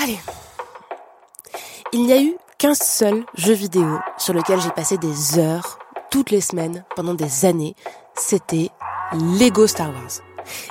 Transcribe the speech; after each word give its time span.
Allez. 0.00 0.18
Il 1.92 2.04
n'y 2.04 2.12
a 2.12 2.22
eu 2.22 2.36
qu'un 2.56 2.74
seul 2.74 3.24
jeu 3.34 3.52
vidéo 3.52 3.98
sur 4.16 4.32
lequel 4.32 4.60
j'ai 4.60 4.70
passé 4.70 4.96
des 4.96 5.38
heures, 5.38 5.78
toutes 6.10 6.30
les 6.30 6.40
semaines, 6.40 6.84
pendant 6.94 7.14
des 7.14 7.44
années. 7.44 7.74
C'était 8.14 8.70
Lego 9.12 9.66
Star 9.66 9.88
Wars. 9.88 10.22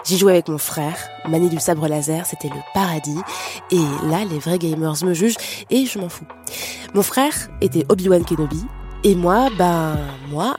J'y 0.05 0.17
jouais 0.17 0.31
avec 0.31 0.47
mon 0.47 0.57
frère, 0.57 0.97
manie 1.27 1.49
du 1.49 1.59
sabre 1.59 1.87
laser, 1.87 2.25
c'était 2.25 2.47
le 2.47 2.61
paradis. 2.73 3.19
Et 3.69 4.07
là, 4.07 4.23
les 4.23 4.39
vrais 4.39 4.59
gamers 4.59 5.03
me 5.03 5.13
jugent 5.13 5.37
et 5.69 5.85
je 5.85 5.99
m'en 5.99 6.09
fous. 6.09 6.25
Mon 6.93 7.03
frère 7.03 7.33
était 7.61 7.85
Obi-Wan 7.89 8.23
Kenobi 8.23 8.63
et 9.03 9.13
moi, 9.13 9.49
ben 9.57 9.97
moi, 10.29 10.55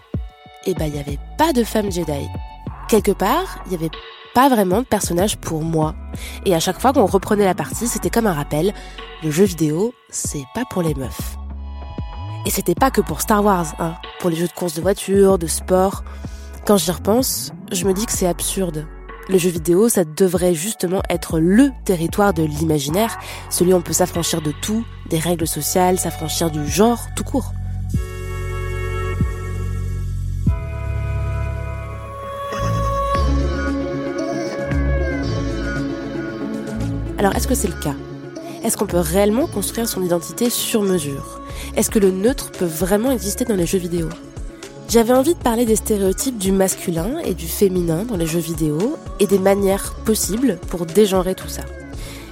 eh 0.66 0.74
ben 0.74 0.86
il 0.86 0.92
n'y 0.92 1.00
avait 1.00 1.18
pas 1.38 1.52
de 1.54 1.64
femme 1.64 1.90
Jedi. 1.90 2.28
Quelque 2.88 3.12
part, 3.12 3.62
il 3.66 3.70
n'y 3.70 3.76
avait 3.76 3.90
pas 4.38 4.48
vraiment 4.48 4.82
de 4.82 4.86
personnage 4.86 5.36
pour 5.36 5.64
moi. 5.64 5.96
Et 6.46 6.54
à 6.54 6.60
chaque 6.60 6.80
fois 6.80 6.92
qu'on 6.92 7.06
reprenait 7.06 7.44
la 7.44 7.56
partie, 7.56 7.88
c'était 7.88 8.08
comme 8.08 8.28
un 8.28 8.32
rappel, 8.32 8.72
le 9.24 9.32
jeu 9.32 9.42
vidéo, 9.42 9.92
c'est 10.10 10.44
pas 10.54 10.62
pour 10.70 10.80
les 10.80 10.94
meufs. 10.94 11.36
Et 12.46 12.50
c'était 12.50 12.76
pas 12.76 12.92
que 12.92 13.00
pour 13.00 13.20
Star 13.20 13.44
Wars, 13.44 13.74
hein, 13.80 13.96
pour 14.20 14.30
les 14.30 14.36
jeux 14.36 14.46
de 14.46 14.52
course 14.52 14.74
de 14.74 14.80
voiture, 14.80 15.38
de 15.38 15.48
sport. 15.48 16.04
Quand 16.64 16.76
j'y 16.76 16.92
repense, 16.92 17.50
je 17.72 17.84
me 17.84 17.92
dis 17.92 18.06
que 18.06 18.12
c'est 18.12 18.28
absurde. 18.28 18.86
Le 19.28 19.38
jeu 19.38 19.50
vidéo, 19.50 19.88
ça 19.88 20.04
devrait 20.04 20.54
justement 20.54 21.02
être 21.10 21.40
le 21.40 21.70
territoire 21.84 22.32
de 22.32 22.44
l'imaginaire, 22.44 23.18
celui 23.50 23.72
où 23.72 23.76
on 23.76 23.82
peut 23.82 23.92
s'affranchir 23.92 24.40
de 24.40 24.52
tout, 24.52 24.84
des 25.10 25.18
règles 25.18 25.48
sociales, 25.48 25.98
s'affranchir 25.98 26.52
du 26.52 26.64
genre, 26.64 27.08
tout 27.16 27.24
court. 27.24 27.50
Alors 37.18 37.34
est-ce 37.34 37.48
que 37.48 37.56
c'est 37.56 37.66
le 37.68 37.74
cas? 37.74 37.96
Est-ce 38.62 38.76
qu'on 38.76 38.86
peut 38.86 38.96
réellement 38.96 39.48
construire 39.48 39.88
son 39.88 40.04
identité 40.04 40.50
sur 40.50 40.82
mesure? 40.82 41.40
Est-ce 41.76 41.90
que 41.90 41.98
le 41.98 42.12
neutre 42.12 42.52
peut 42.52 42.64
vraiment 42.64 43.10
exister 43.10 43.44
dans 43.44 43.56
les 43.56 43.66
jeux 43.66 43.80
vidéo? 43.80 44.08
J'avais 44.88 45.12
envie 45.12 45.34
de 45.34 45.40
parler 45.40 45.66
des 45.66 45.74
stéréotypes 45.74 46.38
du 46.38 46.52
masculin 46.52 47.18
et 47.24 47.34
du 47.34 47.46
féminin 47.46 48.04
dans 48.04 48.16
les 48.16 48.26
jeux 48.26 48.38
vidéo 48.38 48.96
et 49.18 49.26
des 49.26 49.40
manières 49.40 49.94
possibles 50.04 50.58
pour 50.68 50.86
dégenrer 50.86 51.34
tout 51.34 51.48
ça. 51.48 51.62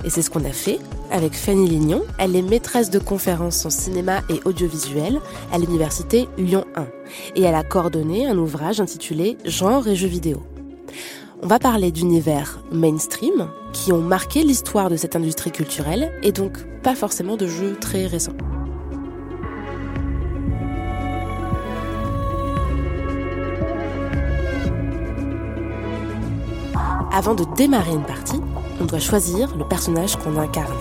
Et 0.05 0.11
c'est 0.11 0.23
ce 0.23 0.31
qu'on 0.31 0.45
a 0.45 0.53
fait 0.53 0.78
avec 1.11 1.34
Fanny 1.34 1.69
Lignon. 1.69 2.03
Elle 2.19 2.37
est 2.37 2.43
maîtresse 2.43 2.89
de 2.89 3.00
conférences 3.00 3.67
en 3.67 3.71
cinéma 3.71 4.21
et 4.31 4.41
audiovisuel 4.45 5.21
à 5.53 5.59
l'université 5.59 6.28
Lyon 6.39 6.65
1 6.77 6.87
et 7.34 7.43
elle 7.43 7.56
a 7.56 7.65
coordonné 7.65 8.28
un 8.28 8.39
ouvrage 8.39 8.81
intitulé 8.81 9.37
Genre 9.45 9.89
et 9.89 9.97
jeux 9.97 10.06
vidéo. 10.06 10.43
On 11.47 11.48
va 11.48 11.61
parler 11.61 11.92
d'univers 11.92 12.58
mainstream 12.72 13.47
qui 13.72 13.92
ont 13.92 14.00
marqué 14.00 14.42
l'histoire 14.42 14.91
de 14.91 14.97
cette 14.97 15.14
industrie 15.14 15.53
culturelle 15.53 16.12
et 16.25 16.33
donc 16.33 16.58
pas 16.83 16.97
forcément 16.97 17.36
de 17.36 17.47
jeux 17.47 17.77
très 17.80 18.06
récents. 18.06 18.33
Avant 27.12 27.37
de 27.37 27.44
démarrer 27.56 27.92
une 27.92 28.03
partie, 28.03 28.41
on 28.81 28.84
doit 28.84 28.98
choisir 28.98 29.56
le 29.56 29.65
personnage 29.65 30.16
qu'on 30.16 30.37
incarne. 30.38 30.75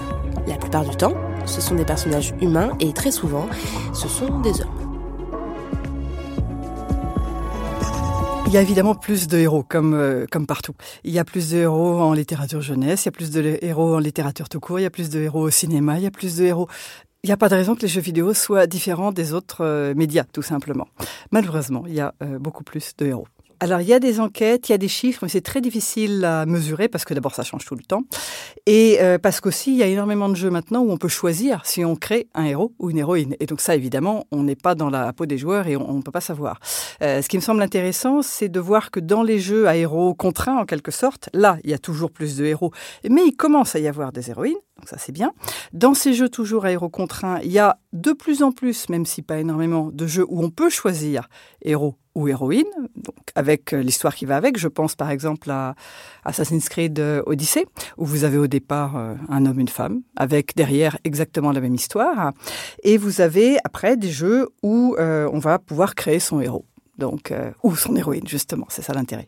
La 0.47 0.55
plupart 0.55 0.89
du 0.89 0.97
temps, 0.97 1.13
ce 1.45 1.61
sont 1.61 1.75
des 1.75 1.85
personnages 1.85 2.33
humains 2.41 2.71
et 2.79 2.91
très 2.91 3.11
souvent, 3.11 3.45
ce 3.93 4.07
sont 4.07 4.39
des 4.39 4.61
hommes. 4.61 4.74
Y 8.55 8.57
a 8.57 8.61
évidemment 8.61 8.95
plus 8.95 9.27
de 9.27 9.37
héros, 9.37 9.63
comme, 9.63 9.93
euh, 9.93 10.25
comme 10.31 10.47
partout. 10.47 10.73
Il 11.03 11.11
y 11.11 11.19
a 11.19 11.25
plus 11.25 11.51
de 11.51 11.57
héros 11.57 11.99
en 11.99 12.13
littérature 12.13 12.61
jeunesse, 12.61 13.03
il 13.03 13.07
y 13.07 13.09
a 13.09 13.11
plus 13.11 13.29
de 13.29 13.59
héros 13.61 13.95
en 13.95 13.99
littérature 13.99 14.47
tout 14.47 14.61
court, 14.61 14.79
il 14.79 14.83
y 14.83 14.85
a 14.85 14.89
plus 14.89 15.09
de 15.09 15.19
héros 15.19 15.41
au 15.41 15.49
cinéma, 15.49 15.97
il 15.97 16.03
y 16.03 16.07
a 16.07 16.11
plus 16.11 16.37
de 16.37 16.45
héros 16.45 16.69
il 17.25 17.29
n'y 17.29 17.33
a 17.33 17.37
pas 17.37 17.49
de 17.49 17.55
raison 17.55 17.73
que 17.73 17.81
les 17.81 17.87
jeux 17.87 18.01
vidéo 18.01 18.35
soient 18.35 18.67
différents 18.67 19.11
des 19.11 19.33
autres 19.33 19.65
euh, 19.65 19.95
médias, 19.95 20.25
tout 20.31 20.43
simplement. 20.43 20.87
Malheureusement, 21.31 21.83
il 21.87 21.95
y 21.95 21.99
a 21.99 22.13
euh, 22.21 22.37
beaucoup 22.37 22.63
plus 22.63 22.95
de 22.99 23.07
héros. 23.07 23.27
Alors, 23.59 23.81
il 23.81 23.87
y 23.87 23.93
a 23.93 23.99
des 23.99 24.19
enquêtes, 24.19 24.69
il 24.69 24.73
y 24.73 24.75
a 24.75 24.77
des 24.77 24.87
chiffres, 24.87 25.19
mais 25.23 25.29
c'est 25.29 25.41
très 25.41 25.61
difficile 25.61 26.25
à 26.25 26.45
mesurer 26.45 26.87
parce 26.87 27.05
que 27.05 27.13
d'abord, 27.13 27.33
ça 27.33 27.43
change 27.43 27.65
tout 27.65 27.75
le 27.75 27.83
temps. 27.83 28.03
Et 28.65 28.97
euh, 29.01 29.17
parce 29.17 29.39
qu'aussi, 29.39 29.71
il 29.71 29.77
y 29.77 29.83
a 29.83 29.87
énormément 29.87 30.29
de 30.29 30.35
jeux 30.35 30.49
maintenant 30.49 30.81
où 30.81 30.91
on 30.91 30.97
peut 30.97 31.07
choisir 31.07 31.65
si 31.65 31.85
on 31.85 31.95
crée 31.95 32.27
un 32.33 32.45
héros 32.45 32.73
ou 32.79 32.89
une 32.89 32.97
héroïne. 32.97 33.35
Et 33.39 33.45
donc 33.45 33.61
ça, 33.61 33.75
évidemment, 33.75 34.25
on 34.31 34.43
n'est 34.43 34.55
pas 34.55 34.75
dans 34.75 34.89
la 34.89 35.13
peau 35.13 35.25
des 35.25 35.37
joueurs 35.37 35.67
et 35.67 35.75
on 35.75 35.93
ne 35.93 36.01
peut 36.01 36.11
pas 36.11 36.21
savoir. 36.21 36.59
Euh, 37.01 37.21
ce 37.21 37.29
qui 37.29 37.37
me 37.37 37.41
semble 37.41 37.61
intéressant, 37.61 38.21
c'est 38.21 38.49
de 38.49 38.59
voir 38.59 38.91
que 38.91 38.99
dans 38.99 39.23
les 39.23 39.39
jeux 39.39 39.67
à 39.67 39.75
héros 39.75 40.13
contraints, 40.13 40.57
en 40.57 40.65
quelque 40.65 40.91
sorte, 40.91 41.29
là, 41.33 41.57
il 41.63 41.69
y 41.69 41.73
a 41.73 41.79
toujours 41.79 42.11
plus 42.11 42.37
de 42.37 42.45
héros. 42.45 42.71
Mais 43.09 43.21
il 43.25 43.35
commence 43.35 43.75
à 43.75 43.79
y 43.79 43.87
avoir 43.87 44.11
des 44.11 44.29
héroïnes. 44.29 44.55
Donc 44.77 44.89
ça, 44.89 44.97
c'est 44.97 45.11
bien. 45.11 45.31
Dans 45.71 45.93
ces 45.93 46.13
jeux 46.13 46.27
toujours 46.27 46.65
à 46.65 46.71
héros 46.71 46.89
contraints, 46.89 47.39
il 47.43 47.51
y 47.51 47.59
a 47.59 47.79
de 47.93 48.11
plus 48.11 48.43
en 48.43 48.51
plus, 48.51 48.89
même 48.89 49.05
si 49.05 49.21
pas 49.21 49.39
énormément, 49.39 49.89
de 49.91 50.05
jeux 50.05 50.25
où 50.27 50.43
on 50.43 50.49
peut 50.49 50.69
choisir 50.69 51.29
héros 51.61 51.95
ou 52.13 52.27
héroïne, 52.27 52.65
donc 52.95 53.15
avec 53.35 53.73
euh, 53.73 53.81
l'histoire 53.81 54.15
qui 54.15 54.25
va 54.25 54.37
avec. 54.37 54.57
Je 54.57 54.67
pense 54.67 54.95
par 54.95 55.11
exemple 55.11 55.49
à 55.49 55.75
Assassin's 56.23 56.67
Creed 56.67 56.99
euh, 56.99 57.21
Odyssey, 57.25 57.65
où 57.97 58.05
vous 58.05 58.23
avez 58.23 58.37
au 58.37 58.47
départ 58.47 58.97
euh, 58.97 59.15
un 59.29 59.45
homme, 59.45 59.59
une 59.59 59.69
femme, 59.69 60.01
avec 60.15 60.55
derrière 60.55 60.97
exactement 61.03 61.51
la 61.51 61.61
même 61.61 61.75
histoire. 61.75 62.33
Et 62.83 62.97
vous 62.97 63.21
avez 63.21 63.57
après 63.63 63.97
des 63.97 64.11
jeux 64.11 64.49
où 64.61 64.95
on 64.97 65.39
va 65.39 65.59
pouvoir 65.59 65.95
créer 65.95 66.19
son 66.19 66.41
héros, 66.41 66.65
donc 66.97 67.33
ou 67.63 67.75
son 67.75 67.95
héroïne 67.95 68.27
justement. 68.27 68.65
C'est 68.69 68.81
ça 68.81 68.93
l'intérêt. 68.93 69.27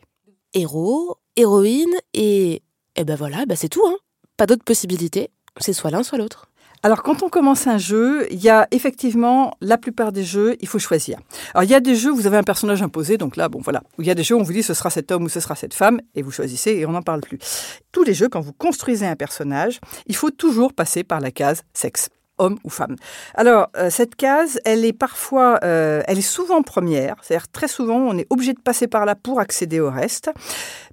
Héros, 0.54 1.16
héroïne 1.36 1.94
et 2.14 2.62
et 2.96 3.04
ben 3.04 3.14
voilà, 3.14 3.46
ben 3.46 3.56
c'est 3.56 3.68
tout. 3.68 3.86
Hein. 3.86 3.96
Pas 4.36 4.46
d'autres 4.46 4.64
possibilités. 4.64 5.30
C'est 5.58 5.72
soit 5.72 5.90
l'un, 5.90 6.02
soit 6.02 6.18
l'autre. 6.18 6.48
Alors, 6.84 7.02
quand 7.02 7.24
on 7.24 7.28
commence 7.28 7.66
un 7.66 7.78
jeu, 7.78 8.28
il 8.30 8.40
y 8.40 8.48
a 8.48 8.68
effectivement, 8.70 9.56
la 9.60 9.78
plupart 9.78 10.12
des 10.12 10.22
jeux, 10.22 10.56
il 10.60 10.68
faut 10.68 10.78
choisir. 10.78 11.18
Alors, 11.52 11.64
il 11.64 11.70
y 11.70 11.74
a 11.74 11.80
des 11.80 11.96
jeux 11.96 12.12
où 12.12 12.16
vous 12.16 12.28
avez 12.28 12.36
un 12.36 12.44
personnage 12.44 12.82
imposé, 12.82 13.18
donc 13.18 13.36
là, 13.36 13.48
bon, 13.48 13.60
voilà. 13.60 13.82
il 13.98 14.06
y 14.06 14.10
a 14.10 14.14
des 14.14 14.22
jeux 14.22 14.36
où 14.36 14.38
on 14.38 14.44
vous 14.44 14.52
dit 14.52 14.62
ce 14.62 14.74
sera 14.74 14.88
cet 14.88 15.10
homme 15.10 15.24
ou 15.24 15.28
ce 15.28 15.40
sera 15.40 15.56
cette 15.56 15.74
femme, 15.74 16.00
et 16.14 16.22
vous 16.22 16.30
choisissez 16.30 16.70
et 16.70 16.86
on 16.86 16.92
n'en 16.92 17.02
parle 17.02 17.20
plus. 17.20 17.38
Tous 17.90 18.04
les 18.04 18.14
jeux, 18.14 18.28
quand 18.28 18.40
vous 18.40 18.52
construisez 18.52 19.06
un 19.06 19.16
personnage, 19.16 19.80
il 20.06 20.14
faut 20.14 20.30
toujours 20.30 20.72
passer 20.72 21.02
par 21.02 21.18
la 21.18 21.32
case 21.32 21.62
sexe 21.74 22.10
homme 22.38 22.58
ou 22.64 22.70
femme. 22.70 22.94
Alors, 23.34 23.68
euh, 23.76 23.90
cette 23.90 24.14
case, 24.14 24.60
elle 24.64 24.84
est 24.84 24.92
parfois, 24.92 25.58
euh, 25.64 26.02
elle 26.06 26.18
est 26.18 26.22
souvent 26.22 26.62
première, 26.62 27.16
c'est-à-dire 27.22 27.48
très 27.48 27.66
souvent, 27.66 27.96
on 27.96 28.16
est 28.16 28.26
obligé 28.30 28.52
de 28.52 28.60
passer 28.60 28.86
par 28.86 29.04
là 29.04 29.16
pour 29.16 29.40
accéder 29.40 29.80
au 29.80 29.90
reste. 29.90 30.30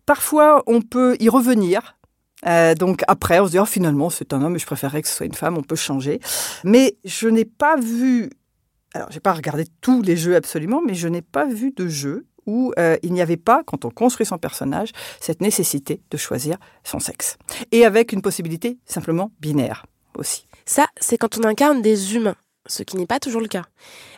Parfois, 0.06 0.64
on 0.68 0.82
peut 0.82 1.16
y 1.20 1.30
revenir 1.30 1.95
euh, 2.48 2.76
donc 2.76 3.04
après, 3.08 3.40
on 3.40 3.46
se 3.46 3.52
dit 3.52 3.60
oh, 3.60 3.66
finalement 3.66 4.10
c'est 4.10 4.34
un 4.34 4.42
homme 4.42 4.58
je 4.58 4.66
préférerais 4.66 5.02
que 5.02 5.08
ce 5.08 5.16
soit 5.16 5.26
une 5.26 5.34
femme, 5.34 5.58
on 5.58 5.64
peut 5.64 5.76
changer. 5.76 6.20
Mais 6.64 6.98
je 7.04 7.28
n'ai 7.28 7.46
pas 7.46 7.76
vu, 7.78 8.30
alors 8.94 9.12
j'ai 9.12 9.20
pas 9.20 9.34
regardé 9.34 9.66
tous 9.82 10.02
les 10.02 10.18
jeux 10.18 10.36
absolument, 10.36 10.82
mais 10.86 10.94
je 10.94 11.08
n'ai 11.08 11.22
pas 11.22 11.46
vu 11.46 11.72
de 11.72 11.88
jeu 11.88 12.26
où 12.46 12.74
euh, 12.78 12.98
il 13.04 13.14
n'y 13.14 13.22
avait 13.22 13.38
pas, 13.38 13.64
quand 13.66 13.86
on 13.86 13.90
construit 13.90 14.26
son 14.26 14.38
personnage, 14.38 14.92
cette 15.20 15.42
nécessité 15.42 16.02
de 16.12 16.18
choisir 16.18 16.58
son 16.84 17.00
sexe. 17.00 17.38
Et 17.72 17.86
avec 17.86 18.12
une 18.12 18.22
possibilité 18.22 18.78
simplement 18.86 19.32
binaire 19.40 19.86
aussi. 20.18 20.48
Ça, 20.66 20.88
c'est 21.00 21.18
quand 21.18 21.38
on 21.38 21.44
incarne 21.44 21.82
des 21.82 22.16
humains, 22.16 22.36
ce 22.68 22.84
qui 22.84 22.98
n'est 22.98 23.06
pas 23.06 23.20
toujours 23.20 23.42
le 23.42 23.48
cas. 23.48 23.66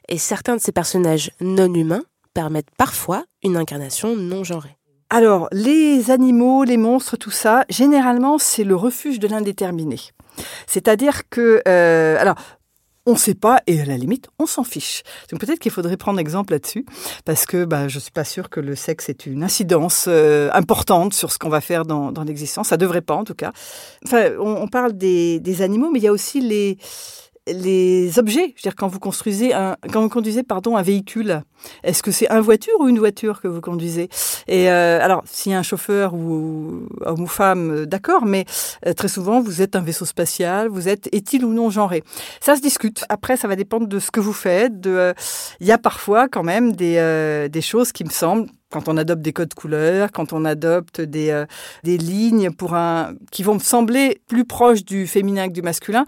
Et 0.10 0.18
certains 0.18 0.56
de 0.56 0.62
ces 0.62 0.72
personnages 0.72 1.32
non 1.42 1.74
humains 1.74 2.04
permettent 2.34 2.72
parfois 2.78 3.26
une 3.44 3.58
incarnation 3.58 4.16
non 4.16 4.44
genrée. 4.44 4.78
Alors, 5.10 5.48
les 5.54 6.12
animaux, 6.12 6.66
les 6.66 6.76
monstres, 6.76 7.16
tout 7.16 7.32
ça, 7.32 7.64
généralement, 7.70 8.38
c'est 8.38 8.66
le 8.66 8.76
refuge 8.76 9.20
de 9.20 9.28
l'indéterminé. 9.28 9.98
C'est-à-dire 10.68 11.30
que, 11.30 11.62
euh, 11.68 12.18
alors, 12.20 12.36
on 13.08 13.14
ne 13.14 13.18
sait 13.18 13.36
pas 13.36 13.62
et 13.68 13.80
à 13.80 13.86
la 13.86 13.96
limite, 13.96 14.28
on 14.38 14.46
s'en 14.46 14.66
fiche. 14.66 15.02
Donc 15.32 15.40
peut-être 15.40 15.60
qu'il 15.60 15.72
faudrait 15.72 15.96
prendre 15.96 16.20
exemple 16.20 16.52
là-dessus, 16.52 16.86
parce 17.24 17.46
que 17.46 17.64
bah, 17.64 17.88
je 17.88 17.96
ne 17.96 18.02
suis 18.02 18.12
pas 18.12 18.26
sûre 18.26 18.50
que 18.50 18.60
le 18.60 18.76
sexe 18.76 19.08
ait 19.08 19.14
une 19.14 19.44
incidence 19.44 20.06
euh, 20.10 20.50
importante 20.52 21.14
sur 21.14 21.32
ce 21.32 21.40
qu'on 21.40 21.48
va 21.48 21.62
faire 21.62 21.86
dans, 21.86 22.12
l'existence. 22.26 22.68
Ça 22.68 22.76
devrait 22.76 23.02
pas 23.02 23.16
en 23.16 23.24
tout 23.24 23.34
cas. 23.34 23.54
Enfin, 24.06 24.32
on, 24.40 24.68
parle 24.68 24.92
des, 24.92 25.62
animaux, 25.62 25.90
mais 25.90 26.00
il 26.00 26.04
y 26.04 26.10
a 26.10 26.12
aussi 26.12 26.42
les, 26.42 26.78
les 27.54 28.20
objets. 28.20 28.54
Je 28.56 28.60
veux 28.60 28.64
dire, 28.64 28.76
quand 28.76 28.88
vous 28.88 29.00
construisez 29.00 29.54
un, 29.54 29.78
quand 29.92 30.02
vous 30.02 30.10
conduisez, 30.10 30.44
pardon, 30.44 30.78
un 30.78 30.82
véhicule, 30.82 31.42
est-ce 31.84 32.04
que 32.04 32.12
c'est 32.12 32.30
un 32.30 32.42
voiture 32.42 32.74
ou 32.80 32.88
une 32.88 33.00
voiture 33.00 33.42
que 33.42 33.48
vous 33.48 33.62
conduisez? 33.62 34.10
Et 34.48 34.70
euh, 34.70 35.00
alors, 35.02 35.24
s'il 35.26 35.52
y 35.52 35.56
a 35.56 35.60
un 35.60 35.64
chauffeur 35.64 36.14
ou 36.14 36.88
homme 37.02 37.22
ou 37.22 37.28
femme, 37.28 37.72
euh, 37.72 37.86
d'accord, 37.86 38.26
mais 38.26 38.46
euh, 38.86 38.94
très 38.94 39.08
souvent, 39.08 39.42
vous 39.42 39.62
êtes 39.62 39.76
un 39.76 39.82
vaisseau 39.82 40.06
spatial, 40.06 40.68
vous 40.68 40.88
êtes 40.88 41.08
est-il 41.14 41.46
ou 41.46 41.54
non 41.54 41.70
genré? 41.70 42.04
Ça 42.42 42.56
se 42.56 42.62
discute. 42.62 43.04
Après, 43.10 43.38
ça 43.38 43.48
va 43.48 43.56
dépendre 43.56 43.88
de 43.88 44.00
ce 44.00 44.12
que 44.12 44.20
vous 44.20 44.34
faites. 44.34 44.80
De, 44.80 45.14
il 45.60 45.68
y 45.68 45.72
a 45.72 45.78
parfois 45.78 46.28
quand 46.28 46.44
même 46.44 46.74
des, 46.74 47.48
des 47.52 47.62
choses 47.62 47.92
qui 47.92 48.04
me 48.04 48.10
semblent 48.10 48.48
quand 48.70 48.90
on 48.90 48.98
adopte 48.98 49.22
des 49.22 49.32
codes 49.32 49.54
couleurs, 49.54 50.12
quand 50.12 50.34
on 50.34 50.44
adopte 50.44 51.00
des, 51.00 51.46
des 51.84 51.98
lignes 51.98 52.52
pour 52.52 52.76
un, 52.76 53.14
qui 53.32 53.42
vont 53.42 53.54
me 53.54 53.60
sembler 53.60 54.20
plus 54.28 54.44
proches 54.44 54.84
du 54.84 55.08
féminin 55.08 55.48
que 55.48 55.54
du 55.54 55.62
masculin, 55.62 56.06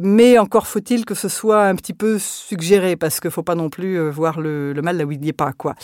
mais 0.00 0.38
encore 0.38 0.66
faut-il 0.66 1.04
que 1.04 1.14
ce 1.14 1.28
soit 1.28 1.64
un 1.64 1.74
petit 1.74 1.94
peu 1.94 2.18
suggéré, 2.18 2.96
parce 2.96 3.20
qu'il 3.20 3.28
ne 3.28 3.32
faut 3.32 3.42
pas 3.42 3.54
non 3.54 3.70
plus 3.70 3.98
euh, 3.98 4.10
voir 4.10 4.40
le, 4.40 4.74
mal 4.82 4.96
là 4.96 5.04
où 5.04 5.12
il 5.12 5.20
n'y 5.20 5.28
est 5.28 5.32
pas. 5.32 5.52
quoi. 5.52 5.74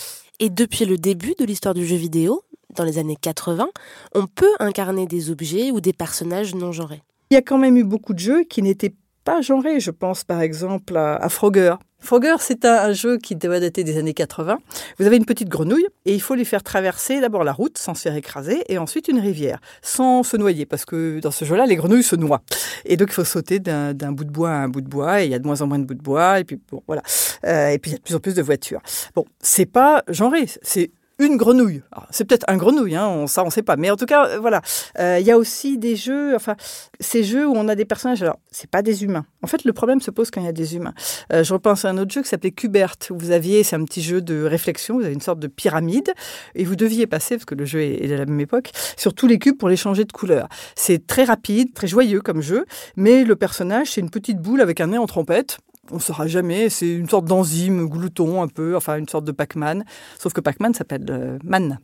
Et 0.41 0.51
depuis 0.51 0.85
le 0.85 0.99
début 0.99 1.35
de 1.39 1.45
l'histoire 1.45 1.75
du 1.75 1.87
jeu 1.87 1.97
vidéo, 1.97 2.43
dans 2.75 2.85
les 2.85 2.99
années 2.99 3.17
80, 3.21 3.69
on 4.15 4.27
peut 4.27 4.53
incarner 4.59 5.07
des 5.07 5.31
objets 5.31 5.71
ou 5.71 5.81
des 5.81 5.93
personnages 5.93 6.55
non 6.55 6.73
genrés. 6.73 7.03
Il 7.31 7.35
y 7.35 7.37
a 7.37 7.43
quand 7.43 7.59
même 7.59 7.77
eu 7.77 7.85
beaucoup 7.85 8.13
de 8.13 8.19
jeux 8.19 8.45
qui 8.45 8.63
n'étaient 8.63 8.95
pas 9.25 9.41
genrés. 9.41 9.81
Je 9.81 9.91
pense 9.91 10.25
par 10.25 10.41
exemple 10.41 10.97
à 10.97 11.29
Frogger, 11.29 11.75
Frogger, 12.07 12.37
c'est 12.39 12.65
un, 12.65 12.93
jeu 12.93 13.19
qui 13.19 13.35
doit 13.35 13.59
dater 13.59 13.83
des 13.83 13.99
années 13.99 14.15
80. 14.15 14.59
Vous 14.99 15.07
avez 15.07 15.17
une 15.17 15.25
petite 15.25 15.49
grenouille 15.49 15.87
et 16.05 16.15
il 16.15 16.23
faut 16.23 16.37
lui 16.37 16.45
faire 16.45 16.63
traverser 16.63 17.21
d'abord 17.21 17.43
la 17.43 17.53
route 17.53 17.77
sans 17.79 17.95
se 17.95 18.03
faire 18.03 18.15
écraser 18.15 18.63
et 18.69 18.79
ensuite 18.79 19.09
une 19.09 19.19
rivière 19.19 19.61
sans 19.83 20.23
se 20.23 20.37
noyer 20.37 20.67
parce 20.67 20.85
que 20.85 21.19
dans 21.19 21.33
ce 21.33 21.45
jeu-là, 21.45 21.67
les 21.67 21.75
grenouilles 21.75 22.05
se 22.05 22.15
noient. 22.15 22.43
Et 22.85 22.97
donc 22.97 23.09
il 23.11 23.15
faut 23.15 23.25
sauter 23.25 23.59
d'un 23.59 24.13
bout 24.13 24.25
de 24.25 24.31
bois 24.31 24.51
à 24.51 24.59
un 24.59 24.69
bout 24.69 24.83
de 24.83 24.89
bois 24.89 25.23
et 25.23 25.25
il 25.25 25.33
y 25.33 25.35
a 25.35 25.41
de 25.41 25.47
moins 25.47 25.61
en 25.63 25.67
moins 25.67 25.81
de 25.81 25.85
bouts 25.85 25.95
de 25.95 26.03
bois 26.03 26.39
et 26.39 26.45
puis 26.45 26.61
bon 26.71 26.81
voilà. 26.87 27.03
Euh, 27.45 27.71
et 27.71 27.79
puis 27.79 27.91
il 27.91 27.95
y 27.95 27.97
a 27.97 27.99
de 27.99 28.03
plus 28.03 28.15
en 28.15 28.21
plus 28.21 28.35
de 28.35 28.43
voitures. 28.43 28.81
Bon, 29.17 29.25
c'est 29.41 29.67
pas 29.67 30.05
genré, 30.09 30.47
c'est 30.63 30.93
une 31.19 31.37
grenouille. 31.37 31.83
C'est 32.11 32.25
peut-être 32.25 32.45
un 32.49 32.57
grenouille, 32.57 32.95
hein, 32.95 33.07
on, 33.09 33.27
ça 33.27 33.43
on 33.45 33.51
sait 33.51 33.63
pas. 33.63 33.77
Mais 33.77 33.91
en 33.91 33.97
tout 33.97 34.07
cas, 34.07 34.27
euh, 34.27 34.39
voilà. 34.39 34.61
Euh, 34.99 35.19
il 35.19 35.27
y 35.27 35.31
a 35.31 35.39
aussi 35.39 35.79
des 35.79 35.97
jeux, 35.97 36.35
enfin, 36.35 36.57
ces 37.01 37.25
jeux 37.25 37.47
où 37.47 37.55
on 37.55 37.69
a 37.69 37.75
des 37.75 37.85
personnages. 37.85 38.23
Alors, 38.23 38.39
c'est 38.51 38.71
pas 38.71 38.83
des 38.83 39.05
humains. 39.05 39.25
En 39.43 39.47
fait, 39.47 39.65
le 39.65 39.73
problème 39.73 40.01
se 40.01 40.11
pose 40.11 40.31
quand 40.31 40.41
il 40.41 40.47
y 40.47 40.49
a 40.49 40.53
des 40.53 40.77
humains. 40.77 40.95
Euh, 41.33 41.43
je 41.43 41.53
repense 41.53 41.85
à 41.85 41.91
un 41.91 41.99
autre 41.99 42.13
jeu 42.13 42.23
qui 42.23 42.29
s'appelait 42.29 42.51
Kubert, 42.51 42.97
où 43.11 43.19
vous 43.19 43.31
aviez, 43.31 43.63
c'est 43.63 43.77
un 43.77 43.85
petit 43.85 44.03
jeu 44.03 44.21
de 44.21 44.45
réflexion, 44.45 44.97
vous 44.97 45.05
avez 45.05 45.15
une 45.15 45.21
sorte 45.21 45.39
de 45.39 45.47
pyramide, 45.47 46.13
et 46.55 46.65
vous 46.65 46.77
deviez 46.77 47.07
passer, 47.07 47.37
parce 47.37 47.45
que 47.45 47.55
le 47.55 47.65
jeu 47.65 47.81
est 47.81 48.09
de 48.09 48.15
la 48.15 48.27
même 48.27 48.41
époque, 48.41 48.73
sur 48.97 49.15
tous 49.15 49.27
les 49.27 49.39
cubes 49.39 49.57
pour 49.57 49.69
les 49.69 49.77
changer 49.77 50.05
de 50.05 50.13
couleur. 50.13 50.49
C'est 50.75 51.07
très 51.07 51.25
rapide, 51.25 51.73
très 51.75 51.87
joyeux 51.87 52.21
comme 52.21 52.43
jeu, 52.43 52.67
mais 52.97 53.25
le 53.25 53.37
personnage, 53.37 53.93
c'est 53.93 54.01
une 54.01 54.11
petite 54.11 54.39
boule 54.39 54.61
avec 54.61 54.81
un 54.81 54.89
nez 54.89 54.99
en 54.99 55.07
trompette 55.07 55.59
on 55.91 55.97
ne 55.97 56.01
saura 56.01 56.27
jamais. 56.27 56.69
C'est 56.69 56.89
une 56.89 57.09
sorte 57.09 57.27
d'enzyme 57.27 57.87
glouton, 57.87 58.43
un 58.43 58.49
peu, 58.49 58.77
enfin 58.77 58.97
une 58.97 59.09
sorte 59.09 59.25
de 59.25 59.33
Pac-Man. 59.33 59.85
Sauf 60.19 60.33
que 60.33 60.41
Pac-Man 60.41 60.75
s'appelle 60.75 61.07
euh, 61.11 61.39
Man. 61.45 61.79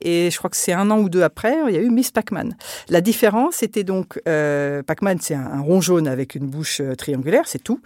Et 0.00 0.30
je 0.30 0.38
crois 0.38 0.50
que 0.50 0.56
c'est 0.56 0.72
un 0.72 0.90
an 0.90 0.98
ou 0.98 1.08
deux 1.08 1.22
après, 1.22 1.56
il 1.68 1.74
y 1.74 1.78
a 1.78 1.80
eu 1.80 1.90
Miss 1.90 2.10
Pac-Man. 2.10 2.56
La 2.88 3.00
différence, 3.00 3.56
c'était 3.56 3.84
donc 3.84 4.20
euh, 4.28 4.82
Pac-Man, 4.82 5.18
c'est 5.20 5.34
un, 5.34 5.60
rond 5.60 5.80
jaune 5.80 6.08
avec 6.08 6.34
une 6.34 6.46
bouche 6.46 6.80
euh, 6.80 6.94
triangulaire, 6.94 7.46
c'est 7.46 7.62
tout. 7.62 7.80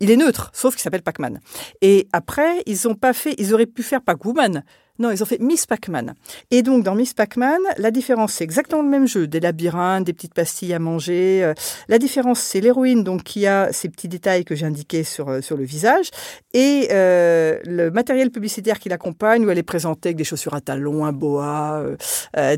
Il, 0.00 0.10
est 0.10 0.16
neutre, 0.16 0.50
sauf 0.54 0.74
qu'il 0.74 0.82
s'appelle 0.82 1.02
Pac-Man. 1.02 1.40
Et 1.82 2.08
après, 2.12 2.62
ils 2.66 2.88
ont 2.88 2.96
pas 2.96 3.12
fait, 3.12 3.34
ils 3.38 3.54
auraient 3.54 3.66
pu 3.66 3.84
faire 3.84 4.02
Pac-Woman. 4.02 4.64
Non, 4.98 5.12
ils 5.12 5.22
ont 5.22 5.26
fait 5.26 5.38
Miss 5.38 5.64
Pac-Man. 5.66 6.14
Et 6.50 6.62
donc, 6.62 6.82
dans 6.82 6.96
Miss 6.96 7.14
Pac-Man, 7.14 7.60
la 7.76 7.92
différence, 7.92 8.32
c'est 8.32 8.44
exactement 8.44 8.82
le 8.82 8.88
même 8.88 9.06
jeu. 9.06 9.28
Des 9.28 9.38
labyrinthes, 9.38 10.04
des 10.04 10.12
petites 10.12 10.34
pastilles 10.34 10.74
à 10.74 10.80
manger. 10.80 11.44
Euh. 11.44 11.54
La 11.88 11.98
différence, 11.98 12.40
c'est 12.40 12.60
l'héroïne, 12.60 13.04
donc, 13.04 13.22
qui 13.22 13.46
a 13.46 13.72
ces 13.72 13.88
petits 13.88 14.08
détails 14.08 14.44
que 14.44 14.56
j'ai 14.56 14.66
indiqués 14.66 15.04
sur, 15.04 15.28
euh, 15.28 15.40
sur 15.40 15.56
le 15.56 15.64
visage. 15.64 16.10
Et 16.52 16.88
euh, 16.90 17.60
le 17.64 17.92
matériel 17.92 18.30
publicitaire 18.30 18.80
qui 18.80 18.88
l'accompagne, 18.88 19.44
où 19.44 19.50
elle 19.50 19.58
est 19.58 19.62
présentée 19.62 20.08
avec 20.08 20.16
des 20.16 20.24
chaussures 20.24 20.54
à 20.54 20.60
talons, 20.60 21.04
un 21.04 21.12
boa, 21.12 21.84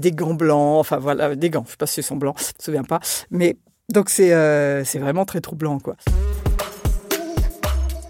des 0.00 0.12
gants 0.12 0.34
blancs. 0.34 0.80
Enfin, 0.80 0.96
voilà, 0.96 1.34
des 1.36 1.50
gants. 1.50 1.64
Je 1.64 1.68
ne 1.68 1.70
sais 1.72 1.76
pas 1.76 1.86
si 1.86 2.00
ils 2.00 2.04
sont 2.04 2.16
blancs, 2.16 2.36
je 2.38 2.44
me 2.46 2.64
souviens 2.64 2.84
pas. 2.84 3.00
Mais 3.30 3.56
donc, 3.92 4.08
c'est 4.08 4.30
c'est 4.84 4.98
vraiment 4.98 5.24
très 5.24 5.40
troublant, 5.40 5.78
quoi. 5.78 5.96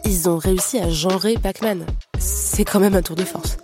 Ils 0.05 0.29
ont 0.29 0.39
réussi 0.39 0.79
à 0.79 0.89
genrer 0.89 1.35
Pac-Man. 1.35 1.85
C'est 2.19 2.65
quand 2.65 2.81
même 2.81 2.95
un 2.95 3.03
tour 3.03 3.17
de 3.17 3.25
force. 3.25 3.57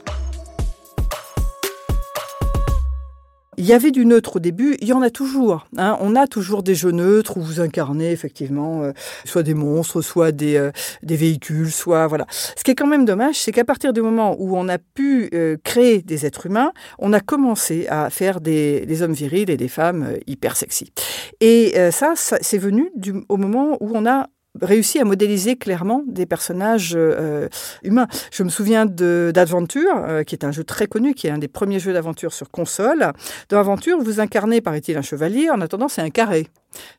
Il 3.59 3.65
y 3.65 3.73
avait 3.73 3.91
du 3.91 4.05
neutre 4.05 4.37
au 4.37 4.39
début, 4.39 4.77
il 4.81 4.89
y 4.89 4.93
en 4.93 5.03
a 5.03 5.11
toujours. 5.11 5.67
Hein. 5.79 5.97
On 6.01 6.15
a 6.15 6.27
toujours 6.27 6.63
des 6.63 6.75
jeux 6.75 6.91
neutres 6.91 7.39
où 7.39 7.41
vous 7.41 7.61
incarnez 7.61 8.11
effectivement 8.11 8.83
euh, 8.83 8.93
soit 9.25 9.43
des 9.43 9.55
monstres, 9.55 10.03
soit 10.03 10.31
des, 10.31 10.57
euh, 10.57 10.71
des 11.03 11.17
véhicules, 11.17 11.71
soit 11.71 12.07
voilà. 12.07 12.27
Ce 12.31 12.63
qui 12.63 12.71
est 12.71 12.75
quand 12.75 12.87
même 12.87 13.05
dommage, 13.05 13.37
c'est 13.37 13.53
qu'à 13.53 13.65
partir 13.65 13.93
du 13.93 14.03
moment 14.03 14.37
où 14.39 14.57
on 14.57 14.69
a 14.69 14.79
pu 14.79 15.31
euh, 15.33 15.57
créer 15.65 16.03
des 16.03 16.27
êtres 16.27 16.47
humains, 16.47 16.73
on 16.99 17.13
a 17.13 17.21
commencé 17.21 17.87
à 17.89 18.11
faire 18.11 18.41
des, 18.41 18.85
des 18.85 19.03
hommes 19.03 19.15
virils 19.15 19.51
et 19.51 19.57
des 19.57 19.69
femmes 19.69 20.17
hyper 20.27 20.57
sexy. 20.57 20.93
Et 21.41 21.75
ça, 21.91 22.13
ça 22.15 22.39
c'est 22.41 22.59
venu 22.59 22.91
du, 22.95 23.15
au 23.29 23.37
moment 23.37 23.77
où 23.81 23.93
on 23.95 24.07
a 24.07 24.29
réussi 24.63 24.99
à 24.99 25.05
modéliser 25.05 25.57
clairement 25.57 26.03
des 26.07 26.27
personnages 26.27 26.95
euh, 26.97 27.49
humains. 27.83 28.07
Je 28.33 28.43
me 28.43 28.49
souviens 28.49 28.87
d'Adventure, 28.87 30.05
euh, 30.07 30.23
qui 30.23 30.35
est 30.35 30.45
un 30.45 30.53
jeu 30.53 30.65
très 30.65 30.87
connu, 30.87 31.15
qui 31.15 31.27
est 31.27 31.31
un 31.31 31.39
des 31.39 31.49
premiers 31.49 31.79
jeux 31.79 31.93
d'aventure 31.93 32.33
sur 32.33 32.51
console. 32.51 33.13
Dans 33.49 33.59
Aventure, 33.59 33.99
vous 33.99 34.21
incarnez, 34.21 34.61
paraît-il, 34.61 34.97
un 34.97 35.03
chevalier. 35.03 35.51
En 35.51 35.61
attendant, 35.61 35.89
c'est 35.89 36.03
un 36.03 36.11
carré. 36.11 36.49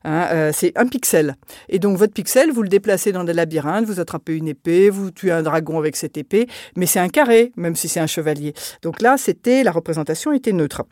Hein, 0.04 0.26
euh, 0.32 0.50
c'est 0.52 0.76
un 0.76 0.86
pixel. 0.86 1.36
Et 1.68 1.78
donc, 1.78 1.96
votre 1.96 2.12
pixel, 2.12 2.50
vous 2.50 2.62
le 2.62 2.68
déplacez 2.68 3.12
dans 3.12 3.24
des 3.24 3.32
labyrinthes, 3.32 3.84
vous 3.84 4.00
attrapez 4.00 4.36
une 4.36 4.48
épée, 4.48 4.90
vous 4.90 5.10
tuez 5.10 5.30
un 5.30 5.42
dragon 5.42 5.78
avec 5.78 5.96
cette 5.96 6.16
épée, 6.16 6.48
mais 6.76 6.86
c'est 6.86 7.00
un 7.00 7.08
carré, 7.08 7.52
même 7.56 7.76
si 7.76 7.88
c'est 7.88 8.00
un 8.00 8.06
chevalier. 8.06 8.54
Donc 8.82 9.00
là, 9.00 9.16
c'était 9.16 9.62
la 9.62 9.70
représentation 9.70 10.32
était 10.32 10.52
neutre. 10.52 10.84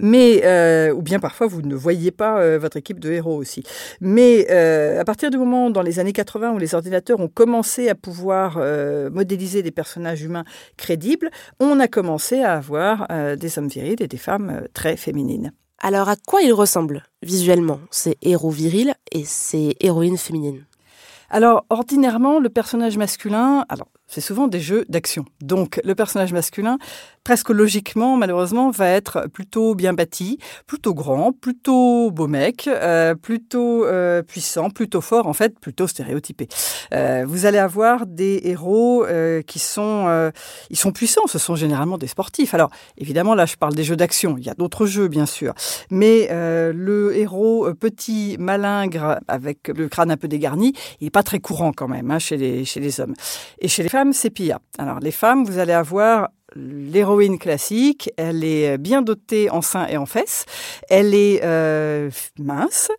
Mais 0.00 0.42
euh, 0.44 0.92
ou 0.92 1.02
bien 1.02 1.18
parfois 1.18 1.46
vous 1.46 1.62
ne 1.62 1.74
voyez 1.74 2.10
pas 2.10 2.40
euh, 2.40 2.58
votre 2.58 2.76
équipe 2.76 3.00
de 3.00 3.10
héros 3.10 3.36
aussi. 3.36 3.62
Mais 4.00 4.46
euh, 4.50 5.00
à 5.00 5.04
partir 5.04 5.30
du 5.30 5.38
moment 5.38 5.70
dans 5.70 5.82
les 5.82 5.98
années 5.98 6.12
80 6.12 6.52
où 6.52 6.58
les 6.58 6.74
ordinateurs 6.74 7.20
ont 7.20 7.28
commencé 7.28 7.88
à 7.88 7.94
pouvoir 7.94 8.58
modéliser 9.10 9.62
des 9.62 9.70
personnages 9.70 10.22
humains 10.22 10.44
crédibles, 10.76 11.30
on 11.60 11.80
a 11.80 11.88
commencé 11.88 12.42
à 12.42 12.54
avoir 12.54 13.08
des 13.36 13.58
hommes 13.58 13.68
virils 13.68 14.02
et 14.02 14.08
des 14.08 14.16
femmes 14.16 14.62
très 14.74 14.96
féminines. 14.96 15.52
Alors 15.78 16.08
à 16.08 16.16
quoi 16.16 16.42
ils 16.42 16.52
ressemblent 16.52 17.02
visuellement? 17.22 17.80
Ces 17.90 18.16
héros 18.22 18.50
virils 18.50 18.94
et 19.10 19.24
ces 19.24 19.76
héroïnes 19.80 20.18
féminines? 20.18 20.64
Alors, 21.34 21.64
ordinairement, 21.70 22.40
le 22.40 22.50
personnage 22.50 22.98
masculin, 22.98 23.64
alors 23.70 23.88
c'est 24.12 24.20
souvent 24.20 24.46
des 24.46 24.60
jeux 24.60 24.84
d'action. 24.90 25.24
Donc, 25.40 25.80
le 25.84 25.94
personnage 25.94 26.34
masculin, 26.34 26.76
presque 27.24 27.48
logiquement, 27.48 28.18
malheureusement, 28.18 28.70
va 28.70 28.88
être 28.88 29.26
plutôt 29.32 29.74
bien 29.74 29.94
bâti, 29.94 30.38
plutôt 30.66 30.92
grand, 30.92 31.32
plutôt 31.32 32.10
beau 32.10 32.26
mec, 32.26 32.68
euh, 32.68 33.14
plutôt 33.14 33.86
euh, 33.86 34.22
puissant, 34.22 34.68
plutôt 34.68 35.00
fort, 35.00 35.26
en 35.26 35.32
fait, 35.32 35.58
plutôt 35.58 35.86
stéréotypé. 35.86 36.48
Euh, 36.92 37.24
vous 37.26 37.46
allez 37.46 37.56
avoir 37.56 38.06
des 38.06 38.42
héros 38.44 39.06
qui 39.46 39.58
sont, 39.58 40.30
ils 40.68 40.76
sont 40.76 40.92
puissants. 40.92 41.26
Ce 41.26 41.38
sont 41.38 41.54
généralement 41.54 41.96
des 41.96 42.06
sportifs. 42.06 42.52
Alors, 42.52 42.70
évidemment, 42.98 43.34
là, 43.34 43.46
je 43.46 43.56
parle 43.56 43.74
des 43.74 43.84
jeux 43.84 43.96
d'action. 43.96 44.36
Il 44.36 44.44
y 44.44 44.50
a 44.50 44.54
d'autres 44.54 44.84
jeux, 44.84 45.08
bien 45.08 45.26
sûr, 45.26 45.54
mais 45.90 46.28
le 46.30 47.16
héros 47.16 47.72
petit, 47.74 48.36
malingre, 48.38 49.20
avec 49.28 49.68
le 49.68 49.88
crâne 49.88 50.10
un 50.10 50.16
peu 50.16 50.28
dégarni, 50.28 50.74
il 51.00 51.04
n'est 51.04 51.10
pas 51.10 51.22
très 51.22 51.40
courant 51.40 51.72
quand 51.72 51.88
même 51.88 52.10
hein, 52.10 52.18
chez 52.18 52.36
les 52.36 52.64
chez 52.64 52.80
les 52.80 53.00
hommes. 53.00 53.14
Et 53.58 53.68
chez 53.68 53.82
les 53.82 53.88
femmes, 53.88 54.01
c'est 54.10 54.30
pire. 54.30 54.58
Alors, 54.78 54.98
les 54.98 55.12
femmes, 55.12 55.44
vous 55.44 55.58
allez 55.58 55.72
avoir 55.72 56.30
l'héroïne 56.56 57.38
classique, 57.38 58.10
elle 58.16 58.44
est 58.44 58.78
bien 58.78 59.02
dotée 59.02 59.50
en 59.50 59.62
seins 59.62 59.86
et 59.86 59.96
en 59.96 60.06
fesses, 60.06 60.44
elle 60.88 61.14
est 61.14 61.40
euh, 61.44 62.10
mince, 62.38 62.90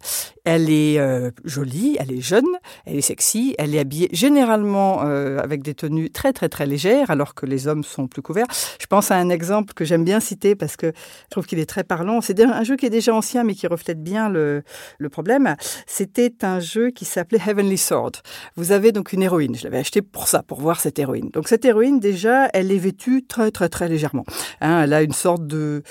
elle 0.45 0.69
est 0.69 0.99
euh, 0.99 1.31
jolie, 1.43 1.97
elle 1.99 2.11
est 2.11 2.21
jeune, 2.21 2.47
elle 2.85 2.97
est 2.97 3.01
sexy, 3.01 3.55
elle 3.57 3.75
est 3.75 3.79
habillée 3.79 4.09
généralement 4.11 5.03
euh, 5.03 5.39
avec 5.39 5.61
des 5.61 5.73
tenues 5.73 6.09
très 6.09 6.33
très 6.33 6.49
très 6.49 6.65
légères 6.65 7.09
alors 7.11 7.35
que 7.35 7.45
les 7.45 7.67
hommes 7.67 7.83
sont 7.83 8.07
plus 8.07 8.21
couverts. 8.21 8.47
Je 8.79 8.85
pense 8.85 9.11
à 9.11 9.15
un 9.15 9.29
exemple 9.29 9.73
que 9.73 9.85
j'aime 9.85 10.03
bien 10.03 10.19
citer 10.19 10.55
parce 10.55 10.75
que 10.75 10.87
je 10.87 11.29
trouve 11.29 11.45
qu'il 11.45 11.59
est 11.59 11.69
très 11.69 11.83
parlant. 11.83 12.21
C'est 12.21 12.39
un 12.41 12.63
jeu 12.63 12.75
qui 12.75 12.85
est 12.85 12.91
déjà 12.91 13.13
ancien 13.13 13.43
mais 13.43 13.53
qui 13.53 13.67
reflète 13.67 14.01
bien 14.03 14.29
le, 14.29 14.63
le 14.97 15.09
problème. 15.09 15.55
C'était 15.87 16.43
un 16.43 16.59
jeu 16.59 16.89
qui 16.89 17.05
s'appelait 17.05 17.41
Heavenly 17.45 17.77
Sword. 17.77 18.13
Vous 18.55 18.71
avez 18.71 18.91
donc 18.91 19.13
une 19.13 19.23
héroïne, 19.23 19.55
je 19.55 19.63
l'avais 19.63 19.79
acheté 19.79 20.01
pour 20.01 20.27
ça, 20.27 20.43
pour 20.43 20.59
voir 20.59 20.79
cette 20.79 20.99
héroïne. 20.99 21.29
Donc 21.31 21.47
cette 21.47 21.65
héroïne 21.65 21.99
déjà, 21.99 22.47
elle 22.53 22.71
est 22.71 22.77
vêtue 22.77 23.25
très 23.25 23.42
très 23.51 23.69
très 23.69 23.87
légèrement. 23.87 24.25
Hein, 24.61 24.83
elle 24.83 24.93
a 24.93 25.01
une 25.01 25.13
sorte 25.13 25.45
de, 25.47 25.83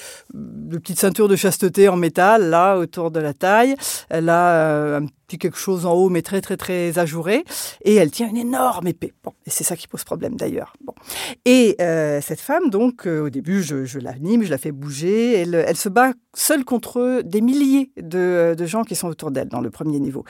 petite 0.70 0.98
ceinture 0.98 1.28
de 1.28 1.36
chasteté 1.36 1.88
en 1.88 1.96
métal 1.96 2.50
là 2.50 2.76
autour 2.76 3.10
de 3.10 3.20
la 3.20 3.34
taille. 3.34 3.74
Elle 4.08 4.28
a 4.28 4.50
euh, 4.50 5.00
un 5.00 5.06
petit 5.06 5.38
quelque 5.38 5.58
chose 5.58 5.86
en 5.86 5.92
haut 5.92 6.08
mais 6.08 6.22
très 6.22 6.40
très 6.40 6.56
très 6.56 6.98
ajouré 6.98 7.44
et 7.84 7.94
elle 7.94 8.10
tient 8.10 8.28
une 8.28 8.36
énorme 8.36 8.86
épée. 8.86 9.12
Bon, 9.22 9.32
et 9.46 9.50
c'est 9.50 9.64
ça 9.64 9.76
qui 9.76 9.88
pose 9.88 10.04
problème 10.04 10.36
d'ailleurs. 10.36 10.74
Bon. 10.84 10.94
Et 11.44 11.76
euh, 11.80 12.20
cette 12.20 12.40
femme 12.40 12.70
donc 12.70 13.06
euh, 13.06 13.26
au 13.26 13.30
début 13.30 13.62
je, 13.62 13.98
l'anime, 13.98 14.42
je 14.42 14.50
la 14.50 14.58
fais 14.58 14.72
bouger, 14.72 15.40
elle, 15.40 15.54
elle 15.54 15.76
se 15.76 15.88
bat 15.88 16.12
seule 16.34 16.64
contre 16.64 17.22
des 17.24 17.40
milliers 17.40 17.90
de, 17.96 18.54
de 18.56 18.66
gens 18.66 18.84
qui 18.84 18.94
sont 18.94 19.08
autour 19.08 19.30
d'elle 19.30 19.48
dans 19.48 19.60
le 19.60 19.70
premier 19.70 20.00
niveau. 20.00 20.24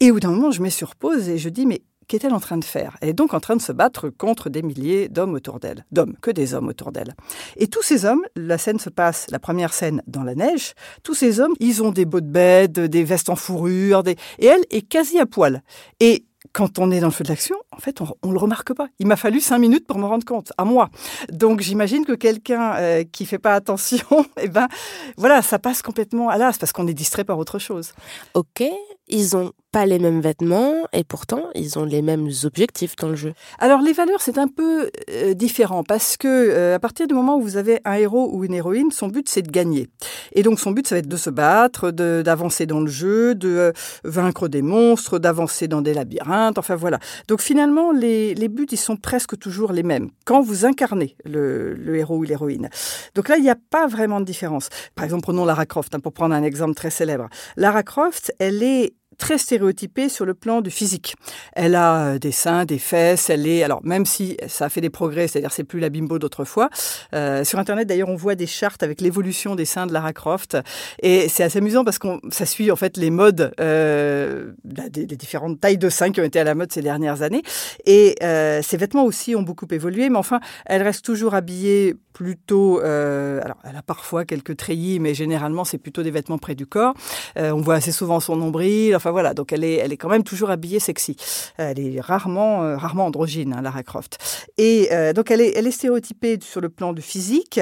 Et 0.00 0.10
au 0.10 0.14
bout 0.14 0.20
d'un 0.20 0.30
moment, 0.30 0.52
je 0.52 0.62
me 0.62 0.68
surpose 0.68 1.28
et 1.28 1.38
je 1.38 1.48
dis, 1.48 1.66
mais 1.66 1.82
qu'est-elle 2.08 2.34
en 2.34 2.40
train 2.40 2.56
de 2.56 2.64
faire? 2.64 2.96
Elle 3.00 3.10
est 3.10 3.14
donc 3.14 3.34
en 3.34 3.40
train 3.40 3.54
de 3.54 3.62
se 3.62 3.72
battre 3.72 4.08
contre 4.08 4.50
des 4.50 4.62
milliers 4.62 5.08
d'hommes 5.08 5.34
autour 5.34 5.60
d'elle, 5.60 5.84
d'hommes, 5.92 6.14
que 6.20 6.30
des 6.30 6.54
hommes 6.54 6.68
autour 6.68 6.90
d'elle. 6.90 7.14
Et 7.56 7.68
tous 7.68 7.82
ces 7.82 8.04
hommes, 8.04 8.22
la 8.34 8.58
scène 8.58 8.78
se 8.78 8.90
passe, 8.90 9.26
la 9.30 9.38
première 9.38 9.72
scène, 9.72 10.02
dans 10.06 10.24
la 10.24 10.34
neige, 10.34 10.74
tous 11.02 11.14
ces 11.14 11.40
hommes, 11.40 11.54
ils 11.60 11.82
ont 11.82 11.92
des 11.92 12.06
de 12.06 12.20
bed, 12.20 12.72
des 12.72 13.04
vestes 13.04 13.28
en 13.28 13.36
fourrure, 13.36 14.02
des... 14.02 14.16
et 14.38 14.46
elle 14.46 14.64
est 14.70 14.82
quasi 14.82 15.18
à 15.18 15.26
poil. 15.26 15.62
Et 16.00 16.24
quand 16.52 16.78
on 16.78 16.90
est 16.90 17.00
dans 17.00 17.08
le 17.08 17.12
feu 17.12 17.24
de 17.24 17.28
l'action, 17.28 17.56
en 17.72 17.78
fait, 17.78 18.00
on 18.00 18.28
ne 18.28 18.32
le 18.32 18.38
remarque 18.38 18.72
pas. 18.72 18.88
Il 18.98 19.06
m'a 19.06 19.16
fallu 19.16 19.40
cinq 19.40 19.58
minutes 19.58 19.86
pour 19.86 19.98
me 19.98 20.06
rendre 20.06 20.24
compte, 20.24 20.52
à 20.56 20.64
moi. 20.64 20.88
Donc, 21.30 21.60
j'imagine 21.60 22.04
que 22.04 22.12
quelqu'un 22.12 22.74
euh, 22.76 23.04
qui 23.04 23.26
fait 23.26 23.38
pas 23.38 23.54
attention, 23.54 24.06
eh 24.40 24.48
ben, 24.48 24.68
voilà, 25.16 25.42
ça 25.42 25.58
passe 25.58 25.82
complètement 25.82 26.28
à 26.28 26.38
l'as 26.38 26.56
parce 26.58 26.72
qu'on 26.72 26.86
est 26.86 26.94
distrait 26.94 27.24
par 27.24 27.38
autre 27.38 27.58
chose. 27.58 27.92
Ok, 28.34 28.64
ils 29.08 29.36
ont 29.36 29.52
pas 29.70 29.84
les 29.84 29.98
mêmes 29.98 30.20
vêtements 30.20 30.86
et 30.92 31.04
pourtant 31.04 31.50
ils 31.54 31.78
ont 31.78 31.84
les 31.84 32.00
mêmes 32.00 32.28
objectifs 32.44 32.96
dans 32.96 33.08
le 33.08 33.16
jeu. 33.16 33.34
Alors 33.58 33.80
les 33.82 33.92
valeurs 33.92 34.20
c'est 34.20 34.38
un 34.38 34.48
peu 34.48 34.90
euh, 35.10 35.34
différent 35.34 35.84
parce 35.84 36.16
que 36.16 36.26
euh, 36.26 36.74
à 36.74 36.78
partir 36.78 37.06
du 37.06 37.14
moment 37.14 37.36
où 37.36 37.42
vous 37.42 37.56
avez 37.56 37.80
un 37.84 37.94
héros 37.94 38.30
ou 38.32 38.44
une 38.44 38.54
héroïne, 38.54 38.90
son 38.90 39.08
but 39.08 39.28
c'est 39.28 39.42
de 39.42 39.50
gagner. 39.50 39.88
Et 40.32 40.42
donc 40.42 40.58
son 40.58 40.70
but 40.70 40.86
ça 40.86 40.94
va 40.94 41.00
être 41.00 41.08
de 41.08 41.16
se 41.16 41.28
battre, 41.28 41.90
d'avancer 41.90 42.64
dans 42.64 42.80
le 42.80 42.86
jeu, 42.86 43.34
de 43.34 43.48
euh, 43.48 43.72
vaincre 44.04 44.48
des 44.48 44.62
monstres, 44.62 45.18
d'avancer 45.18 45.68
dans 45.68 45.82
des 45.82 45.92
labyrinthes, 45.92 46.58
enfin 46.58 46.76
voilà. 46.76 46.98
Donc 47.28 47.42
finalement 47.42 47.92
les, 47.92 48.34
les, 48.34 48.48
buts 48.48 48.68
ils 48.70 48.78
sont 48.78 48.96
presque 48.96 49.38
toujours 49.38 49.72
les 49.72 49.82
mêmes 49.82 50.08
quand 50.24 50.40
vous 50.40 50.64
incarnez 50.64 51.14
le, 51.24 51.74
le 51.74 51.96
héros 51.96 52.16
ou 52.16 52.22
l'héroïne. 52.22 52.70
Donc 53.14 53.28
là 53.28 53.36
il 53.36 53.42
n'y 53.42 53.50
a 53.50 53.58
pas 53.70 53.86
vraiment 53.86 54.20
de 54.20 54.24
différence. 54.24 54.70
Par 54.94 55.04
exemple 55.04 55.22
prenons 55.22 55.44
Lara 55.44 55.66
Croft 55.66 55.94
hein, 55.94 56.00
pour 56.00 56.12
prendre 56.14 56.34
un 56.34 56.42
exemple 56.42 56.74
très 56.74 56.90
célèbre. 56.90 57.28
Lara 57.56 57.82
Croft 57.82 58.32
elle 58.38 58.62
est 58.62 58.94
très 59.18 59.36
stéréotypée 59.38 60.08
sur 60.08 60.24
le 60.24 60.34
plan 60.34 60.60
du 60.60 60.70
physique. 60.70 61.16
Elle 61.52 61.74
a 61.74 62.14
euh, 62.14 62.18
des 62.18 62.32
seins, 62.32 62.64
des 62.64 62.78
fesses, 62.78 63.30
elle 63.30 63.46
est 63.46 63.62
alors 63.62 63.80
même 63.84 64.06
si 64.06 64.36
ça 64.46 64.66
a 64.66 64.68
fait 64.68 64.80
des 64.80 64.90
progrès, 64.90 65.28
c'est-à-dire 65.28 65.52
c'est 65.52 65.64
plus 65.64 65.80
la 65.80 65.90
bimbo 65.90 66.18
d'autrefois. 66.18 66.70
Euh, 67.14 67.44
sur 67.44 67.58
internet 67.58 67.86
d'ailleurs 67.88 68.08
on 68.08 68.16
voit 68.16 68.36
des 68.36 68.46
chartes 68.46 68.82
avec 68.82 69.00
l'évolution 69.00 69.54
des 69.54 69.64
seins 69.64 69.86
de 69.86 69.92
Lara 69.92 70.12
Croft 70.12 70.56
et 71.02 71.28
c'est 71.28 71.42
assez 71.42 71.58
amusant 71.58 71.84
parce 71.84 71.98
qu'on 71.98 72.20
ça 72.30 72.46
suit 72.46 72.70
en 72.70 72.76
fait 72.76 72.96
les 72.96 73.10
modes 73.10 73.52
euh, 73.60 74.52
des, 74.64 75.06
différentes 75.06 75.60
tailles 75.60 75.78
de 75.78 75.88
seins 75.88 76.12
qui 76.12 76.20
ont 76.20 76.24
été 76.24 76.38
à 76.38 76.44
la 76.44 76.54
mode 76.54 76.72
ces 76.72 76.82
dernières 76.82 77.22
années 77.22 77.42
et 77.84 78.14
euh, 78.22 78.62
ses 78.62 78.76
vêtements 78.76 79.04
aussi 79.04 79.34
ont 79.34 79.42
beaucoup 79.42 79.66
évolué, 79.70 80.08
mais 80.08 80.18
enfin 80.18 80.40
elle 80.66 80.82
reste 80.82 81.04
toujours 81.04 81.34
habillée 81.34 81.96
plutôt 82.12 82.80
euh, 82.80 83.40
alors 83.44 83.58
elle 83.62 83.76
a 83.76 83.82
parfois 83.82 84.24
quelques 84.24 84.56
treillis, 84.56 84.98
mais 84.98 85.14
généralement 85.14 85.64
c'est 85.64 85.78
plutôt 85.78 86.02
des 86.02 86.10
vêtements 86.10 86.38
près 86.38 86.54
du 86.54 86.66
corps. 86.66 86.94
Euh, 87.38 87.52
on 87.52 87.60
voit 87.60 87.76
assez 87.76 87.92
souvent 87.92 88.18
son 88.18 88.36
nombril. 88.36 88.94
Voilà, 89.10 89.34
donc 89.34 89.52
elle 89.52 89.64
est, 89.64 89.74
elle 89.74 89.92
est 89.92 89.96
quand 89.96 90.08
même 90.08 90.24
toujours 90.24 90.50
habillée 90.50 90.80
sexy. 90.80 91.16
Elle 91.56 91.78
est 91.78 92.00
rarement, 92.00 92.64
euh, 92.64 92.76
rarement 92.76 93.06
androgyne, 93.06 93.54
hein, 93.54 93.62
Lara 93.62 93.82
Croft. 93.82 94.18
Et 94.58 94.88
euh, 94.92 95.12
donc 95.12 95.30
elle 95.30 95.40
est, 95.40 95.52
elle 95.56 95.66
est 95.66 95.72
stéréotypée 95.72 96.38
sur 96.42 96.60
le 96.60 96.68
plan 96.68 96.92
du 96.92 97.02
physique 97.02 97.60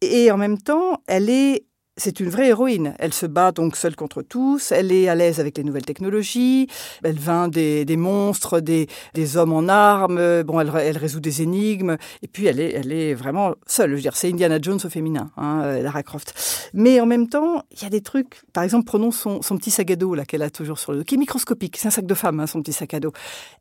et 0.00 0.30
en 0.30 0.36
même 0.36 0.58
temps, 0.58 1.02
elle 1.06 1.30
est 1.30 1.64
c'est 1.96 2.20
une 2.20 2.28
vraie 2.28 2.48
héroïne. 2.48 2.94
Elle 2.98 3.14
se 3.14 3.26
bat 3.26 3.52
donc 3.52 3.76
seule 3.76 3.96
contre 3.96 4.22
tous. 4.22 4.70
Elle 4.70 4.92
est 4.92 5.08
à 5.08 5.14
l'aise 5.14 5.40
avec 5.40 5.56
les 5.56 5.64
nouvelles 5.64 5.84
technologies. 5.84 6.68
Elle 7.02 7.18
vainc 7.18 7.52
des, 7.52 7.84
des 7.84 7.96
monstres, 7.96 8.60
des, 8.60 8.86
des, 9.14 9.36
hommes 9.36 9.52
en 9.52 9.68
armes. 9.68 10.42
Bon, 10.42 10.60
elle, 10.60 10.70
elle, 10.78 10.98
résout 10.98 11.20
des 11.20 11.42
énigmes. 11.42 11.96
Et 12.22 12.28
puis, 12.28 12.46
elle 12.46 12.60
est, 12.60 12.72
elle 12.72 12.92
est 12.92 13.14
vraiment 13.14 13.54
seule. 13.66 13.90
Je 13.90 13.94
veux 13.96 14.02
dire, 14.02 14.16
c'est 14.16 14.30
Indiana 14.30 14.58
Jones 14.60 14.80
au 14.84 14.88
féminin, 14.90 15.30
hein, 15.36 15.62
euh, 15.64 15.82
Lara 15.82 16.02
Croft. 16.02 16.34
Mais 16.74 17.00
en 17.00 17.06
même 17.06 17.28
temps, 17.28 17.62
il 17.72 17.82
y 17.82 17.86
a 17.86 17.90
des 17.90 18.02
trucs. 18.02 18.42
Par 18.52 18.62
exemple, 18.62 18.84
prenons 18.84 19.10
son, 19.10 19.40
son 19.40 19.56
petit 19.56 19.70
sac 19.70 19.90
à 19.90 19.96
dos 19.96 20.14
qu'elle 20.28 20.42
a 20.42 20.50
toujours 20.50 20.78
sur 20.78 20.92
le 20.92 20.98
dos, 20.98 21.04
qui 21.04 21.14
est 21.14 21.18
microscopique. 21.18 21.76
C'est 21.78 21.88
un 21.88 21.90
sac 21.90 22.06
de 22.06 22.14
femme, 22.14 22.40
hein, 22.40 22.46
son 22.46 22.60
petit 22.60 22.72
sac 22.72 22.92
à 22.94 23.00
dos. 23.00 23.12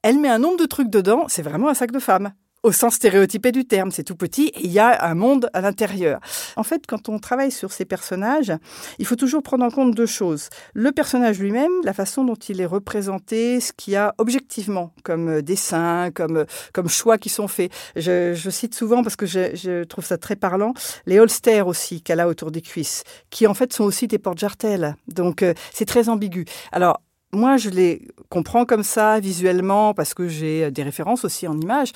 Elle 0.02 0.20
met 0.20 0.30
un 0.30 0.40
nombre 0.40 0.58
de 0.58 0.66
trucs 0.66 0.90
dedans. 0.90 1.26
C'est 1.28 1.42
vraiment 1.42 1.70
un 1.70 1.74
sac 1.74 1.92
de 1.92 2.00
femme 2.00 2.34
au 2.66 2.72
sens 2.72 2.96
stéréotypé 2.96 3.52
du 3.52 3.66
terme. 3.66 3.92
C'est 3.92 4.04
tout 4.04 4.16
petit 4.16 4.48
et 4.48 4.66
il 4.66 4.72
y 4.72 4.80
a 4.80 5.06
un 5.06 5.14
monde 5.14 5.50
à 5.54 5.62
l'intérieur. 5.62 6.20
En 6.56 6.64
fait, 6.64 6.88
quand 6.88 7.10
on 7.10 7.20
travaille 7.20 7.52
sur 7.52 7.72
ces 7.72 7.86
personnages, 7.86 8.52
il 8.98 9.06
faut 9.06 9.16
toujours 9.16 9.44
prendre 9.44 9.64
en 9.64 9.70
compte 9.70 9.94
deux 9.94 10.08
choses. 10.08 10.50
Le 10.74 10.92
personnage 10.92 11.40
lui-même, 11.40 11.72
la 11.84 11.94
façon 11.94 12.24
dont 12.24 12.34
il 12.34 12.60
est 12.60 12.66
représenté, 12.66 13.60
ce 13.60 13.72
qu'il 13.72 13.94
y 13.94 13.96
a 13.96 14.16
objectivement 14.18 14.94
comme 15.04 15.30
euh, 15.30 15.42
dessin, 15.44 16.10
comme, 16.12 16.38
euh, 16.38 16.46
comme 16.74 16.90
choix 16.90 17.20
qui 17.20 17.30
sont 17.30 17.48
faits. 17.48 17.72
Je, 17.96 18.50
cite 18.50 18.74
souvent, 18.74 19.04
parce 19.04 19.16
que 19.16 19.28
je, 19.28 19.84
trouve 19.84 20.06
ça 20.06 20.18
très 20.18 20.36
parlant, 20.36 20.74
les 21.06 21.20
holsters 21.20 21.68
aussi 21.68 22.02
qu'elle 22.02 22.20
a 22.20 22.28
autour 22.28 22.50
des 22.50 22.62
cuisses, 22.62 23.04
qui 23.30 23.46
en 23.46 23.54
fait 23.54 23.74
sont 23.74 23.84
aussi 23.84 24.08
des 24.08 24.18
porte-jartelles. 24.18 24.96
Donc 25.08 25.44
euh, 25.44 25.54
c'est 25.72 25.86
très 25.86 26.10
ambigu. 26.10 26.46
Alors, 26.72 27.02
moi, 27.32 27.58
je 27.58 27.70
les 27.70 28.08
comprends 28.30 28.66
comme 28.66 28.84
ça 28.84 29.20
visuellement 29.20 29.94
parce 29.94 30.14
que 30.14 30.28
j'ai 30.28 30.72
des 30.72 30.84
références 30.84 31.26
aussi 31.26 31.48
en 31.48 31.60
images 31.60 31.92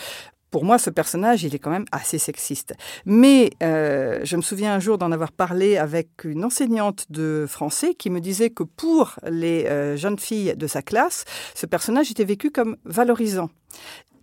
pour 0.52 0.66
moi, 0.66 0.78
ce 0.78 0.90
personnage, 0.90 1.44
il 1.44 1.54
est 1.56 1.60
quand 1.60 1.70
même 1.70 1.86
assez 1.92 2.18
sexiste. 2.18 2.74
Mais 3.06 3.52
euh, 3.64 4.20
je 4.24 4.36
me 4.36 4.42
souviens 4.42 4.74
un 4.74 4.80
jour 4.80 4.98
d'en 4.98 5.12
avoir 5.12 5.32
parlé 5.32 5.78
avec 5.78 6.24
une 6.24 6.44
enseignante 6.44 7.06
de 7.10 7.46
français 7.48 7.94
qui 7.94 8.10
me 8.10 8.20
disait 8.20 8.50
que 8.50 8.64
pour 8.64 9.16
les 9.28 9.66
euh, 9.66 9.96
jeunes 9.96 10.20
filles 10.20 10.56
de 10.56 10.68
sa 10.68 10.82
classe, 10.82 11.26
ce 11.56 11.66
personnage 11.66 12.12
était 12.12 12.26
vécu 12.26 12.52
comme 12.52 12.78
valorisant. 12.86 13.50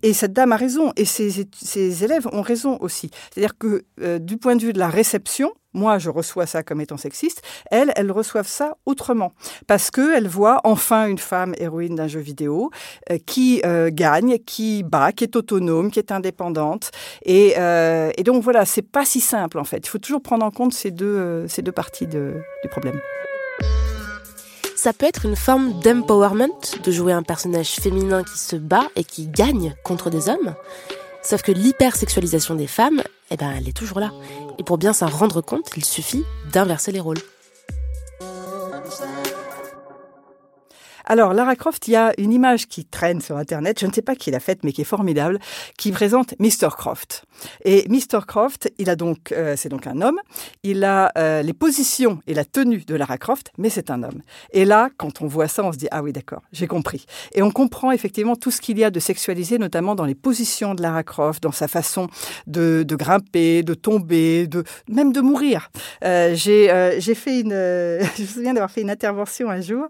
Et 0.02 0.12
cette 0.12 0.32
dame 0.32 0.52
a 0.52 0.56
raison, 0.56 0.92
et 0.96 1.04
ses, 1.04 2.04
élèves 2.04 2.28
ont 2.32 2.42
raison 2.42 2.78
aussi. 2.80 3.10
C'est-à-dire 3.30 3.56
que 3.58 3.84
euh, 4.00 4.18
du 4.18 4.36
point 4.36 4.56
de 4.56 4.62
vue 4.62 4.72
de 4.72 4.78
la 4.78 4.88
réception, 4.88 5.52
moi 5.72 5.98
je 5.98 6.10
reçois 6.10 6.46
ça 6.46 6.62
comme 6.62 6.80
étant 6.80 6.96
sexiste, 6.96 7.42
elles, 7.70 8.10
reçoivent 8.10 8.48
ça 8.48 8.76
autrement. 8.86 9.32
Parce 9.66 9.90
qu'elles 9.90 10.28
voient 10.28 10.60
enfin 10.64 11.06
une 11.06 11.18
femme 11.18 11.54
héroïne 11.58 11.96
d'un 11.96 12.08
jeu 12.08 12.20
vidéo 12.20 12.70
euh, 13.10 13.18
qui 13.26 13.62
euh, 13.64 13.90
gagne, 13.92 14.38
qui 14.38 14.82
bat, 14.82 15.12
qui 15.12 15.24
est 15.24 15.36
autonome, 15.36 15.90
qui 15.90 15.98
est 15.98 16.12
indépendante. 16.12 16.90
Et, 17.24 17.54
donc 18.24 18.42
voilà, 18.42 18.64
c'est 18.64 18.82
pas 18.82 19.04
si 19.04 19.20
simple 19.20 19.58
en 19.58 19.64
fait. 19.64 19.78
Il 19.78 19.88
faut 19.88 19.98
toujours 19.98 20.22
prendre 20.22 20.44
en 20.44 20.50
compte 20.50 20.72
ces 20.72 20.90
deux, 20.90 21.46
ces 21.48 21.62
deux 21.62 21.72
parties 21.72 22.06
du 22.06 22.32
problème 22.70 23.00
ça 24.87 24.93
peut 24.93 25.07
être 25.07 25.26
une 25.26 25.35
forme 25.35 25.81
d'empowerment 25.81 26.61
de 26.85 26.93
jouer 26.93 27.12
un 27.12 27.25
personnage 27.25 27.71
féminin 27.71 28.23
qui 28.23 28.38
se 28.38 28.55
bat 28.55 28.87
et 28.95 29.02
qui 29.02 29.26
gagne 29.26 29.75
contre 29.83 30.11
des 30.11 30.28
hommes. 30.28 30.55
Sauf 31.25 31.43
que 31.43 31.50
l'hypersexualisation 31.50 32.55
des 32.55 32.69
femmes, 32.69 33.02
eh 33.33 33.37
ben, 33.37 33.50
elle 33.59 33.69
est 33.69 33.76
toujours 33.76 33.99
là. 33.99 34.12
Et 34.61 34.62
pour 34.62 34.78
bien 34.78 34.93
s'en 34.93 35.09
rendre 35.09 35.40
compte, 35.40 35.73
il 35.76 35.85
suffit 35.85 36.23
d'inverser 36.52 36.93
les 36.93 37.00
rôles. 37.00 37.19
Alors, 41.08 41.34
Lara 41.34 41.54
Croft, 41.54 41.86
il 41.86 41.92
y 41.92 41.96
a 41.96 42.12
une 42.18 42.32
image 42.32 42.66
qui 42.66 42.84
traîne 42.84 43.20
sur 43.20 43.36
Internet, 43.36 43.78
je 43.78 43.86
ne 43.86 43.92
sais 43.92 44.02
pas 44.02 44.16
qui 44.16 44.32
l'a 44.32 44.40
faite, 44.40 44.64
mais 44.64 44.72
qui 44.72 44.80
est 44.80 44.84
formidable, 44.84 45.38
qui 45.78 45.92
présente 45.92 46.34
Mr. 46.40 46.70
Croft. 46.76 47.25
Et 47.64 47.86
Mr. 47.88 48.26
Croft, 48.26 48.72
il 48.78 48.90
a 48.90 48.96
donc, 48.96 49.30
euh, 49.30 49.54
c'est 49.56 49.68
donc 49.68 49.86
un 49.86 50.00
homme, 50.02 50.18
il 50.64 50.82
a 50.82 51.12
euh, 51.16 51.42
les 51.42 51.52
positions 51.52 52.20
et 52.26 52.34
la 52.34 52.44
tenue 52.44 52.84
de 52.84 52.94
Lara 52.96 53.18
Croft, 53.18 53.52
mais 53.56 53.70
c'est 53.70 53.90
un 53.90 54.02
homme. 54.02 54.20
Et 54.52 54.64
là, 54.64 54.88
quand 54.96 55.22
on 55.22 55.28
voit 55.28 55.46
ça, 55.46 55.62
on 55.62 55.72
se 55.72 55.78
dit, 55.78 55.86
ah 55.92 56.02
oui, 56.02 56.12
d'accord, 56.12 56.42
j'ai 56.52 56.66
compris. 56.66 57.06
Et 57.34 57.42
on 57.42 57.52
comprend 57.52 57.92
effectivement 57.92 58.34
tout 58.34 58.50
ce 58.50 58.60
qu'il 58.60 58.76
y 58.76 58.82
a 58.82 58.90
de 58.90 58.98
sexualisé, 58.98 59.58
notamment 59.58 59.94
dans 59.94 60.06
les 60.06 60.16
positions 60.16 60.75
de 60.75 60.82
Lara 60.82 61.04
Croft, 61.04 61.40
dans 61.40 61.52
sa 61.52 61.68
façon 61.68 62.08
de, 62.48 62.82
de 62.82 62.96
grimper, 62.96 63.62
de 63.62 63.75
tomber, 63.75 64.48
de 64.48 64.64
même 64.88 65.12
de 65.12 65.20
mourir. 65.20 65.70
Euh, 66.04 66.34
j'ai 66.34 66.68
euh, 66.70 67.00
fait 67.00 67.40
une, 67.40 67.50
je 68.16 68.22
me 68.22 68.26
souviens 68.26 68.54
d'avoir 68.54 68.72
fait 68.72 68.80
une 68.80 68.90
intervention 68.90 69.50
un 69.50 69.60
jour 69.60 69.86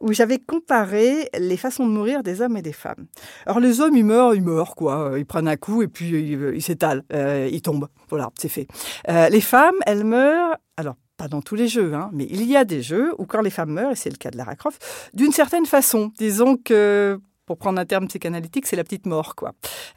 où 0.00 0.12
j'avais 0.12 0.38
comparer 0.58 1.28
les 1.38 1.56
façons 1.56 1.86
de 1.86 1.92
mourir 1.92 2.22
des 2.22 2.40
hommes 2.40 2.56
et 2.56 2.62
des 2.62 2.72
femmes. 2.72 3.06
Alors 3.46 3.60
les 3.60 3.80
hommes, 3.80 3.96
ils 3.96 4.04
meurent, 4.04 4.34
ils 4.34 4.42
meurent, 4.42 4.74
quoi. 4.74 5.12
Ils 5.16 5.26
prennent 5.26 5.48
un 5.48 5.56
coup 5.56 5.82
et 5.82 5.88
puis 5.88 6.08
ils 6.08 6.52
il 6.54 6.62
s'étalent, 6.62 7.02
euh, 7.12 7.48
ils 7.50 7.62
tombent. 7.62 7.88
Voilà, 8.08 8.30
c'est 8.38 8.48
fait. 8.48 8.66
Euh, 9.08 9.28
les 9.28 9.40
femmes, 9.40 9.76
elles 9.86 10.04
meurent, 10.04 10.56
alors 10.76 10.96
pas 11.16 11.28
dans 11.28 11.42
tous 11.42 11.54
les 11.54 11.68
jeux, 11.68 11.94
hein, 11.94 12.10
mais 12.12 12.26
il 12.30 12.44
y 12.44 12.56
a 12.56 12.64
des 12.64 12.82
jeux 12.82 13.12
où 13.18 13.26
quand 13.26 13.40
les 13.40 13.50
femmes 13.50 13.72
meurent, 13.72 13.92
et 13.92 13.96
c'est 13.96 14.10
le 14.10 14.16
cas 14.16 14.30
de 14.30 14.36
Lara 14.36 14.54
Croft, 14.54 14.84
d'une 15.14 15.32
certaine 15.32 15.66
façon, 15.66 16.12
disons 16.18 16.56
que 16.56 17.20
pour 17.48 17.56
prendre 17.56 17.80
un 17.80 17.86
terme 17.86 18.08
psychanalytique, 18.08 18.66
c'est 18.66 18.76
la 18.76 18.84
petite 18.84 19.06
mort. 19.06 19.34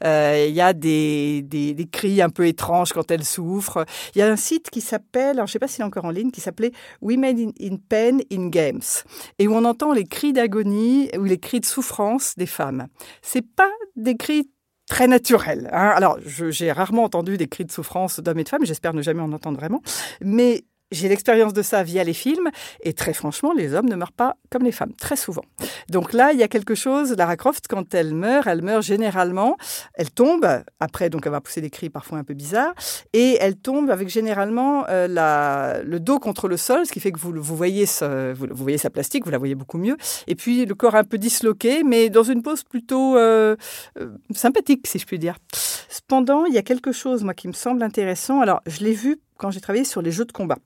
Euh, 0.04 0.46
il 0.48 0.54
y 0.54 0.62
a 0.62 0.72
des, 0.72 1.42
des, 1.42 1.86
cris 1.92 2.22
un 2.22 2.30
peu 2.30 2.46
étranges 2.46 2.94
quand 2.94 3.10
elle 3.10 3.24
souffre. 3.24 3.84
Il 4.14 4.20
y 4.20 4.22
a 4.22 4.28
un 4.28 4.36
site 4.36 4.70
qui 4.70 4.80
s'appelle, 4.80 5.36
alors 5.36 5.46
je 5.46 5.52
sais 5.52 5.58
pas 5.58 5.68
s'il 5.68 5.82
est 5.82 5.84
encore 5.84 6.06
en 6.06 6.10
ligne, 6.10 6.30
qui 6.30 6.40
s'appelait 6.40 6.72
Women 7.02 7.38
in, 7.38 7.50
in 7.60 7.76
Pain 7.90 8.20
in 8.32 8.48
Games, 8.48 8.80
et 9.38 9.48
où 9.48 9.54
on 9.54 9.66
entend 9.66 9.92
les 9.92 10.04
cris 10.04 10.32
d'agonie 10.32 11.10
ou 11.18 11.24
les 11.24 11.38
cris 11.38 11.60
de 11.60 11.66
souffrance 11.66 12.34
des 12.38 12.46
femmes. 12.46 12.86
C'est 13.20 13.46
pas 13.46 13.70
des 13.96 14.16
cris 14.16 14.50
très 14.88 15.06
naturels. 15.06 15.68
Hein. 15.74 15.92
Alors, 15.94 16.18
j'ai 16.24 16.72
rarement 16.72 17.04
entendu 17.04 17.36
des 17.36 17.48
cris 17.48 17.66
de 17.66 17.72
souffrance 17.72 18.18
d'hommes 18.20 18.38
et 18.38 18.44
de 18.44 18.48
femmes, 18.48 18.64
j'espère 18.64 18.94
ne 18.94 19.02
jamais 19.02 19.20
en 19.20 19.32
entendre 19.32 19.58
vraiment, 19.58 19.82
mais 20.22 20.64
j'ai 20.92 21.08
l'expérience 21.08 21.52
de 21.52 21.62
ça 21.62 21.82
via 21.82 22.04
les 22.04 22.12
films, 22.12 22.50
et 22.82 22.92
très 22.92 23.12
franchement, 23.12 23.52
les 23.52 23.74
hommes 23.74 23.88
ne 23.88 23.96
meurent 23.96 24.12
pas 24.12 24.36
comme 24.50 24.62
les 24.62 24.72
femmes, 24.72 24.92
très 24.94 25.16
souvent. 25.16 25.42
Donc 25.90 26.12
là, 26.12 26.32
il 26.32 26.38
y 26.38 26.42
a 26.42 26.48
quelque 26.48 26.74
chose, 26.74 27.14
Lara 27.16 27.36
Croft, 27.36 27.66
quand 27.68 27.94
elle 27.94 28.14
meurt, 28.14 28.46
elle 28.46 28.62
meurt 28.62 28.82
généralement, 28.82 29.56
elle 29.94 30.10
tombe, 30.10 30.46
après, 30.80 31.10
donc 31.10 31.22
elle 31.26 31.32
va 31.32 31.40
pousser 31.40 31.60
des 31.60 31.70
cris 31.70 31.90
parfois 31.90 32.18
un 32.18 32.24
peu 32.24 32.34
bizarres, 32.34 32.74
et 33.12 33.38
elle 33.40 33.56
tombe 33.56 33.90
avec 33.90 34.08
généralement 34.08 34.84
euh, 34.88 35.82
le 35.82 35.98
dos 35.98 36.18
contre 36.18 36.48
le 36.48 36.56
sol, 36.56 36.86
ce 36.86 36.92
qui 36.92 37.00
fait 37.00 37.12
que 37.12 37.18
vous, 37.18 37.32
voyez 37.42 37.86
vous, 38.34 38.46
voyez 38.54 38.78
sa 38.78 38.90
plastique, 38.90 39.24
vous 39.24 39.30
la 39.30 39.38
voyez 39.38 39.54
beaucoup 39.54 39.78
mieux, 39.78 39.96
et 40.26 40.34
puis 40.34 40.66
le 40.66 40.74
corps 40.74 40.94
un 40.94 41.04
peu 41.04 41.18
disloqué, 41.18 41.82
mais 41.82 42.10
dans 42.10 42.22
une 42.22 42.42
pose 42.42 42.62
plutôt 42.62 43.16
euh, 43.16 43.56
euh, 43.98 44.10
sympathique, 44.34 44.86
si 44.86 44.98
je 44.98 45.06
puis 45.06 45.18
dire. 45.18 45.36
Cependant, 45.88 46.46
il 46.46 46.54
y 46.54 46.58
a 46.58 46.62
quelque 46.62 46.92
chose, 46.92 47.22
moi, 47.24 47.34
qui 47.34 47.48
me 47.48 47.52
semble 47.52 47.82
intéressant. 47.82 48.40
Alors, 48.40 48.60
je 48.66 48.84
l'ai 48.84 48.92
vu 48.92 49.20
quand 49.36 49.50
j'ai 49.50 49.60
travaillé 49.60 49.84
sur 49.84 50.02
les 50.02 50.12
jeux 50.12 50.24
de 50.24 50.32
combat. 50.32 50.56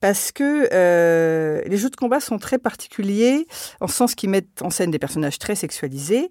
Parce 0.00 0.32
que 0.32 0.68
euh, 0.72 1.62
les 1.66 1.76
jeux 1.76 1.90
de 1.90 1.96
combat 1.96 2.20
sont 2.20 2.38
très 2.38 2.58
particuliers, 2.58 3.46
en 3.80 3.88
sens 3.88 4.14
qu'ils 4.14 4.30
mettent 4.30 4.62
en 4.62 4.70
scène 4.70 4.90
des 4.90 4.98
personnages 4.98 5.38
très 5.38 5.54
sexualisés, 5.54 6.28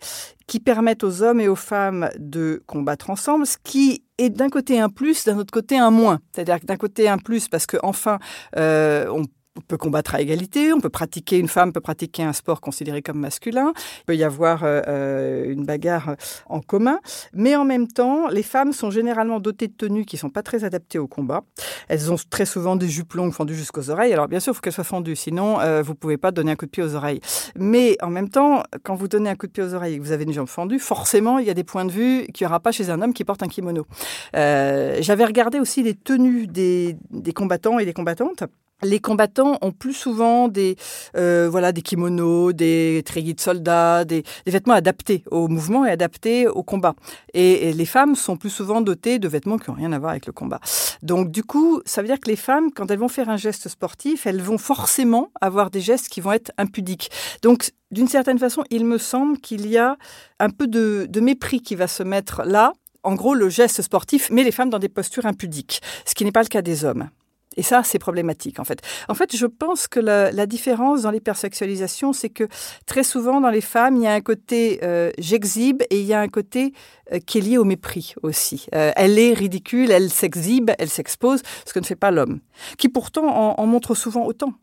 qui 0.48 0.60
permettent 0.60 1.04
aux 1.04 1.22
hommes 1.22 1.40
et 1.40 1.48
aux 1.48 1.56
femmes 1.56 2.10
de 2.18 2.64
combattre 2.68 3.10
ensemble, 3.10 3.46
ce 3.46 3.58
qui 3.64 4.04
est 4.18 4.30
d'un 4.30 4.50
côté 4.50 4.80
un 4.80 4.90
plus, 4.90 5.26
d'un 5.26 5.38
autre 5.38 5.52
côté 5.52 5.78
un 5.78 5.92
moins. 5.92 6.20
C'est-à-dire 6.34 6.60
que 6.60 6.66
d'un 6.66 6.78
côté 6.78 7.08
un 7.08 7.18
plus 7.18 7.48
parce 7.48 7.66
que 7.66 7.78
enfin 7.84 8.20
euh, 8.58 9.08
on 9.10 9.24
on 9.56 9.62
peut 9.62 9.78
combattre 9.78 10.16
à 10.16 10.22
égalité, 10.22 10.74
on 10.74 10.80
peut 10.80 10.90
pratiquer, 10.90 11.38
une 11.38 11.48
femme 11.48 11.74
peut 11.74 11.82
pratiquer 11.82 12.24
un 12.24 12.34
sport 12.34 12.60
considéré 12.60 13.02
comme 13.02 13.20
masculin, 13.20 13.74
il 14.00 14.06
peut 14.06 14.16
y 14.16 14.24
avoir 14.24 14.64
euh, 14.64 14.82
euh, 14.88 15.52
une 15.52 15.64
bagarre 15.64 16.16
en 16.48 16.60
commun, 16.60 17.00
mais 17.34 17.56
en 17.56 17.64
même 17.64 17.88
temps, 17.88 18.28
les 18.30 18.42
femmes 18.42 18.74
sont 18.74 18.90
généralement 18.90 19.40
dotées 19.40 19.68
de 19.68 19.74
tenues 19.74 20.06
qui 20.06 20.18
sont 20.18 20.30
pas 20.30 20.42
très 20.42 20.64
adaptées 20.64 20.98
au 20.98 21.08
combat. 21.08 21.44
Elles 21.88 22.12
ont 22.12 22.16
très 22.30 22.46
souvent 22.46 22.76
des 22.76 22.88
jupes 22.88 23.14
longues 23.14 23.34
fendues 23.34 23.56
jusqu'aux 23.56 23.90
oreilles. 23.90 24.14
Alors 24.14 24.28
bien 24.28 24.40
sûr, 24.40 24.54
il 24.54 24.56
faut 24.56 24.62
qu'elles 24.62 24.74
soient 24.74 24.84
fendues, 24.84 25.16
sinon 25.16 25.60
euh, 25.60 25.84
vous 25.84 25.94
pouvez 25.94 26.18
pas 26.18 26.32
donner 26.32 26.52
un 26.52 26.56
coup 26.56 26.66
de 26.66 26.72
pied 26.72 26.82
aux 26.82 26.96
oreilles. 26.96 27.20
Mais 27.56 27.98
en 28.02 28.10
même 28.10 28.30
temps, 28.30 28.64
quand 28.84 28.96
vous 28.96 29.08
donnez 29.08 29.30
un 29.30 29.36
coup 29.36 29.48
de 29.48 29.52
pied 29.52 29.64
aux 29.64 29.74
oreilles 29.76 29.96
et 29.96 29.98
que 30.00 30.04
vous 30.04 30.12
avez 30.14 30.24
une 30.24 30.34
jambe 30.34 30.48
fendue, 30.48 30.80
forcément, 30.80 31.38
il 31.38 31.46
y 31.46 31.52
a 31.52 31.54
des 31.54 31.64
points 31.64 31.86
de 31.86 31.92
vue 31.92 32.26
qu'il 32.34 32.46
n'y 32.46 32.50
aura 32.50 32.60
pas 32.60 32.72
chez 32.72 32.90
un 32.90 33.02
homme 33.02 33.14
qui 33.14 33.24
porte 33.24 33.44
un 33.44 33.48
kimono. 33.48 33.86
J'avais 34.34 35.26
regardé 35.26 35.60
aussi 35.60 35.84
les 35.84 35.94
tenues 35.94 36.48
des, 36.48 36.98
des 37.12 37.34
combattants 37.34 37.78
et 37.78 37.86
des 37.86 37.94
combattantes 37.94 38.44
les 38.84 39.00
combattants 39.00 39.58
ont 39.62 39.72
plus 39.72 39.94
souvent 39.94 40.48
des, 40.48 40.76
euh, 41.16 41.48
voilà, 41.50 41.72
des 41.72 41.82
kimonos, 41.82 42.54
des 42.54 43.02
treillis 43.06 43.34
de 43.34 43.42
soldats, 43.42 44.06
des, 44.06 44.24
vêtements 44.46 44.74
adaptés 44.74 45.24
au 45.32 45.48
mouvement 45.48 45.86
et 45.86 45.92
adaptés 45.92 46.48
au 46.48 46.64
combat. 46.64 46.96
Et, 47.34 47.74
les 47.74 47.86
femmes 47.86 48.16
sont 48.16 48.38
plus 48.38 48.50
souvent 48.50 48.82
dotées 48.82 49.20
de 49.20 49.28
vêtements 49.28 49.58
qui 49.58 49.70
n'ont 49.70 49.78
rien 49.78 49.94
à 49.94 50.00
voir 50.00 50.12
avec 50.12 50.26
le 50.26 50.34
combat. 50.34 50.60
Donc 51.02 51.32
du 51.32 51.44
coup, 51.44 51.82
ça 51.86 52.02
veut 52.02 52.08
dire 52.08 52.20
que 52.20 52.30
les 52.30 52.36
femmes, 52.36 52.72
quand 52.72 52.92
elles 52.92 53.00
vont 53.00 53.08
faire 53.08 53.30
un 53.30 53.38
geste 53.38 53.68
sportif, 53.70 54.28
elles 54.28 54.42
vont 54.42 54.58
forcément 54.58 55.30
avoir 55.42 55.70
des 55.70 55.82
gestes 55.82 56.10
qui 56.10 56.22
vont 56.22 56.34
être 56.34 56.52
impudiques. 56.58 57.10
Donc 57.42 57.72
d'une 57.92 58.08
certaine 58.08 58.40
façon, 58.40 58.64
il 58.70 58.86
me 58.86 58.98
semble 58.98 59.38
qu'il 59.40 59.68
y 59.68 59.78
a 59.78 59.98
un 60.40 60.50
peu 60.50 60.68
de, 60.68 61.08
de 61.10 61.20
mépris 61.20 61.62
qui 61.62 61.76
va 61.76 61.88
se 61.88 62.04
mettre 62.04 62.44
là. 62.44 62.74
En 63.04 63.16
gros, 63.16 63.34
le 63.34 63.50
geste 63.50 63.82
sportif 63.82 64.30
met 64.30 64.44
les 64.44 64.52
femmes 64.52 64.70
dans 64.70 64.80
des 64.80 64.90
postures 64.90 65.26
impudiques, 65.26 65.82
ce 66.06 66.16
qui 66.16 66.24
n'est 66.24 66.32
pas 66.32 66.42
le 66.42 66.48
cas 66.48 66.62
des 66.62 66.86
hommes. 66.86 67.10
Et 67.58 67.64
ça, 67.64 67.84
c'est 67.84 68.00
problématique, 68.00 68.60
en 68.60 68.64
fait. 68.64 68.80
En 69.08 69.14
fait, 69.14 69.36
je 69.36 69.46
pense 69.46 69.88
que 69.88 70.00
la, 70.00 70.46
différence 70.46 71.04
dans 71.04 71.12
l'hypersexualisation, 71.12 72.14
c'est 72.14 72.30
que 72.30 72.48
très 72.86 73.04
souvent, 73.04 73.40
dans 73.40 73.50
les 73.50 73.62
femmes, 73.62 73.96
il 73.96 74.04
y 74.04 74.08
a 74.08 74.14
un 74.14 74.22
côté 74.22 74.80
euh, 74.84 75.12
j'exhibe 75.18 75.82
et 75.90 76.00
il 76.00 76.06
y 76.06 76.14
a 76.14 76.20
un 76.20 76.28
côté 76.28 76.74
euh, 77.12 77.20
qui 77.20 77.38
est 77.38 77.42
lié 77.42 77.58
au 77.58 77.64
mépris 77.64 78.16
aussi. 78.24 78.68
Euh, 78.76 78.92
elle 78.96 79.20
est 79.20 79.34
ridicule, 79.34 79.92
elle 79.92 80.10
s'exhibe, 80.10 80.72
elle 80.80 80.90
s'expose, 80.90 81.42
ce 81.66 81.74
que 81.74 81.80
ne 81.80 81.86
fait 81.86 81.96
pas 81.96 82.12
l'homme, 82.12 82.40
qui 82.78 82.90
pourtant 82.90 83.58
en, 83.58 83.66
montre 83.66 83.96
souvent 83.96 84.26
autant. 84.26 84.54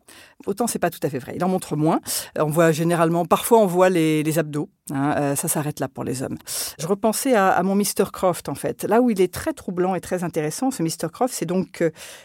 Autant, 0.45 0.67
c'est 0.67 0.79
pas 0.79 0.89
tout 0.89 0.99
à 1.03 1.09
fait 1.09 1.19
vrai. 1.19 1.33
Il 1.35 1.43
en 1.43 1.49
montre 1.49 1.75
moins. 1.75 1.99
On 2.37 2.45
voit 2.45 2.71
généralement, 2.71 3.25
parfois, 3.25 3.59
on 3.59 3.67
voit 3.67 3.89
les, 3.89 4.39
abdos. 4.39 4.69
Hein, 4.93 5.35
ça 5.35 5.47
s'arrête 5.47 5.79
là 5.79 5.87
pour 5.87 6.03
les 6.03 6.23
hommes. 6.23 6.37
Je 6.79 6.87
repensais 6.87 7.35
à, 7.35 7.61
mon 7.63 7.75
Mr. 7.75 8.11
Croft, 8.11 8.49
en 8.49 8.55
fait. 8.55 8.83
Là 8.83 9.01
où 9.01 9.09
il 9.09 9.21
est 9.21 9.33
très 9.33 9.53
troublant 9.53 9.95
et 9.95 10.01
très 10.01 10.23
intéressant, 10.23 10.71
ce 10.71 10.83
Mr. 10.83 11.09
Croft, 11.11 11.33
c'est 11.33 11.45
donc 11.45 11.83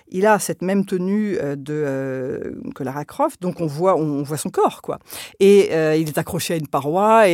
il 0.08 0.26
a 0.26 0.38
cette 0.38 0.62
même 0.62 0.84
tenue 0.84 1.38
euh, 1.38 1.56
de, 1.56 1.74
euh, 1.74 2.52
que 2.74 2.82
Lara 2.82 3.04
Croft, 3.04 3.40
donc 3.42 3.60
on 3.60 3.66
voit, 3.66 3.96
on 3.96 4.22
voit 4.22 4.36
son 4.36 4.50
corps, 4.50 4.82
quoi. 4.82 4.98
Et 5.40 5.68
euh, 5.72 5.96
il 5.96 6.08
est 6.08 6.18
accroché 6.18 6.54
à 6.54 6.56
une 6.56 6.68
paroi 6.68 7.28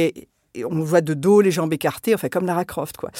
on 0.68 0.80
voit 0.80 1.00
de 1.00 1.14
dos 1.14 1.40
les 1.40 1.50
jambes 1.50 1.72
écartées, 1.72 2.14
enfin 2.14 2.28
comme 2.28 2.46
Lara 2.46 2.64
Croft, 2.64 2.96
quoi. 2.96 3.10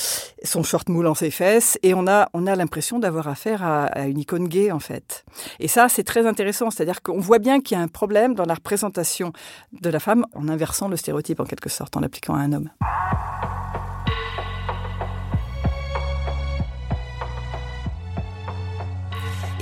Son 0.44 0.62
short 0.62 0.88
moulant 0.88 1.14
ses 1.14 1.30
fesses, 1.30 1.78
et 1.82 1.94
on 1.94 2.06
a, 2.06 2.28
on 2.34 2.46
a 2.46 2.54
l'impression 2.56 2.98
d'avoir 2.98 3.28
affaire 3.28 3.62
à, 3.62 3.84
à, 3.84 4.06
une 4.06 4.18
icône 4.18 4.48
gay, 4.48 4.70
en 4.70 4.80
fait. 4.80 5.24
Et 5.58 5.68
ça, 5.68 5.88
c'est 5.88 6.04
très 6.04 6.26
intéressant, 6.26 6.70
c'est-à-dire 6.70 7.02
qu'on 7.02 7.20
voit 7.20 7.38
bien 7.38 7.60
qu'il 7.60 7.76
y 7.76 7.80
a 7.80 7.82
un 7.82 7.88
problème 7.88 8.34
dans 8.34 8.44
la 8.44 8.54
représentation 8.54 9.32
de 9.80 9.90
la 9.90 10.00
femme 10.00 10.26
en 10.34 10.48
inversant 10.48 10.88
le 10.88 10.96
stéréotype, 10.96 11.40
en 11.40 11.44
quelque 11.44 11.68
sorte, 11.70 11.96
en 11.96 12.00
l'appliquant 12.00 12.34
à 12.34 12.38
un 12.38 12.52
homme. 12.52 12.70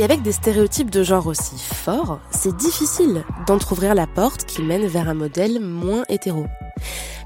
Et 0.00 0.02
avec 0.02 0.22
des 0.22 0.32
stéréotypes 0.32 0.88
de 0.88 1.02
genre 1.02 1.26
aussi 1.26 1.58
forts, 1.58 2.20
c'est 2.30 2.56
difficile 2.56 3.22
d'entr'ouvrir 3.46 3.94
la 3.94 4.06
porte 4.06 4.46
qui 4.46 4.62
mène 4.62 4.86
vers 4.86 5.10
un 5.10 5.14
modèle 5.14 5.60
moins 5.60 6.04
hétéro. 6.08 6.46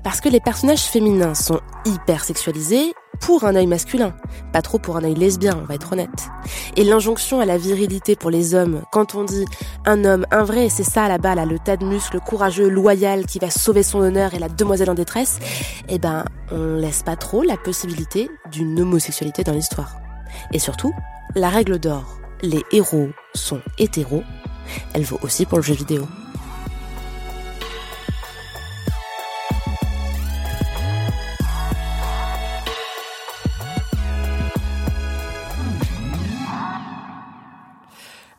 Parce 0.04 0.20
que 0.20 0.28
les 0.28 0.40
personnages 0.40 0.82
féminins 0.82 1.34
sont 1.34 1.60
hyper 1.86 2.24
sexualisés 2.24 2.92
pour 3.20 3.44
un 3.44 3.56
œil 3.56 3.66
masculin, 3.66 4.14
pas 4.52 4.60
trop 4.60 4.78
pour 4.78 4.98
un 4.98 5.04
œil 5.04 5.14
lesbien, 5.14 5.58
on 5.62 5.64
va 5.64 5.76
être 5.76 5.94
honnête. 5.94 6.28
Et 6.76 6.84
l'injonction 6.84 7.40
à 7.40 7.46
la 7.46 7.56
virilité 7.56 8.14
pour 8.14 8.30
les 8.30 8.54
hommes, 8.54 8.82
quand 8.92 9.14
on 9.14 9.24
dit 9.24 9.46
un 9.86 10.04
homme, 10.04 10.26
un 10.30 10.44
vrai, 10.44 10.68
c'est 10.68 10.84
ça 10.84 11.08
là-bas, 11.08 11.34
là, 11.34 11.46
le 11.46 11.58
tas 11.58 11.78
de 11.78 11.86
muscles 11.86 12.20
courageux, 12.20 12.68
loyal, 12.68 13.24
qui 13.24 13.38
va 13.38 13.48
sauver 13.48 13.82
son 13.82 14.00
honneur 14.00 14.34
et 14.34 14.38
la 14.38 14.50
demoiselle 14.50 14.90
en 14.90 14.94
détresse, 14.94 15.38
eh 15.88 15.98
ben, 15.98 16.26
on 16.52 16.76
laisse 16.76 17.02
pas 17.02 17.16
trop 17.16 17.42
la 17.42 17.56
possibilité 17.56 18.30
d'une 18.52 18.78
homosexualité 18.78 19.42
dans 19.42 19.52
l'histoire. 19.52 19.96
Et 20.52 20.58
surtout, 20.58 20.92
la 21.34 21.48
règle 21.48 21.78
d'or, 21.78 22.18
les 22.42 22.62
héros 22.72 23.08
sont 23.34 23.62
hétéros, 23.78 24.22
elle 24.92 25.04
vaut 25.04 25.18
aussi 25.22 25.46
pour 25.46 25.58
le 25.58 25.64
jeu 25.64 25.74
vidéo. 25.74 26.06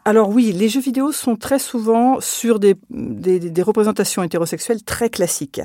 Alors 0.07 0.29
oui, 0.29 0.51
les 0.51 0.69
jeux 0.69 0.81
vidéo 0.81 1.11
sont 1.11 1.35
très 1.35 1.57
souvent 1.57 2.19
sur 2.19 2.59
des, 2.59 2.75
représentations 3.63 4.21
hétérosexuelles 4.21 4.83
très 4.83 5.09
classiques. 5.09 5.59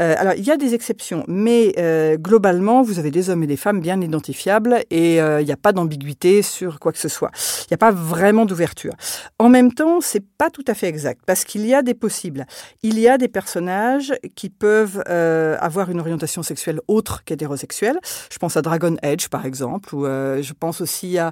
Euh, 0.00 0.16
alors 0.18 0.34
il 0.34 0.44
y 0.44 0.50
a 0.50 0.56
des 0.56 0.74
exceptions, 0.74 1.22
mais 1.28 1.72
euh, 1.78 2.16
globalement, 2.16 2.82
vous 2.82 2.98
avez 2.98 3.12
des 3.12 3.30
hommes 3.30 3.44
et 3.44 3.46
des 3.46 3.56
femmes 3.56 3.80
bien 3.80 4.00
identifiables 4.00 4.80
et 4.90 5.22
euh, 5.22 5.40
il 5.40 5.44
n'y 5.44 5.52
a 5.52 5.56
pas 5.56 5.72
d'ambiguïté 5.72 6.42
sur 6.42 6.80
quoi 6.80 6.90
que 6.90 6.98
ce 6.98 7.08
soit. 7.08 7.30
Il 7.60 7.66
n'y 7.70 7.74
a 7.76 7.78
pas 7.78 7.92
vraiment 7.92 8.46
d'ouverture. 8.46 8.94
En 9.38 9.48
même 9.48 9.72
temps, 9.72 10.00
c'est 10.00 10.26
pas 10.38 10.50
tout 10.50 10.64
à 10.66 10.74
fait 10.74 10.88
exact 10.88 11.20
parce 11.24 11.44
qu'il 11.44 11.64
y 11.64 11.72
a 11.72 11.82
des 11.82 11.94
possibles. 11.94 12.46
Il 12.82 12.98
y 12.98 13.06
a 13.06 13.16
des 13.16 13.28
personnages 13.28 14.12
qui 14.34 14.50
peuvent 14.50 15.04
avoir 15.06 15.90
une 15.90 16.00
orientation 16.00 16.42
sexuelle 16.42 16.80
autre 16.88 17.22
qu'hétérosexuelle. 17.24 18.00
Je 18.32 18.38
pense 18.38 18.56
à 18.56 18.62
Dragon 18.62 18.96
Edge 19.04 19.28
par 19.28 19.46
exemple, 19.46 19.94
ou 19.94 20.04
je 20.04 20.52
pense 20.52 20.80
aussi 20.80 21.16
à 21.16 21.30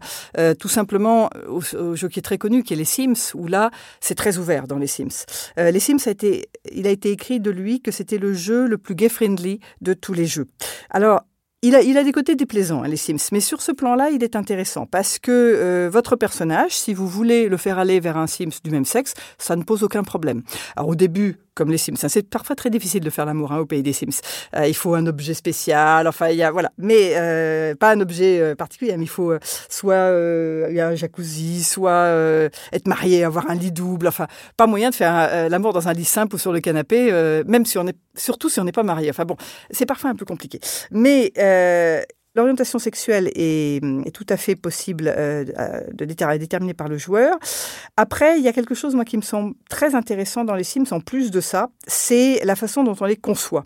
tout 0.60 0.68
simplement 0.68 1.28
au 1.48 1.96
jeu 1.96 2.08
qui 2.08 2.20
est 2.20 2.22
très 2.22 2.38
connu 2.38 2.51
qui 2.60 2.74
est 2.74 2.76
les 2.76 2.84
Sims, 2.84 3.34
où 3.34 3.46
là, 3.46 3.70
c'est 4.00 4.14
très 4.14 4.38
ouvert 4.38 4.66
dans 4.66 4.78
les 4.78 4.86
Sims. 4.86 5.24
Euh, 5.58 5.70
les 5.70 5.80
Sims, 5.80 5.98
a 6.06 6.10
été, 6.10 6.48
il 6.72 6.86
a 6.86 6.90
été 6.90 7.10
écrit 7.10 7.40
de 7.40 7.50
lui 7.50 7.80
que 7.80 7.90
c'était 7.90 8.18
le 8.18 8.34
jeu 8.34 8.66
le 8.66 8.78
plus 8.78 8.94
gay-friendly 8.94 9.60
de 9.80 9.94
tous 9.94 10.12
les 10.12 10.26
jeux. 10.26 10.48
Alors, 10.90 11.22
il 11.64 11.76
a, 11.76 11.82
il 11.82 11.96
a 11.96 12.02
des 12.02 12.10
côtés 12.10 12.34
déplaisants, 12.34 12.82
hein, 12.82 12.88
les 12.88 12.96
Sims, 12.96 13.28
mais 13.30 13.38
sur 13.38 13.62
ce 13.62 13.70
plan-là, 13.70 14.10
il 14.10 14.24
est 14.24 14.34
intéressant 14.34 14.84
parce 14.84 15.20
que 15.20 15.30
euh, 15.30 15.88
votre 15.88 16.16
personnage, 16.16 16.72
si 16.72 16.92
vous 16.92 17.06
voulez 17.06 17.48
le 17.48 17.56
faire 17.56 17.78
aller 17.78 18.00
vers 18.00 18.16
un 18.16 18.26
Sims 18.26 18.58
du 18.64 18.70
même 18.72 18.84
sexe, 18.84 19.14
ça 19.38 19.54
ne 19.54 19.62
pose 19.62 19.84
aucun 19.84 20.02
problème. 20.02 20.42
Alors 20.74 20.88
au 20.88 20.94
début, 20.96 21.38
comme 21.54 21.70
les 21.70 21.78
Sims. 21.78 21.96
C'est 22.08 22.28
parfois 22.28 22.56
très 22.56 22.70
difficile 22.70 23.00
de 23.00 23.10
faire 23.10 23.26
l'amour 23.26 23.52
hein, 23.52 23.58
au 23.58 23.66
pays 23.66 23.82
des 23.82 23.92
Sims. 23.92 24.20
Euh, 24.56 24.66
il 24.66 24.74
faut 24.74 24.94
un 24.94 25.06
objet 25.06 25.34
spécial, 25.34 26.08
enfin 26.08 26.28
il 26.28 26.36
y 26.36 26.42
a 26.42 26.50
voilà, 26.50 26.72
mais 26.78 27.12
euh, 27.16 27.74
pas 27.74 27.92
un 27.92 28.00
objet 28.00 28.40
euh, 28.40 28.54
particulier. 28.54 28.96
Mais 28.96 29.04
il 29.04 29.08
faut 29.08 29.32
soit 29.68 29.96
un 29.96 30.94
jacuzzi, 30.94 31.64
soit 31.64 32.08
être 32.72 32.86
marié, 32.86 33.24
avoir 33.24 33.50
un 33.50 33.54
lit 33.54 33.72
double. 33.72 34.08
Enfin, 34.08 34.26
pas 34.56 34.66
moyen 34.66 34.90
de 34.90 34.94
faire 34.94 35.48
l'amour 35.48 35.72
dans 35.72 35.88
un 35.88 35.92
lit 35.92 36.04
simple 36.04 36.36
ou 36.36 36.38
sur 36.38 36.52
le 36.52 36.60
canapé, 36.60 37.10
même 37.46 37.64
si 37.66 37.78
on 37.78 37.86
est 37.86 37.96
surtout 38.14 38.48
si 38.48 38.60
on 38.60 38.64
n'est 38.64 38.72
pas 38.72 38.82
marié. 38.82 39.10
Enfin 39.10 39.24
bon, 39.24 39.36
c'est 39.70 39.86
parfois 39.86 40.10
un 40.10 40.14
peu 40.14 40.24
compliqué. 40.24 40.60
Mais 40.90 41.32
L'orientation 42.34 42.78
sexuelle 42.78 43.30
est, 43.34 43.82
tout 44.14 44.24
à 44.30 44.38
fait 44.38 44.56
possible 44.56 45.12
euh, 45.14 45.44
de 45.92 46.06
déterminer 46.06 46.72
par 46.72 46.88
le 46.88 46.96
joueur. 46.96 47.36
Après, 47.98 48.38
il 48.38 48.42
y 48.42 48.48
a 48.48 48.54
quelque 48.54 48.74
chose 48.74 48.94
moi 48.94 49.04
qui 49.04 49.18
me 49.18 49.22
semble 49.22 49.52
très 49.68 49.94
intéressant 49.94 50.42
dans 50.42 50.54
les 50.54 50.64
Sims. 50.64 50.86
En 50.92 51.00
plus 51.00 51.30
de 51.30 51.42
ça, 51.42 51.68
c'est 51.86 52.40
la 52.42 52.56
façon 52.56 52.84
dont 52.84 52.96
on 52.98 53.04
les 53.04 53.16
conçoit. 53.16 53.64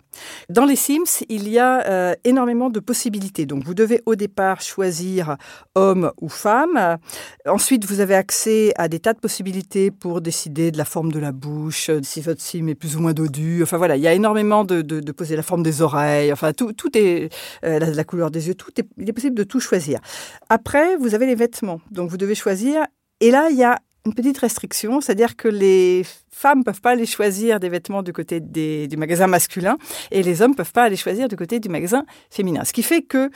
Dans 0.49 0.65
les 0.65 0.75
Sims, 0.75 1.23
il 1.29 1.49
y 1.49 1.61
a 1.61 1.87
euh, 1.87 2.15
énormément 2.25 2.69
de 2.69 2.81
possibilités. 2.81 3.47
Donc, 3.47 3.63
vous 3.63 3.75
devez 3.75 4.03
au 4.05 4.17
départ 4.17 4.61
choisir 4.61 5.37
homme 5.77 6.11
ou 6.21 6.29
femme. 6.29 6.99
Ensuite, 7.47 7.85
vous 7.85 8.01
avez 8.01 8.17
accès 8.17 8.73
à 8.75 8.89
des 8.89 8.99
tas 8.99 9.13
de 9.13 9.21
possibilités 9.21 9.93
pour 9.93 10.21
décider 10.21 10.73
de 10.73 10.79
la 10.79 10.85
forme 10.85 11.13
de 11.13 11.21
la 11.21 11.31
bouche, 11.31 11.89
si 12.03 12.21
votre 12.21 12.43
Sim 12.43 12.67
est 12.67 12.75
plus 12.75 12.97
ou 12.97 13.01
moins 13.01 13.13
dodu. 13.13 13.63
Enfin 13.63 13.77
voilà, 13.77 13.97
il 13.97 14.03
y 14.03 14.09
a 14.09 14.13
énormément 14.13 14.65
de, 14.65 14.83
de, 14.83 15.13
poser 15.13 15.37
la 15.37 15.45
forme 15.45 15.63
des 15.63 15.83
oreilles. 15.83 16.33
Enfin, 16.33 16.53
tout, 16.53 16.73
tout 16.73 16.91
est 16.99 17.33
euh, 17.65 17.79
la 17.79 18.03
couleur 18.03 18.33
des 18.33 18.49
yeux 18.49 18.56
il 18.99 19.09
est 19.09 19.13
possible 19.13 19.37
de 19.37 19.45
tout 19.45 19.61
choisir. 19.61 20.01
Après, 20.49 20.97
vous 20.97 21.15
avez 21.15 21.27
les 21.27 21.35
vêtements. 21.35 21.81
Donc, 21.91 22.11
vous 22.11 22.17
devez 22.17 22.35
choisir. 22.35 22.85
Et 23.21 23.31
là, 23.31 23.49
il 23.51 23.57
y 23.57 23.65
a 23.65 23.79
une 24.07 24.15
petite 24.15 24.39
restriction, 24.39 25.01
c'est-à-dire 25.01 25.37
que 25.37 25.49
les 25.49 26.05
femmes 26.31 26.63
peuvent 26.63 26.81
pas 26.81 26.91
aller 26.91 27.07
choisir 27.07 27.59
des 27.59 27.69
vêtements 27.69 28.03
du 28.03 28.13
côté 28.13 28.41
du 28.41 28.97
magasin 28.97 29.27
masculin 29.27 29.77
et 30.13 30.23
les 30.23 30.43
hommes 30.43 30.55
peuvent 30.55 30.73
pas 30.73 30.85
aller 30.85 30.97
choisir 30.97 31.29
du 31.29 31.37
côté 31.37 31.59
du 31.59 31.69
magasin 31.69 32.05
féminin. 32.31 32.63
Ce 32.65 32.73
qui 32.73 32.83
fait 32.83 33.03
que 33.03 33.31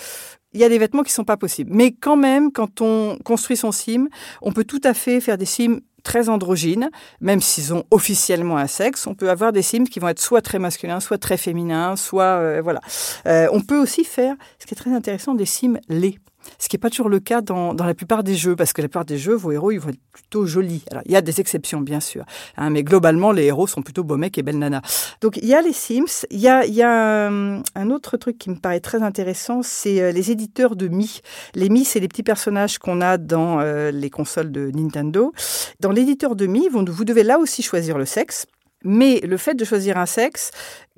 il 0.52 0.60
y 0.60 0.64
a 0.64 0.68
des 0.68 0.78
vêtements 0.78 1.02
qui 1.02 1.12
sont 1.12 1.24
pas 1.24 1.36
possibles. 1.36 1.70
Mais 1.72 1.92
quand 1.92 2.16
même, 2.16 2.50
quand 2.50 2.80
on 2.80 3.16
construit 3.24 3.56
son 3.56 3.70
sim, 3.70 4.08
on 4.42 4.52
peut 4.52 4.64
tout 4.64 4.80
à 4.82 4.94
fait 4.94 5.20
faire 5.20 5.38
des 5.38 5.44
sims 5.44 5.80
très 6.02 6.28
androgynes, 6.28 6.90
même 7.20 7.40
s'ils 7.40 7.74
ont 7.74 7.84
officiellement 7.90 8.56
un 8.56 8.66
sexe. 8.66 9.06
On 9.06 9.14
peut 9.14 9.30
avoir 9.30 9.52
des 9.52 9.62
sims 9.62 9.84
qui 9.84 10.00
vont 10.00 10.08
être 10.08 10.20
soit 10.20 10.42
très 10.42 10.58
masculins, 10.58 11.00
soit 11.00 11.18
très 11.18 11.36
féminins, 11.36 11.96
soit 11.96 12.24
euh, 12.24 12.60
voilà. 12.62 12.80
Euh, 13.26 13.48
on 13.52 13.60
peut 13.60 13.80
aussi 13.80 14.04
faire, 14.04 14.34
ce 14.58 14.66
qui 14.66 14.74
est 14.74 14.76
très 14.78 14.92
intéressant, 14.92 15.34
des 15.34 15.46
sims 15.46 15.78
laids 15.88 16.18
ce 16.58 16.68
qui 16.68 16.76
n'est 16.76 16.80
pas 16.80 16.90
toujours 16.90 17.08
le 17.08 17.20
cas 17.20 17.40
dans, 17.40 17.74
la 17.74 17.94
plupart 17.94 18.22
des 18.22 18.34
jeux, 18.34 18.56
parce 18.56 18.72
que 18.72 18.82
la 18.82 18.88
plupart 18.88 19.04
des 19.04 19.18
jeux, 19.18 19.34
vos 19.34 19.52
héros, 19.52 19.70
ils 19.70 19.78
vont 19.78 19.90
être 19.90 20.00
plutôt 20.12 20.46
jolis. 20.46 20.84
Alors, 20.90 21.02
il 21.06 21.12
y 21.12 21.16
a 21.16 21.22
des 21.22 21.40
exceptions, 21.40 21.80
bien 21.80 22.00
sûr, 22.00 22.24
hein, 22.56 22.70
mais 22.70 22.82
globalement, 22.82 23.32
les 23.32 23.44
héros 23.44 23.66
sont 23.66 23.82
plutôt 23.82 24.04
beaux 24.04 24.16
mecs 24.16 24.38
et 24.38 24.42
belles 24.42 24.58
nanas. 24.58 24.82
Donc, 25.20 25.36
il 25.36 25.46
y 25.46 25.54
a 25.54 25.62
les 25.62 25.72
Sims. 25.72 26.26
Il 26.30 26.40
y 26.40 26.48
a, 26.48 26.64
il 26.64 26.74
y 26.74 26.82
a 26.82 27.28
un, 27.28 27.90
autre 27.90 28.16
truc 28.16 28.38
qui 28.38 28.50
me 28.50 28.56
paraît 28.56 28.80
très 28.80 29.02
intéressant, 29.02 29.62
c'est 29.62 30.00
euh, 30.00 30.12
les 30.12 30.30
éditeurs 30.30 30.76
de 30.76 30.88
Mi. 30.88 31.20
Les 31.54 31.68
Mi, 31.68 31.84
c'est 31.84 32.00
les 32.00 32.08
petits 32.08 32.22
personnages 32.22 32.78
qu'on 32.78 33.00
a 33.00 33.18
dans 33.18 33.60
euh, 33.60 33.90
les 33.90 34.10
consoles 34.10 34.52
de 34.52 34.70
Nintendo. 34.70 35.32
Dans 35.80 35.90
l'éditeur 35.90 36.36
de 36.36 36.46
Mi, 36.46 36.68
vous, 36.68 36.84
vous 36.86 37.04
devez 37.04 37.22
là 37.22 37.38
aussi 37.38 37.62
choisir 37.62 37.98
le 37.98 38.04
sexe. 38.04 38.46
Mais 38.82 39.20
le 39.20 39.36
fait 39.36 39.54
de 39.54 39.64
choisir 39.64 39.98
un 39.98 40.06
sexe, 40.06 40.50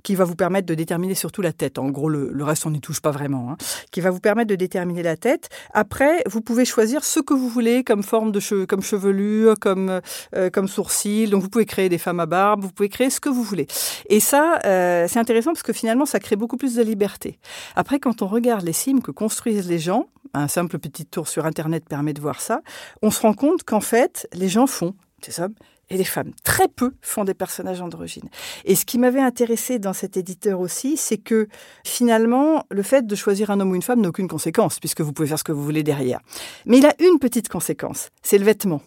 qui 0.03 0.15
va 0.15 0.25
vous 0.25 0.37
permettre 0.37 0.67
de 0.67 0.75
déterminer 0.75 1.15
surtout 1.15 1.43
la 1.43 1.53
tête. 1.53 1.79
En 1.79 1.91
gros, 1.91 2.09
le, 2.09 2.45
reste, 2.45 2.67
on 2.67 2.71
n'y 2.71 2.81
touche 2.81 3.01
pas 3.01 3.11
vraiment. 3.11 3.51
Hein. 3.51 3.57
Qui 3.91 4.01
va 4.01 4.11
vous 4.11 4.21
permettre 4.21 4.49
de 4.49 4.55
déterminer 4.55 5.03
la 5.03 5.17
tête. 5.17 5.49
Après, 5.73 6.23
vous 6.27 6.41
pouvez 6.41 6.65
choisir 6.65 7.05
ce 7.05 7.21
que 7.21 7.35
vous 7.35 7.49
voulez 7.49 7.85
comme 7.85 8.03
forme 8.03 8.33
de 8.33 8.41
cheveux, 8.41 8.67
comme 8.67 8.83
chevelure, 8.83 9.55
comme, 9.61 10.01
euh, 10.35 10.51
comme 10.51 10.69
sourcils. 10.69 11.29
Donc, 11.29 11.43
vous 11.43 11.49
pouvez 11.49 11.67
créer 11.67 11.89
des 11.89 11.99
femmes 11.99 12.21
à 12.21 12.27
barbe, 12.27 12.63
vous 12.63 12.73
pouvez 12.73 12.89
créer 12.89 13.11
ce 13.11 13.21
que 13.21 13.29
vous 13.29 13.43
voulez. 13.43 13.67
Et 14.09 14.21
ça, 14.21 14.59
euh, 14.65 15.07
c'est 15.09 15.19
intéressant 15.19 15.53
parce 15.53 15.63
que 15.63 15.73
finalement, 15.73 16.07
ça 16.07 16.21
crée 16.21 16.37
beaucoup 16.37 16.57
plus 16.57 16.75
de 16.75 16.83
liberté. 16.83 17.39
Après, 17.77 17.99
quand 17.99 18.23
on 18.23 18.27
regarde 18.27 18.65
les 18.65 18.73
sims 18.73 19.01
que 19.01 19.11
construisent 19.11 19.69
les 19.69 19.79
gens, 19.79 20.07
un 20.35 20.49
simple 20.49 20.79
petit 20.79 21.07
tour 21.07 21.29
sur 21.29 21.47
Internet 21.47 21.85
permet 21.89 22.13
de 22.13 22.21
voir 22.21 22.41
ça, 22.41 22.63
on 23.03 23.11
se 23.11 23.21
rend 23.21 23.35
compte 23.35 23.63
qu'en 23.65 23.81
fait, 23.81 24.29
les 24.33 24.49
gens 24.49 24.67
font, 24.67 24.95
c'est 25.21 25.33
ça, 25.33 25.49
et 25.93 25.97
les 25.97 26.05
femmes. 26.05 26.33
Très 26.45 26.69
peu 26.69 26.93
font 27.01 27.25
des 27.25 27.35
personnages 27.35 27.81
androgynes. 27.81 28.29
Et 28.65 28.75
ce 28.75 28.85
qui 28.85 28.99
m'avait 28.99 29.21
intéressé 29.21 29.79
dans 29.79 29.93
cet 29.93 30.17
éditeur 30.17 30.61
aussi, 30.61 30.97
c'est 30.97 31.19
que 31.19 31.49
finalement, 31.85 32.65
le 32.71 32.83
fait 32.83 33.07
de 33.07 33.15
choisir 33.15 33.51
un 33.51 33.61
homme 33.61 33.71
ou 33.71 33.75
une 33.75 33.83
femme 33.83 34.01
n'a 34.01 34.09
aucune 34.09 34.29
conséquence, 34.29 34.79
puisque 34.81 35.01
vous 35.01 35.13
pouvez 35.13 35.29
faire 35.29 35.39
ce 35.39 35.45
que 35.45 35.53
vous 35.53 35.65
voulez 35.65 35.83
derrière. 35.83 36.21
Mais 36.67 36.79
il 36.79 36.87
a 36.87 36.95
une 37.01 37.19
petite 37.19 37.49
conséquence, 37.49 38.09
c'est 38.23 38.39
le 38.39 38.45
vêtement. 38.45 38.81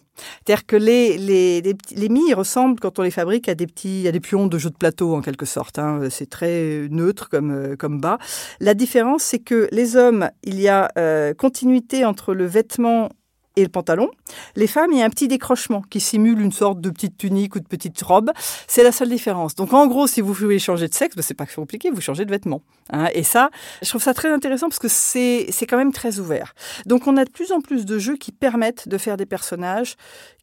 C'est-à-dire 0.44 0.66
que 0.66 0.76
les, 0.76 1.18
les, 1.18 1.60
les, 1.60 1.76
les 1.94 2.34
ressemblent, 2.34 2.80
quand 2.80 2.98
on 2.98 3.02
les 3.02 3.10
fabrique, 3.10 3.48
à 3.48 3.54
des 3.54 3.66
petits, 3.66 4.08
à 4.08 4.12
des 4.12 4.20
pions 4.20 4.46
de 4.46 4.58
jeux 4.58 4.70
de 4.70 4.76
plateau, 4.76 5.14
en 5.14 5.20
quelque 5.20 5.46
sorte. 5.46 5.78
Hein. 5.78 6.08
C'est 6.10 6.30
très 6.30 6.88
neutre 6.90 7.28
comme, 7.28 7.50
euh, 7.50 7.76
comme 7.76 8.00
bas. 8.00 8.18
La 8.60 8.74
différence, 8.74 9.22
c'est 9.22 9.38
que 9.38 9.68
les 9.72 9.96
hommes, 9.96 10.30
il 10.42 10.60
y 10.60 10.68
a 10.68 10.90
euh, 10.98 11.34
continuité 11.34 12.04
entre 12.04 12.34
le 12.34 12.46
vêtement 12.46 13.10
et 13.56 13.62
le 13.62 13.68
pantalon. 13.68 14.10
Les 14.54 14.66
femmes, 14.66 14.92
il 14.92 14.98
y 14.98 15.02
a 15.02 15.04
un 15.04 15.10
petit 15.10 15.28
décrochement 15.28 15.82
qui 15.82 16.00
simule 16.00 16.40
une 16.40 16.52
sorte 16.52 16.80
de 16.80 16.90
petite 16.90 17.16
tunique 17.16 17.56
ou 17.56 17.60
de 17.60 17.66
petite 17.66 18.00
robe. 18.02 18.30
C'est 18.68 18.82
la 18.82 18.92
seule 18.92 19.08
différence. 19.08 19.54
Donc 19.54 19.72
en 19.72 19.86
gros, 19.86 20.06
si 20.06 20.20
vous 20.20 20.32
voulez 20.32 20.58
changer 20.58 20.88
de 20.88 20.94
sexe, 20.94 21.16
ben, 21.16 21.22
c'est 21.22 21.34
pas 21.34 21.46
compliqué, 21.46 21.90
vous 21.90 22.00
changez 22.00 22.24
de 22.24 22.30
vêtements. 22.30 22.62
Hein. 22.90 23.08
Et 23.14 23.22
ça, 23.22 23.50
je 23.82 23.88
trouve 23.88 24.02
ça 24.02 24.14
très 24.14 24.30
intéressant 24.30 24.68
parce 24.68 24.78
que 24.78 24.88
c'est 24.88 25.66
quand 25.66 25.78
même 25.78 25.92
très 25.92 26.18
ouvert. 26.18 26.54
Donc 26.84 27.06
on 27.06 27.16
a 27.16 27.24
de 27.24 27.30
plus 27.30 27.52
en 27.52 27.60
plus 27.60 27.84
de 27.86 27.98
jeux 27.98 28.16
qui 28.16 28.32
permettent 28.32 28.88
de 28.88 28.98
faire 28.98 29.16
des 29.16 29.26
personnages 29.26 29.96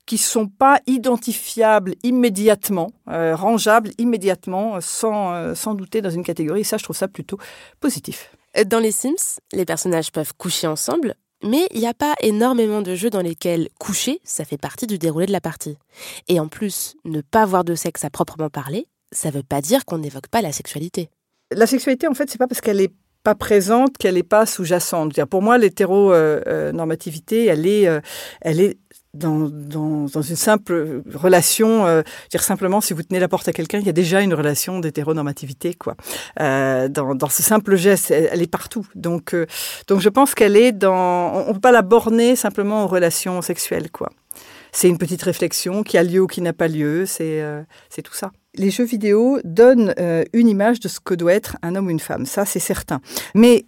qui 0.06 0.18
sont 0.18 0.48
pas 0.48 0.82
identifiables 0.86 1.96
immédiatement, 2.04 2.92
euh, 3.10 3.36
rangeables 3.36 3.92
immédiatement, 3.98 4.82
sans, 4.82 5.34
euh, 5.34 5.56
sans 5.56 5.76
douter 5.76 6.02
dans 6.02 6.10
une 6.10 6.24
catégorie. 6.24 6.62
Et 6.62 6.66
ça, 6.66 6.78
je 6.78 6.84
trouve 6.84 6.98
ça 6.98 7.08
plutôt 7.08 7.38
positif. 7.80 8.32
Dans 8.68 8.80
les 8.80 8.92
Sims, 8.92 9.40
les 9.52 9.66
personnages 9.66 10.12
peuvent 10.12 10.34
coucher 10.38 10.68
ensemble, 10.68 11.16
mais 11.44 11.68
il 11.72 11.80
n'y 11.80 11.88
a 11.88 11.94
pas 11.94 12.16
énormément 12.22 12.82
de 12.82 12.96
jeux 12.96 13.10
dans 13.10 13.22
lesquels 13.22 13.70
coucher, 13.80 14.20
ça 14.24 14.46
fait 14.46 14.58
partie 14.58 14.88
du 14.88 14.98
déroulé 14.98 15.26
de 15.26 15.32
la 15.32 15.42
partie. 15.42 15.78
Et 16.28 16.40
en 16.40 16.48
plus, 16.48 16.96
ne 17.06 17.22
pas 17.22 17.44
avoir 17.44 17.64
de 17.64 17.76
sexe 17.76 18.06
à 18.06 18.10
proprement 18.10 18.50
parler, 18.50 18.88
ça 19.12 19.30
ne 19.30 19.36
veut 19.36 19.44
pas 19.44 19.62
dire 19.62 19.86
qu'on 19.86 20.00
n'évoque 20.00 20.28
pas 20.28 20.42
la 20.42 20.52
sexualité. 20.52 21.10
La 21.52 21.68
sexualité, 21.68 22.08
en 22.08 22.14
fait, 22.14 22.30
c'est 22.30 22.38
pas 22.38 22.48
parce 22.48 22.62
qu'elle 22.62 22.82
est 22.82 22.94
pas 23.24 23.36
présente 23.36 23.98
qu'elle 23.98 24.16
n'est 24.16 24.24
pas 24.24 24.46
sous-jacente. 24.46 25.24
Pour 25.26 25.42
moi, 25.42 25.58
l'hétéronormativité, 25.58 27.46
elle 27.46 27.66
est, 27.66 27.88
euh, 27.88 28.02
elle 28.42 28.60
est 28.60 28.78
dans, 29.14 29.50
dans, 29.50 30.06
dans, 30.06 30.22
une 30.22 30.36
simple 30.36 31.04
relation, 31.14 31.86
euh, 31.86 32.02
dire 32.32 32.44
simplement 32.44 32.82
si 32.82 32.94
vous 32.94 33.04
tenez 33.04 33.20
la 33.20 33.28
porte 33.28 33.48
à 33.48 33.54
quelqu'un, 33.54 33.80
il 33.80 33.86
y 33.86 33.90
a 33.90 33.94
déjà 33.94 34.22
une 34.22 34.34
relation 34.34 34.80
d'hétéronormativité 34.80 35.76
quoi. 35.76 35.96
Euh, 36.40 36.88
dans, 36.88 37.14
dans, 37.14 37.30
ce 37.30 37.44
simple 37.44 37.76
geste, 37.76 38.12
elle, 38.12 38.42
est 38.42 38.52
partout. 38.52 38.88
Donc 38.96 39.34
euh, 39.34 39.46
donc 39.88 40.02
je 40.02 40.10
pense 40.10 40.34
qu'elle 40.34 40.58
est 40.58 40.72
dans, 40.72 41.46
on 41.48 41.54
peut 41.54 41.60
pas 41.60 41.72
la 41.72 41.84
borner 41.84 42.36
simplement 42.36 42.86
aux 42.86 42.88
relations 42.88 43.42
sexuelles 43.42 43.92
quoi. 43.92 44.10
C'est 44.76 44.90
une 44.90 44.98
petite 44.98 45.22
réflexion 45.22 45.84
qui 45.84 46.00
a 46.00 46.04
lieu 46.04 46.22
ou 46.22 46.28
qui 46.28 46.42
n'a 46.42 46.52
pas 46.52 46.68
lieu, 46.68 47.06
c'est 47.06 47.42
euh, 47.42 47.62
c'est 47.90 48.02
tout 48.02 48.16
ça. 48.16 48.32
Les 48.56 48.72
jeux 48.72 48.84
vidéo 48.84 49.40
donnent 49.44 49.94
euh, 50.00 50.24
une 50.34 50.48
image 50.48 50.80
de 50.80 50.88
ce 50.88 51.00
que 51.00 51.14
doit 51.14 51.34
être 51.34 51.58
un 51.62 51.76
homme 51.76 51.88
ou 51.88 51.90
une 51.92 52.00
femme, 52.00 52.26
ça 52.26 52.46
c'est 52.46 52.60
certain. 52.60 53.00
Mais 53.36 53.66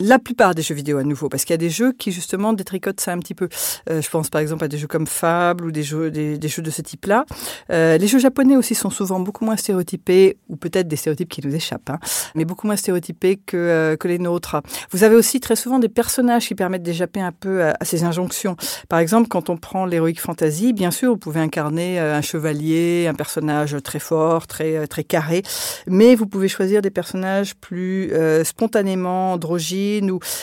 la 0.00 0.18
plupart 0.18 0.54
des 0.54 0.62
jeux 0.62 0.74
vidéo 0.74 0.98
à 0.98 1.02
nouveau, 1.02 1.28
parce 1.28 1.44
qu'il 1.44 1.52
y 1.52 1.54
a 1.54 1.58
des 1.58 1.70
jeux 1.70 1.92
qui 1.92 2.12
justement 2.12 2.52
détricotent 2.52 3.00
ça 3.00 3.12
un 3.12 3.18
petit 3.18 3.34
peu. 3.34 3.48
Euh, 3.90 4.00
je 4.00 4.08
pense 4.08 4.30
par 4.30 4.40
exemple 4.40 4.64
à 4.64 4.68
des 4.68 4.78
jeux 4.78 4.86
comme 4.86 5.06
Fable 5.06 5.64
ou 5.64 5.70
des 5.72 5.82
jeux, 5.82 6.10
de 6.10 6.70
ce 6.70 6.82
type-là. 6.82 7.24
Euh, 7.72 7.98
les 7.98 8.06
jeux 8.06 8.18
japonais 8.18 8.56
aussi 8.56 8.74
sont 8.74 8.90
souvent 8.90 9.18
beaucoup 9.18 9.44
moins 9.44 9.56
stéréotypés, 9.56 10.38
ou 10.48 10.56
peut-être 10.56 10.86
des 10.86 10.96
stéréotypes 10.96 11.28
qui 11.28 11.44
nous 11.44 11.54
échappent, 11.54 11.90
hein, 11.90 11.98
mais 12.34 12.44
beaucoup 12.44 12.66
moins 12.66 12.76
stéréotypés 12.76 13.36
que, 13.36 13.56
euh, 13.56 13.96
que 13.96 14.06
les 14.06 14.18
nôtres. 14.18 14.56
Vous 14.90 15.02
avez 15.02 15.16
aussi 15.16 15.40
très 15.40 15.56
souvent 15.56 15.78
des 15.78 15.88
personnages 15.88 16.46
qui 16.46 16.54
permettent 16.54 16.84
d'échapper 16.84 17.20
un 17.20 17.32
peu 17.32 17.64
à, 17.64 17.76
ces 17.82 18.04
injonctions. 18.04 18.56
Par 18.88 19.00
exemple, 19.00 19.28
quand 19.28 19.50
on 19.50 19.56
prend 19.56 19.84
l'héroïque 19.84 20.20
fantasy, 20.20 20.72
bien 20.72 20.90
sûr, 20.90 21.10
vous 21.10 21.16
pouvez 21.16 21.40
incarner 21.40 21.98
un 21.98 22.20
chevalier, 22.20 23.06
un 23.08 23.14
personnage 23.14 23.76
très 23.82 23.98
fort, 23.98 24.46
très 24.46 24.86
très 24.86 25.04
carré, 25.04 25.42
mais 25.86 26.14
vous 26.14 26.26
pouvez 26.26 26.48
choisir 26.48 26.82
des 26.82 26.90
personnages 26.90 27.54
plus 27.56 28.12
spontanément 28.44 29.32
androgynes 29.32 29.87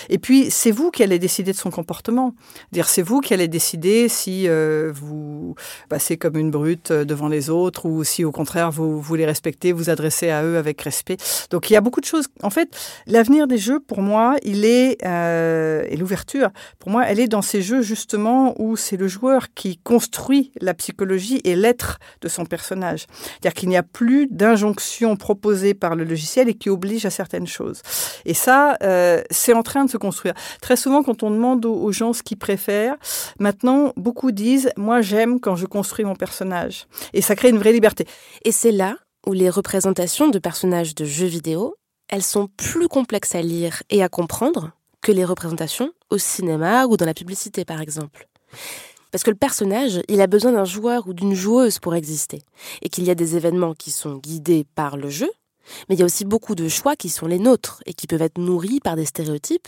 et 0.09 0.17
puis 0.17 0.49
c'est 0.49 0.71
vous 0.71 0.91
qui 0.91 1.03
allez 1.03 1.19
décider 1.19 1.51
de 1.51 1.57
son 1.57 1.69
comportement. 1.69 2.33
Dire 2.71 2.87
c'est 2.87 3.01
vous 3.01 3.21
qui 3.21 3.33
allez 3.33 3.47
décider 3.47 4.09
si 4.09 4.47
euh, 4.47 4.91
vous 4.93 5.55
passez 5.89 6.17
comme 6.17 6.37
une 6.37 6.51
brute 6.51 6.91
euh, 6.91 7.05
devant 7.05 7.27
les 7.27 7.49
autres 7.49 7.85
ou 7.85 8.03
si 8.03 8.23
au 8.23 8.31
contraire 8.31 8.71
vous, 8.71 8.99
vous 8.99 9.15
les 9.15 9.25
respectez, 9.25 9.71
vous 9.71 9.89
adressez 9.89 10.29
à 10.29 10.43
eux 10.43 10.57
avec 10.57 10.81
respect. 10.81 11.17
Donc 11.49 11.69
il 11.69 11.73
y 11.73 11.75
a 11.75 11.81
beaucoup 11.81 12.01
de 12.01 12.05
choses. 12.05 12.25
En 12.41 12.49
fait, 12.49 12.69
l'avenir 13.07 13.47
des 13.47 13.57
jeux 13.57 13.79
pour 13.79 14.01
moi, 14.01 14.35
il 14.43 14.65
est 14.65 14.97
euh, 15.05 15.83
et 15.89 15.97
l'ouverture 15.97 16.49
pour 16.79 16.91
moi, 16.91 17.05
elle 17.07 17.19
est 17.19 17.27
dans 17.27 17.41
ces 17.41 17.61
jeux 17.61 17.81
justement 17.81 18.55
où 18.59 18.75
c'est 18.75 18.97
le 18.97 19.07
joueur 19.07 19.53
qui 19.53 19.77
construit 19.77 20.51
la 20.61 20.73
psychologie 20.73 21.41
et 21.43 21.55
l'être 21.55 21.99
de 22.21 22.27
son 22.27 22.45
personnage. 22.45 23.05
C'est-à-dire 23.21 23.53
qu'il 23.53 23.69
n'y 23.69 23.77
a 23.77 23.83
plus 23.83 24.27
d'injonction 24.27 25.15
proposée 25.15 25.73
par 25.73 25.95
le 25.95 26.03
logiciel 26.03 26.49
et 26.49 26.53
qui 26.53 26.69
oblige 26.69 27.05
à 27.05 27.09
certaines 27.09 27.47
choses. 27.47 27.81
Et 28.25 28.33
ça, 28.33 28.77
euh, 28.83 29.21
c'est 29.35 29.53
en 29.53 29.63
train 29.63 29.85
de 29.85 29.89
se 29.89 29.97
construire. 29.97 30.33
Très 30.61 30.75
souvent, 30.75 31.03
quand 31.03 31.23
on 31.23 31.31
demande 31.31 31.65
aux, 31.65 31.91
gens 31.91 32.13
ce 32.13 32.23
qu'ils 32.23 32.37
préfèrent, 32.37 32.95
maintenant, 33.39 33.93
beaucoup 33.97 34.31
disent, 34.31 34.71
moi 34.77 35.01
j'aime 35.01 35.39
quand 35.39 35.55
je 35.55 35.65
construis 35.65 36.05
mon 36.05 36.15
personnage. 36.15 36.87
Et 37.13 37.21
ça 37.21 37.35
crée 37.35 37.49
une 37.49 37.57
vraie 37.57 37.73
liberté. 37.73 38.07
Et 38.43 38.51
c'est 38.51 38.71
là 38.71 38.97
où 39.27 39.33
les 39.33 39.49
représentations 39.49 40.29
de 40.29 40.39
personnages 40.39 40.95
de 40.95 41.05
jeux 41.05 41.25
vidéo, 41.25 41.75
elles 42.07 42.23
sont 42.23 42.47
plus 42.57 42.87
complexes 42.87 43.35
à 43.35 43.41
lire 43.41 43.81
et 43.89 44.03
à 44.03 44.09
comprendre 44.09 44.71
que 45.01 45.11
les 45.11 45.25
représentations 45.25 45.91
au 46.09 46.17
cinéma 46.17 46.85
ou 46.85 46.97
dans 46.97 47.05
la 47.05 47.13
publicité, 47.13 47.65
par 47.65 47.81
exemple. 47.81 48.27
Parce 49.11 49.23
que 49.23 49.29
le 49.29 49.37
personnage, 49.37 50.01
il 50.09 50.19
a 50.19 50.27
besoin 50.27 50.51
d'un 50.51 50.65
joueur 50.65 51.07
ou 51.07 51.13
d'une 51.13 51.35
joueuse 51.35 51.79
pour 51.79 51.95
exister. 51.95 52.41
Et 52.81 52.89
qu'il 52.89 53.05
y 53.05 53.09
a 53.09 53.15
des 53.15 53.37
événements 53.37 53.73
qui 53.73 53.91
sont 53.91 54.15
guidés 54.17 54.65
par 54.75 54.97
le 54.97 55.09
jeu, 55.09 55.29
Mais 55.89 55.95
il 55.95 55.99
y 55.99 56.03
a 56.03 56.05
aussi 56.05 56.25
beaucoup 56.25 56.55
de 56.55 56.67
choix 56.67 56.95
qui 56.95 57.09
sont 57.09 57.27
les 57.27 57.39
nôtres 57.39 57.81
et 57.85 57.93
qui 57.93 58.07
peuvent 58.07 58.21
être 58.21 58.37
nourris 58.37 58.79
par 58.79 58.95
des 58.95 59.05
stéréotypes 59.05 59.67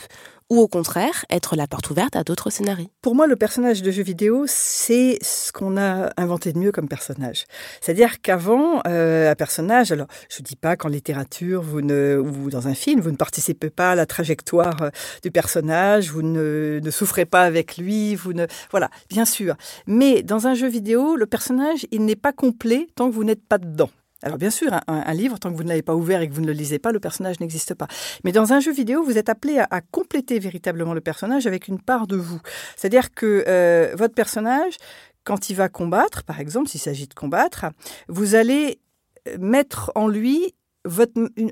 ou 0.50 0.60
au 0.60 0.68
contraire 0.68 1.24
être 1.30 1.56
la 1.56 1.66
porte 1.66 1.90
ouverte 1.90 2.16
à 2.16 2.24
d'autres 2.24 2.50
scénarios. 2.50 2.88
Pour 3.02 3.14
moi, 3.14 3.26
le 3.26 3.36
personnage 3.36 3.82
de 3.82 3.90
jeu 3.90 4.02
vidéo, 4.02 4.44
c'est 4.46 5.18
ce 5.20 5.52
qu'on 5.52 5.76
a 5.76 6.10
inventé 6.16 6.52
de 6.52 6.58
mieux 6.58 6.72
comme 6.72 6.88
personnage. 6.88 7.44
C'est-à-dire 7.80 8.20
qu'avant, 8.20 8.80
euh, 8.86 9.30
un 9.30 9.34
personnage, 9.34 9.92
alors 9.92 10.06
je 10.30 10.40
ne 10.40 10.44
dis 10.44 10.56
pas 10.56 10.76
qu'en 10.76 10.88
littérature 10.88 11.62
vous 11.62 11.82
ne, 11.82 12.16
ou 12.16 12.50
dans 12.50 12.68
un 12.68 12.74
film, 12.74 13.00
vous 13.00 13.10
ne 13.10 13.16
participez 13.16 13.70
pas 13.70 13.92
à 13.92 13.94
la 13.94 14.06
trajectoire 14.06 14.82
euh, 14.82 14.90
du 15.22 15.30
personnage, 15.30 16.10
vous 16.10 16.22
ne, 16.22 16.80
ne 16.82 16.90
souffrez 16.90 17.26
pas 17.26 17.42
avec 17.42 17.76
lui, 17.76 18.14
vous 18.14 18.32
ne... 18.32 18.46
Voilà, 18.70 18.90
bien 19.10 19.24
sûr. 19.24 19.54
Mais 19.86 20.22
dans 20.22 20.46
un 20.46 20.54
jeu 20.54 20.68
vidéo, 20.68 21.16
le 21.16 21.26
personnage, 21.26 21.86
il 21.90 22.04
n'est 22.04 22.16
pas 22.16 22.32
complet 22.32 22.86
tant 22.94 23.10
que 23.10 23.14
vous 23.14 23.24
n'êtes 23.24 23.44
pas 23.44 23.58
dedans. 23.58 23.90
Alors 24.22 24.36
bien 24.36 24.50
sûr, 24.50 24.72
un, 24.88 25.14
livre, 25.14 25.38
tant 25.38 25.50
que 25.50 25.56
vous 25.56 25.62
ne 25.62 25.68
l'avez 25.68 25.82
pas 25.82 25.94
ouvert 25.94 26.20
et 26.20 26.28
que 26.28 26.34
vous 26.34 26.40
ne 26.40 26.48
le 26.48 26.52
lisez 26.52 26.80
pas, 26.80 26.90
le 26.90 26.98
personnage 26.98 27.38
n'existe 27.38 27.74
pas. 27.74 27.86
Mais 28.24 28.32
dans 28.32 28.52
un 28.52 28.58
jeu 28.58 28.72
vidéo, 28.72 29.02
vous 29.04 29.16
êtes 29.16 29.28
appelé 29.28 29.58
à, 29.58 29.80
compléter 29.80 30.40
véritablement 30.40 30.92
le 30.92 31.00
personnage 31.00 31.46
avec 31.46 31.68
une 31.68 31.80
part 31.80 32.08
de 32.08 32.16
vous. 32.16 32.40
C'est-à-dire 32.76 33.14
que 33.14 33.44
euh, 33.46 33.94
votre 33.96 34.14
personnage, 34.14 34.74
quand 35.22 35.50
il 35.50 35.54
va 35.54 35.68
combattre, 35.68 36.24
par 36.24 36.40
exemple, 36.40 36.68
s'il 36.68 36.80
s'agit 36.80 37.06
de 37.06 37.14
combattre, 37.14 37.66
vous 38.08 38.34
allez 38.34 38.80
euh, 39.28 39.36
mettre 39.38 39.92
en 39.94 40.08
lui 40.08 40.54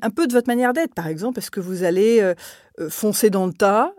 un 0.02 0.10
peu 0.10 0.26
de 0.26 0.32
votre 0.32 0.48
manière 0.48 0.72
d'être. 0.72 0.94
Par 0.94 1.08
exemple, 1.08 1.40
est-ce 1.40 1.50
que 1.50 1.60
vous 1.60 1.84
allez 1.84 2.20
euh, 2.20 2.34
foncer 2.88 3.28
dans 3.28 3.46
le 3.46 3.52
tas 3.52 3.92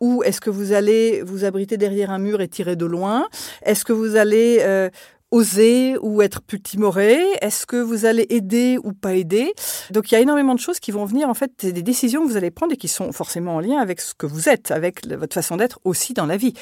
ou 0.00 0.22
est-ce 0.22 0.40
que 0.40 0.48
vous 0.48 0.72
allez 0.72 1.22
vous 1.22 1.44
abriter 1.44 1.76
derrière 1.76 2.10
un 2.10 2.18
mur 2.18 2.40
et 2.40 2.48
tirer 2.48 2.74
de 2.74 2.86
loin? 2.86 3.28
Est-ce 3.62 3.84
que 3.84 3.92
vous 3.92 4.16
allez 4.16 4.90
oser 5.34 5.96
ou 6.00 6.22
être 6.22 6.40
plus 6.40 6.60
timoré? 6.60 7.18
Est-ce 7.40 7.66
que 7.66 7.76
vous 7.76 8.06
allez 8.06 8.26
aider 8.30 8.78
ou 8.84 8.92
pas 8.92 9.14
aider? 9.14 9.52
Donc 9.90 10.10
il 10.10 10.14
y 10.14 10.16
a 10.16 10.20
énormément 10.20 10.54
de 10.54 10.60
choses 10.60 10.78
qui 10.78 10.92
vont 10.92 11.04
venir, 11.04 11.28
en 11.28 11.34
fait, 11.34 11.66
des 11.66 11.82
décisions 11.82 12.22
que 12.22 12.28
vous 12.28 12.36
allez 12.36 12.52
prendre 12.52 12.72
et 12.72 12.76
qui 12.76 12.88
sont 12.88 13.10
forcément 13.12 13.56
en 13.56 13.60
lien 13.60 13.78
avec 13.78 14.00
ce 14.00 14.14
que 14.14 14.26
vous 14.26 14.48
êtes, 14.48 14.70
avec 14.70 15.06
votre 15.06 15.34
façon 15.34 15.56
d'être 15.56 15.80
aussi 15.84 16.14
dans 16.14 16.26
la 16.26 16.36
vie. 16.36 16.54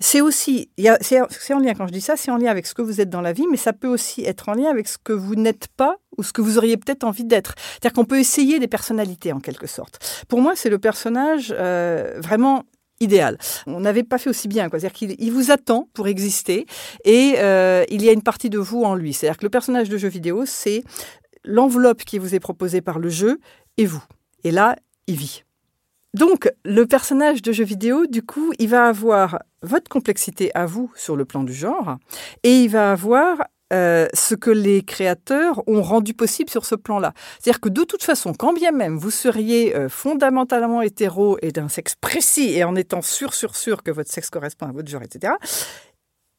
C'est 0.00 0.20
aussi, 0.20 0.70
c'est 1.00 1.54
en 1.54 1.58
lien, 1.58 1.74
quand 1.74 1.86
je 1.86 1.92
dis 1.92 2.00
ça, 2.00 2.16
c'est 2.16 2.30
en 2.30 2.36
lien 2.36 2.50
avec 2.50 2.66
ce 2.66 2.74
que 2.74 2.82
vous 2.82 3.00
êtes 3.00 3.10
dans 3.10 3.20
la 3.20 3.32
vie, 3.32 3.46
mais 3.50 3.56
ça 3.56 3.72
peut 3.72 3.88
aussi 3.88 4.24
être 4.24 4.48
en 4.48 4.54
lien 4.54 4.70
avec 4.70 4.88
ce 4.88 4.98
que 4.98 5.12
vous 5.12 5.34
n'êtes 5.36 5.68
pas 5.76 5.96
ou 6.16 6.22
ce 6.22 6.32
que 6.32 6.40
vous 6.40 6.58
auriez 6.58 6.76
peut-être 6.76 7.04
envie 7.04 7.24
d'être. 7.24 7.54
C'est-à-dire 7.56 7.92
qu'on 7.92 8.04
peut 8.04 8.18
essayer 8.18 8.58
des 8.58 8.68
personnalités 8.68 9.32
en 9.32 9.40
quelque 9.40 9.66
sorte. 9.66 10.24
Pour 10.28 10.40
moi, 10.40 10.54
c'est 10.56 10.70
le 10.70 10.78
personnage 10.78 11.54
euh, 11.56 12.18
vraiment 12.18 12.64
On 13.66 13.80
n'avait 13.80 14.02
pas 14.02 14.18
fait 14.18 14.30
aussi 14.30 14.48
bien. 14.48 14.68
C'est-à-dire 14.70 14.92
qu'il 14.92 15.32
vous 15.32 15.50
attend 15.50 15.88
pour 15.94 16.08
exister 16.08 16.66
et 17.04 17.34
euh, 17.38 17.84
il 17.88 18.02
y 18.02 18.08
a 18.08 18.12
une 18.12 18.22
partie 18.22 18.50
de 18.50 18.58
vous 18.58 18.82
en 18.84 18.94
lui. 18.94 19.12
C'est-à-dire 19.12 19.38
que 19.38 19.44
le 19.44 19.50
personnage 19.50 19.88
de 19.88 19.98
jeu 19.98 20.08
vidéo, 20.08 20.44
c'est 20.46 20.82
l'enveloppe 21.44 22.04
qui 22.04 22.18
vous 22.18 22.34
est 22.34 22.40
proposée 22.40 22.80
par 22.80 22.98
le 22.98 23.08
jeu 23.08 23.38
et 23.76 23.86
vous. 23.86 24.02
Et 24.44 24.50
là, 24.50 24.76
il 25.06 25.16
vit. 25.16 25.44
Donc, 26.14 26.48
le 26.64 26.86
personnage 26.86 27.42
de 27.42 27.50
jeu 27.50 27.64
vidéo, 27.64 28.06
du 28.06 28.22
coup, 28.22 28.52
il 28.60 28.68
va 28.68 28.86
avoir 28.86 29.40
votre 29.62 29.88
complexité 29.88 30.52
à 30.54 30.64
vous 30.64 30.92
sur 30.94 31.16
le 31.16 31.24
plan 31.24 31.42
du 31.42 31.52
genre, 31.52 31.96
et 32.44 32.62
il 32.62 32.68
va 32.68 32.92
avoir 32.92 33.38
euh, 33.72 34.06
ce 34.12 34.34
que 34.34 34.50
les 34.50 34.82
créateurs 34.82 35.62
ont 35.66 35.82
rendu 35.82 36.14
possible 36.14 36.50
sur 36.50 36.66
ce 36.66 36.74
plan-là. 36.74 37.12
C'est-à-dire 37.38 37.60
que 37.60 37.68
de 37.68 37.82
toute 37.82 38.02
façon, 38.02 38.34
quand 38.34 38.52
bien 38.52 38.72
même 38.72 38.96
vous 38.98 39.10
seriez 39.10 39.74
euh, 39.74 39.88
fondamentalement 39.88 40.82
hétéro 40.82 41.38
et 41.42 41.50
d'un 41.50 41.68
sexe 41.68 41.94
précis 41.94 42.52
et 42.52 42.64
en 42.64 42.76
étant 42.76 43.02
sûr, 43.02 43.32
sûr, 43.34 43.56
sûr 43.56 43.82
que 43.82 43.90
votre 43.90 44.10
sexe 44.10 44.30
correspond 44.30 44.66
à 44.66 44.72
votre 44.72 44.88
genre, 44.88 45.02
etc., 45.02 45.32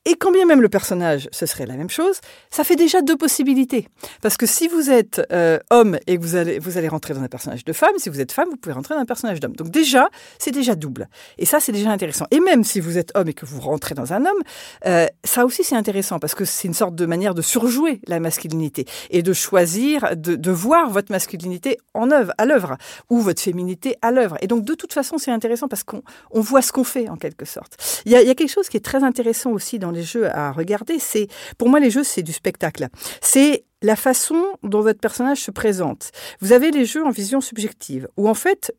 et 0.05 0.15
quand 0.15 0.31
bien 0.31 0.45
même 0.45 0.61
le 0.61 0.69
personnage, 0.69 1.27
ce 1.31 1.45
serait 1.47 1.65
la 1.65 1.75
même 1.75 1.89
chose, 1.89 2.19
ça 2.51 2.63
fait 2.63 2.75
déjà 2.75 3.01
deux 3.01 3.17
possibilités. 3.17 3.87
Parce 4.21 4.37
que 4.37 4.45
si 4.45 4.67
vous 4.67 4.91
êtes 4.91 5.21
euh, 5.31 5.57
homme 5.71 5.97
et 6.05 6.17
que 6.17 6.21
vous 6.21 6.35
allez, 6.35 6.59
vous 6.59 6.77
allez 6.77 6.87
rentrer 6.87 7.15
dans 7.15 7.23
un 7.23 7.27
personnage 7.27 7.65
de 7.65 7.73
femme, 7.73 7.93
si 7.97 8.09
vous 8.09 8.21
êtes 8.21 8.31
femme, 8.31 8.47
vous 8.49 8.57
pouvez 8.57 8.73
rentrer 8.73 8.93
dans 8.93 9.01
un 9.01 9.05
personnage 9.05 9.39
d'homme. 9.39 9.55
Donc 9.55 9.69
déjà, 9.69 10.09
c'est 10.37 10.51
déjà 10.51 10.75
double. 10.75 11.09
Et 11.39 11.45
ça, 11.45 11.59
c'est 11.59 11.71
déjà 11.71 11.89
intéressant. 11.89 12.25
Et 12.29 12.39
même 12.39 12.63
si 12.63 12.79
vous 12.79 12.99
êtes 12.99 13.11
homme 13.15 13.29
et 13.29 13.33
que 13.33 13.47
vous 13.47 13.59
rentrez 13.59 13.95
dans 13.95 14.13
un 14.13 14.25
homme, 14.25 14.43
euh, 14.85 15.07
ça 15.23 15.43
aussi, 15.43 15.63
c'est 15.63 15.75
intéressant 15.75 16.19
parce 16.19 16.35
que 16.35 16.45
c'est 16.45 16.67
une 16.67 16.75
sorte 16.75 16.93
de 16.93 17.05
manière 17.07 17.33
de 17.33 17.41
surjouer 17.41 17.99
la 18.07 18.19
masculinité 18.19 18.85
et 19.09 19.23
de 19.23 19.33
choisir, 19.33 20.15
de, 20.15 20.51
voir 20.51 20.91
votre 20.91 21.11
masculinité 21.11 21.79
en 21.95 22.11
œuvre, 22.11 22.31
à 22.37 22.45
l'œuvre, 22.45 22.77
ou 23.09 23.19
votre 23.19 23.41
féminité 23.41 23.97
à 24.03 24.11
l'œuvre. 24.11 24.37
Et 24.41 24.47
donc, 24.47 24.63
de 24.63 24.73
toute 24.75 24.93
façon, 24.93 25.17
c'est 25.17 25.31
intéressant 25.31 25.67
parce 25.67 25.83
qu'on 25.83 26.03
on 26.31 26.41
voit 26.41 26.61
ce 26.61 26.71
qu'on 26.71 26.83
fait, 26.83 27.09
en 27.09 27.15
quelque 27.15 27.45
sorte. 27.45 28.01
Il 28.05 28.11
y, 28.11 28.15
a, 28.15 28.21
y 28.21 28.29
a 28.29 28.35
quelque 28.35 28.51
chose 28.51 28.69
qui 28.69 28.77
est 28.77 28.85
très 28.85 29.03
intéressant 29.03 29.51
aussi 29.51 29.79
dans 29.79 29.91
les 29.95 30.03
jeux 30.03 30.29
à 30.29 30.51
regarder, 30.51 30.99
c'est 30.99 31.27
pour 31.57 31.69
moi 31.69 31.79
les 31.79 31.89
jeux 31.89 32.03
c'est 32.03 32.21
du 32.21 32.33
spectacle. 32.33 32.87
C'est 33.21 33.65
la 33.81 33.95
façon 33.95 34.43
dont 34.63 34.81
votre 34.81 34.99
personnage 34.99 35.41
se 35.41 35.51
présente. 35.51 36.11
Vous 36.41 36.51
avez 36.51 36.71
les 36.71 36.85
jeux 36.85 37.05
en 37.05 37.11
vision 37.11 37.41
subjective 37.41 38.07
où 38.17 38.29
en 38.29 38.33
fait 38.33 38.75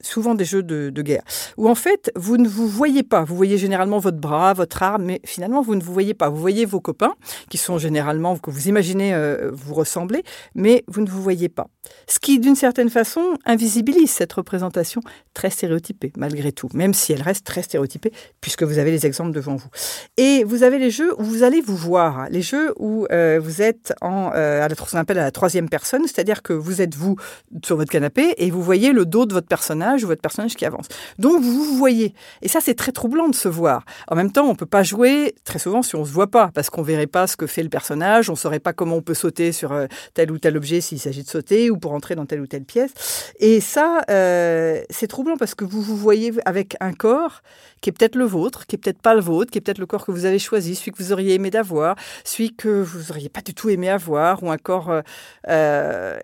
souvent 0.00 0.34
des 0.34 0.44
jeux 0.44 0.62
de, 0.62 1.02
guerre, 1.02 1.22
où 1.56 1.68
en 1.68 1.74
fait, 1.74 2.10
vous 2.16 2.36
ne 2.36 2.48
vous 2.48 2.68
voyez 2.68 3.02
pas. 3.02 3.24
Vous 3.24 3.36
voyez 3.36 3.58
généralement 3.58 3.98
votre 3.98 4.18
bras, 4.18 4.52
votre 4.52 4.82
arme, 4.82 5.04
mais 5.04 5.20
finalement, 5.24 5.62
vous 5.62 5.74
ne 5.74 5.82
vous 5.82 5.92
voyez 5.92 6.14
pas. 6.14 6.28
Vous 6.28 6.40
voyez 6.40 6.64
vos 6.64 6.80
copains, 6.80 7.14
qui 7.50 7.58
sont 7.58 7.78
généralement, 7.78 8.36
que 8.36 8.50
vous 8.50 8.68
imaginez 8.68 9.14
euh, 9.14 9.50
vous 9.52 9.74
ressembler, 9.74 10.22
mais 10.54 10.84
vous 10.88 11.00
ne 11.00 11.08
vous 11.08 11.22
voyez 11.22 11.48
pas. 11.48 11.68
Ce 12.08 12.18
qui, 12.18 12.38
d'une 12.38 12.56
certaine 12.56 12.90
façon, 12.90 13.38
invisibilise 13.44 14.10
cette 14.10 14.32
représentation 14.32 15.00
très 15.34 15.50
stéréotypée, 15.50 16.12
malgré 16.16 16.52
tout, 16.52 16.68
même 16.74 16.94
si 16.94 17.12
elle 17.12 17.22
reste 17.22 17.46
très 17.46 17.62
stéréotypée, 17.62 18.12
puisque 18.40 18.62
vous 18.62 18.78
avez 18.78 18.90
les 18.90 19.06
exemples 19.06 19.32
devant 19.32 19.56
vous. 19.56 19.68
Et 20.16 20.44
vous 20.44 20.62
avez 20.62 20.78
les 20.78 20.90
jeux 20.90 21.14
où 21.20 21.24
vous 21.24 21.42
allez 21.42 21.60
vous 21.60 21.76
voir, 21.76 22.28
les 22.30 22.42
jeux 22.42 22.74
où 22.78 23.06
euh, 23.12 23.40
vous 23.42 23.62
êtes 23.62 23.92
en, 24.00 24.30
euh, 24.34 24.64
à 24.64 24.68
qu'on 24.68 24.98
appelle 24.98 25.18
à 25.18 25.24
la 25.24 25.30
troisième 25.30 25.68
personne, 25.68 26.02
c'est-à-dire 26.02 26.42
que 26.42 26.52
vous 26.52 26.82
êtes 26.82 26.94
vous 26.94 27.16
sur 27.64 27.76
votre 27.76 27.90
canapé 27.90 28.34
et 28.38 28.50
vous 28.50 28.62
voyez 28.62 28.92
le 28.92 29.06
dos 29.06 29.26
de 29.26 29.32
votre 29.32 29.48
personnage 29.48 29.85
ou 29.94 30.06
votre 30.06 30.20
personnage 30.20 30.54
qui 30.54 30.64
avance. 30.64 30.86
Donc 31.18 31.42
vous 31.42 31.64
vous 31.64 31.76
voyez. 31.76 32.14
Et 32.42 32.48
ça, 32.48 32.60
c'est 32.60 32.74
très 32.74 32.92
troublant 32.92 33.28
de 33.28 33.34
se 33.34 33.48
voir. 33.48 33.84
En 34.08 34.16
même 34.16 34.32
temps, 34.32 34.46
on 34.46 34.54
peut 34.54 34.66
pas 34.66 34.82
jouer 34.82 35.34
très 35.44 35.58
souvent 35.58 35.82
si 35.82 35.96
on 35.96 36.04
se 36.04 36.12
voit 36.12 36.30
pas, 36.30 36.50
parce 36.54 36.70
qu'on 36.70 36.82
verrait 36.82 37.06
pas 37.06 37.26
ce 37.26 37.36
que 37.36 37.46
fait 37.46 37.62
le 37.62 37.68
personnage, 37.68 38.30
on 38.30 38.36
saurait 38.36 38.60
pas 38.60 38.72
comment 38.72 38.96
on 38.96 39.02
peut 39.02 39.14
sauter 39.14 39.52
sur 39.52 39.72
euh, 39.72 39.86
tel 40.14 40.30
ou 40.30 40.38
tel 40.38 40.56
objet 40.56 40.80
s'il 40.80 40.98
s'agit 41.00 41.22
de 41.22 41.28
sauter 41.28 41.70
ou 41.70 41.76
pour 41.76 41.92
entrer 41.92 42.14
dans 42.14 42.26
telle 42.26 42.40
ou 42.40 42.46
telle 42.46 42.64
pièce. 42.64 43.32
Et 43.38 43.60
ça, 43.60 44.02
euh, 44.10 44.82
c'est 44.90 45.06
troublant 45.06 45.36
parce 45.36 45.54
que 45.54 45.64
vous 45.64 45.82
vous 45.82 45.96
voyez 45.96 46.32
avec 46.44 46.76
un 46.80 46.92
corps 46.92 47.42
qui 47.80 47.90
est 47.90 47.92
peut-être 47.92 48.16
le 48.16 48.24
vôtre, 48.24 48.66
qui 48.66 48.76
est 48.76 48.78
peut-être 48.78 49.00
pas 49.00 49.14
le 49.14 49.20
vôtre, 49.20 49.50
qui 49.50 49.58
est 49.58 49.60
peut-être 49.60 49.78
le 49.78 49.86
corps 49.86 50.04
que 50.04 50.12
vous 50.12 50.24
avez 50.24 50.38
choisi, 50.38 50.74
celui 50.74 50.92
que 50.92 51.02
vous 51.02 51.12
auriez 51.12 51.34
aimé 51.34 51.50
d'avoir, 51.50 51.96
celui 52.24 52.54
que 52.54 52.82
vous 52.82 53.10
auriez 53.10 53.28
pas 53.28 53.42
du 53.42 53.54
tout 53.54 53.68
aimé 53.68 53.88
avoir, 53.88 54.42
ou 54.42 54.50
un 54.50 54.58
corps 54.58 55.02
euh, 55.48 56.18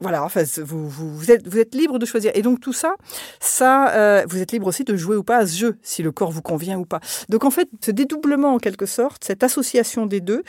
voilà, 0.00 0.24
enfin, 0.24 0.42
vous, 0.62 0.88
vous, 0.88 1.30
êtes, 1.30 1.46
vous 1.48 1.58
êtes 1.58 1.74
libre 1.74 1.98
de 1.98 2.06
choisir. 2.06 2.30
Et 2.34 2.42
donc 2.42 2.60
tout 2.60 2.72
ça, 2.72 2.94
ça, 3.40 3.90
euh, 3.94 4.24
vous 4.28 4.38
êtes 4.40 4.52
libre 4.52 4.66
aussi 4.66 4.84
de 4.84 4.96
jouer 4.96 5.16
ou 5.16 5.24
pas 5.24 5.38
à 5.38 5.46
ce 5.46 5.56
jeu, 5.56 5.78
si 5.82 6.02
le 6.02 6.12
corps 6.12 6.30
vous 6.30 6.42
convient 6.42 6.78
ou 6.78 6.84
pas. 6.84 7.00
Donc 7.28 7.44
en 7.44 7.50
fait, 7.50 7.68
ce 7.84 7.90
dédoublement 7.90 8.54
en 8.54 8.58
quelque 8.58 8.86
sorte, 8.86 9.24
cette 9.24 9.42
association 9.42 10.06
des 10.06 10.20
deux, 10.20 10.42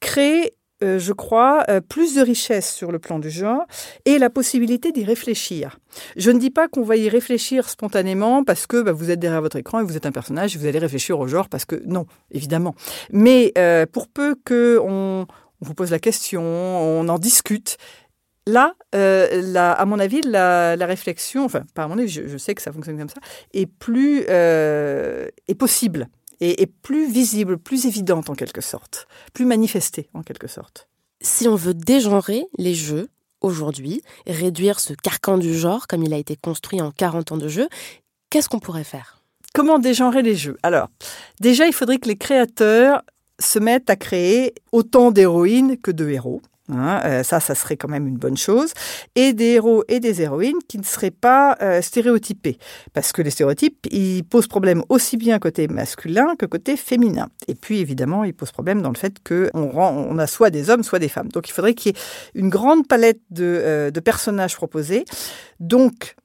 crée 0.00 0.54
euh, 0.82 0.98
je 0.98 1.12
crois, 1.12 1.62
euh, 1.68 1.80
plus 1.80 2.16
de 2.16 2.22
richesse 2.22 2.72
sur 2.74 2.90
le 2.90 2.98
plan 2.98 3.20
du 3.20 3.30
genre 3.30 3.64
et 4.04 4.18
la 4.18 4.30
possibilité 4.30 4.90
d'y 4.90 5.04
réfléchir. 5.04 5.78
Je 6.16 6.32
ne 6.32 6.40
dis 6.40 6.50
pas 6.50 6.66
qu'on 6.66 6.82
va 6.82 6.96
y 6.96 7.08
réfléchir 7.08 7.68
spontanément 7.68 8.42
parce 8.42 8.66
que 8.66 8.82
bah, 8.82 8.90
vous 8.90 9.10
êtes 9.12 9.20
derrière 9.20 9.42
votre 9.42 9.56
écran 9.56 9.78
et 9.78 9.84
vous 9.84 9.96
êtes 9.96 10.06
un 10.06 10.12
personnage 10.12 10.56
et 10.56 10.58
vous 10.58 10.66
allez 10.66 10.80
réfléchir 10.80 11.20
au 11.20 11.28
genre 11.28 11.48
parce 11.48 11.64
que 11.64 11.80
non, 11.86 12.06
évidemment. 12.32 12.74
Mais 13.12 13.52
pour 13.92 14.08
peu 14.08 14.34
que 14.44 14.80
on 14.82 15.26
vous 15.60 15.74
pose 15.74 15.92
la 15.92 16.00
question, 16.00 16.42
on 16.42 17.08
en 17.08 17.18
discute, 17.20 17.76
Là, 18.46 18.74
euh, 18.94 19.54
à 19.54 19.84
mon 19.84 19.98
avis, 19.98 20.20
la, 20.22 20.74
réflexion, 20.80 21.44
enfin, 21.44 21.62
pas 21.74 21.84
à 21.84 21.88
mon 21.88 21.98
avis, 21.98 22.08
je, 22.08 22.36
sais 22.38 22.54
que 22.54 22.62
ça 22.62 22.72
fonctionne 22.72 22.98
comme 22.98 23.08
ça, 23.08 23.20
est 23.52 23.66
plus 23.66 24.24
euh, 24.28 25.28
est 25.46 25.54
possible 25.54 26.08
et 26.40 26.62
est 26.62 26.66
plus 26.66 27.10
visible, 27.10 27.56
plus 27.56 27.86
évidente 27.86 28.30
en 28.30 28.34
quelque 28.34 28.60
sorte, 28.60 29.06
plus 29.32 29.44
manifestée 29.44 30.08
en 30.12 30.22
quelque 30.22 30.48
sorte. 30.48 30.88
Si 31.20 31.46
on 31.46 31.54
veut 31.54 31.74
dégenrer 31.74 32.46
les 32.58 32.74
jeux 32.74 33.08
aujourd'hui, 33.42 34.02
réduire 34.26 34.80
ce 34.80 34.92
carcan 34.92 35.38
du 35.38 35.56
genre 35.56 35.86
comme 35.86 36.02
il 36.02 36.12
a 36.12 36.18
été 36.18 36.36
construit 36.36 36.80
en 36.80 36.90
40 36.90 37.32
ans 37.32 37.36
de 37.36 37.48
jeu, 37.48 37.68
qu'est-ce 38.30 38.48
qu'on 38.48 38.58
pourrait 38.58 38.82
faire? 38.82 39.22
Comment 39.54 39.78
dégenrer 39.78 40.22
les 40.22 40.34
jeux? 40.34 40.56
Alors, 40.64 40.88
déjà, 41.40 41.66
il 41.66 41.72
faudrait 41.72 41.98
que 41.98 42.08
les 42.08 42.16
créateurs 42.16 43.02
se 43.38 43.58
mettent 43.58 43.90
à 43.90 43.96
créer 43.96 44.54
autant 44.72 45.10
d'héroïnes 45.10 45.76
que 45.78 45.90
de 45.90 46.08
héros. 46.08 46.42
Hein, 46.78 47.00
euh, 47.04 47.22
ça, 47.22 47.40
ça 47.40 47.54
serait 47.54 47.76
quand 47.76 47.88
même 47.88 48.06
une 48.06 48.16
bonne 48.16 48.36
chose. 48.36 48.72
Et 49.14 49.32
des 49.32 49.52
héros 49.52 49.84
et 49.88 50.00
des 50.00 50.22
héroïnes 50.22 50.58
qui 50.68 50.78
ne 50.78 50.82
seraient 50.82 51.10
pas 51.10 51.56
euh, 51.62 51.82
stéréotypés. 51.82 52.58
Parce 52.92 53.12
que 53.12 53.22
les 53.22 53.30
stéréotypes, 53.30 53.86
ils 53.90 54.24
posent 54.24 54.46
problème 54.46 54.82
aussi 54.88 55.16
bien 55.16 55.38
côté 55.38 55.68
masculin 55.68 56.34
que 56.36 56.46
côté 56.46 56.76
féminin. 56.76 57.28
Et 57.48 57.54
puis, 57.54 57.80
évidemment, 57.80 58.24
ils 58.24 58.34
posent 58.34 58.52
problème 58.52 58.82
dans 58.82 58.90
le 58.90 58.96
fait 58.96 59.16
qu'on 59.26 59.50
on 59.52 60.18
a 60.18 60.26
soit 60.26 60.50
des 60.50 60.70
hommes, 60.70 60.82
soit 60.82 60.98
des 60.98 61.08
femmes. 61.08 61.28
Donc, 61.28 61.48
il 61.48 61.52
faudrait 61.52 61.74
qu'il 61.74 61.92
y 61.92 61.98
ait 61.98 62.00
une 62.34 62.48
grande 62.48 62.86
palette 62.86 63.20
de, 63.30 63.44
euh, 63.44 63.90
de 63.90 64.00
personnages 64.00 64.56
proposés. 64.56 65.04
Donc, 65.60 66.16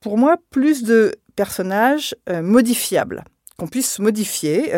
pour 0.00 0.18
moi, 0.18 0.36
plus 0.50 0.82
de 0.82 1.14
personnages 1.34 2.14
modifiables, 2.30 3.24
qu'on 3.58 3.66
puisse 3.66 3.98
modifier 3.98 4.72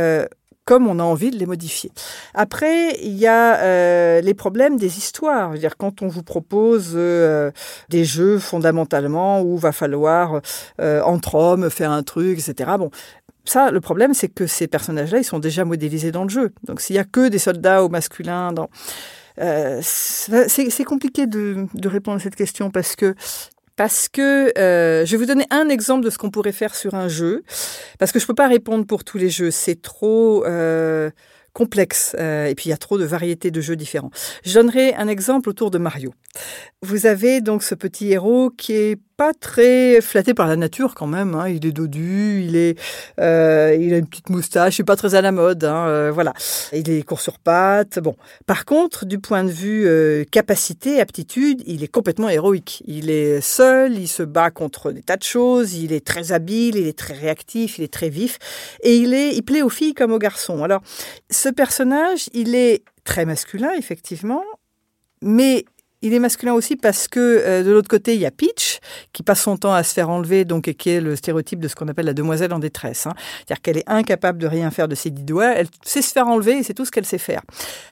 comme 0.68 0.86
on 0.86 0.98
a 0.98 1.02
envie 1.02 1.30
de 1.30 1.38
les 1.38 1.46
modifier. 1.46 1.90
Après, 2.34 2.94
il 3.02 3.16
y 3.16 3.26
a 3.26 3.56
euh, 3.56 4.20
les 4.20 4.34
problèmes 4.34 4.76
des 4.76 4.98
histoires. 4.98 5.54
dire 5.54 5.78
quand 5.78 6.02
on 6.02 6.08
vous 6.08 6.22
propose 6.22 6.92
euh, 6.94 7.50
des 7.88 8.04
jeux 8.04 8.38
fondamentalement 8.38 9.40
où 9.40 9.56
va 9.56 9.72
falloir 9.72 10.42
euh, 10.82 11.00
entre 11.04 11.36
hommes 11.36 11.70
faire 11.70 11.90
un 11.90 12.02
truc, 12.02 12.38
etc. 12.38 12.72
Bon, 12.78 12.90
ça, 13.46 13.70
le 13.70 13.80
problème, 13.80 14.12
c'est 14.12 14.28
que 14.28 14.46
ces 14.46 14.66
personnages-là, 14.66 15.20
ils 15.20 15.24
sont 15.24 15.38
déjà 15.38 15.64
modélisés 15.64 16.12
dans 16.12 16.24
le 16.24 16.28
jeu. 16.28 16.52
Donc, 16.64 16.82
s'il 16.82 16.96
y 16.96 16.98
a 16.98 17.04
que 17.04 17.28
des 17.28 17.38
soldats 17.38 17.82
au 17.82 17.88
masculin 17.88 18.52
dans 18.52 18.68
c'est 19.80 20.84
compliqué 20.84 21.28
de, 21.28 21.66
de, 21.72 21.88
répondre 21.88 22.16
à 22.16 22.20
cette 22.20 22.34
question 22.34 22.70
parce 22.70 22.96
que 22.96 23.14
parce 23.78 24.08
que 24.08 24.52
euh, 24.58 25.06
je 25.06 25.12
vais 25.12 25.16
vous 25.18 25.26
donner 25.26 25.46
un 25.50 25.68
exemple 25.68 26.04
de 26.04 26.10
ce 26.10 26.18
qu'on 26.18 26.32
pourrait 26.32 26.50
faire 26.50 26.74
sur 26.74 26.96
un 26.96 27.06
jeu, 27.06 27.44
parce 28.00 28.10
que 28.10 28.18
je 28.18 28.24
ne 28.24 28.26
peux 28.26 28.34
pas 28.34 28.48
répondre 28.48 28.84
pour 28.84 29.04
tous 29.04 29.18
les 29.18 29.30
jeux, 29.30 29.52
c'est 29.52 29.80
trop 29.80 30.44
euh, 30.46 31.10
complexe, 31.52 32.16
euh, 32.18 32.46
et 32.46 32.56
puis 32.56 32.66
il 32.66 32.70
y 32.70 32.72
a 32.72 32.76
trop 32.76 32.98
de 32.98 33.04
variétés 33.04 33.52
de 33.52 33.60
jeux 33.60 33.76
différents. 33.76 34.10
Je 34.44 34.52
donnerai 34.52 34.94
un 34.94 35.06
exemple 35.06 35.48
autour 35.48 35.70
de 35.70 35.78
Mario. 35.78 36.12
Vous 36.82 37.06
avez 37.06 37.40
donc 37.40 37.62
ce 37.62 37.76
petit 37.76 38.10
héros 38.10 38.50
qui 38.50 38.72
est 38.72 38.98
pas 39.18 39.34
très 39.34 40.00
flatté 40.00 40.32
par 40.32 40.46
la 40.46 40.54
nature 40.54 40.94
quand 40.94 41.08
même. 41.08 41.34
Hein. 41.34 41.48
Il 41.48 41.66
est 41.66 41.72
dodu, 41.72 42.44
il 42.44 42.54
est, 42.54 42.78
euh, 43.18 43.76
il 43.78 43.92
a 43.92 43.96
une 43.98 44.06
petite 44.06 44.30
moustache, 44.30 44.78
il 44.78 44.82
est 44.82 44.84
pas 44.84 44.94
très 44.94 45.16
à 45.16 45.20
la 45.20 45.32
mode. 45.32 45.64
Hein. 45.64 45.88
Euh, 45.88 46.12
voilà, 46.12 46.32
il 46.72 46.88
est 46.88 47.02
court 47.02 47.20
sur 47.20 47.40
pattes. 47.40 47.98
Bon, 47.98 48.14
par 48.46 48.64
contre, 48.64 49.06
du 49.06 49.18
point 49.18 49.42
de 49.42 49.50
vue 49.50 49.88
euh, 49.88 50.22
capacité, 50.30 51.00
aptitude, 51.00 51.64
il 51.66 51.82
est 51.82 51.88
complètement 51.88 52.28
héroïque. 52.28 52.84
Il 52.86 53.10
est 53.10 53.40
seul, 53.40 53.98
il 53.98 54.06
se 54.06 54.22
bat 54.22 54.52
contre 54.52 54.92
des 54.92 55.02
tas 55.02 55.16
de 55.16 55.24
choses. 55.24 55.74
Il 55.74 55.92
est 55.92 56.06
très 56.06 56.30
habile, 56.30 56.76
il 56.76 56.86
est 56.86 56.96
très 56.96 57.14
réactif, 57.14 57.78
il 57.78 57.84
est 57.84 57.92
très 57.92 58.10
vif, 58.10 58.38
et 58.84 58.94
il 58.94 59.14
est, 59.14 59.34
il 59.34 59.42
plaît 59.42 59.62
aux 59.62 59.68
filles 59.68 59.94
comme 59.94 60.12
aux 60.12 60.20
garçons. 60.20 60.62
Alors, 60.62 60.80
ce 61.28 61.48
personnage, 61.48 62.28
il 62.34 62.54
est 62.54 62.84
très 63.02 63.24
masculin 63.24 63.72
effectivement, 63.76 64.44
mais 65.22 65.64
il 66.02 66.14
est 66.14 66.18
masculin 66.18 66.54
aussi 66.54 66.76
parce 66.76 67.08
que 67.08 67.20
euh, 67.20 67.62
de 67.62 67.70
l'autre 67.70 67.88
côté, 67.88 68.14
il 68.14 68.20
y 68.20 68.26
a 68.26 68.30
Peach, 68.30 68.80
qui 69.12 69.22
passe 69.22 69.42
son 69.42 69.56
temps 69.56 69.74
à 69.74 69.82
se 69.82 69.92
faire 69.94 70.10
enlever, 70.10 70.44
donc 70.44 70.68
et 70.68 70.74
qui 70.74 70.90
est 70.90 71.00
le 71.00 71.16
stéréotype 71.16 71.60
de 71.60 71.68
ce 71.68 71.74
qu'on 71.74 71.88
appelle 71.88 72.06
la 72.06 72.14
demoiselle 72.14 72.52
en 72.52 72.58
détresse. 72.58 73.06
Hein. 73.06 73.14
C'est-à-dire 73.38 73.62
qu'elle 73.62 73.78
est 73.78 73.88
incapable 73.88 74.38
de 74.38 74.46
rien 74.46 74.70
faire 74.70 74.88
de 74.88 74.94
ses 74.94 75.10
dix 75.10 75.24
doigts, 75.24 75.52
elle 75.54 75.68
sait 75.84 76.02
se 76.02 76.12
faire 76.12 76.28
enlever 76.28 76.58
et 76.58 76.62
c'est 76.62 76.74
tout 76.74 76.84
ce 76.84 76.90
qu'elle 76.90 77.06
sait 77.06 77.18
faire. 77.18 77.42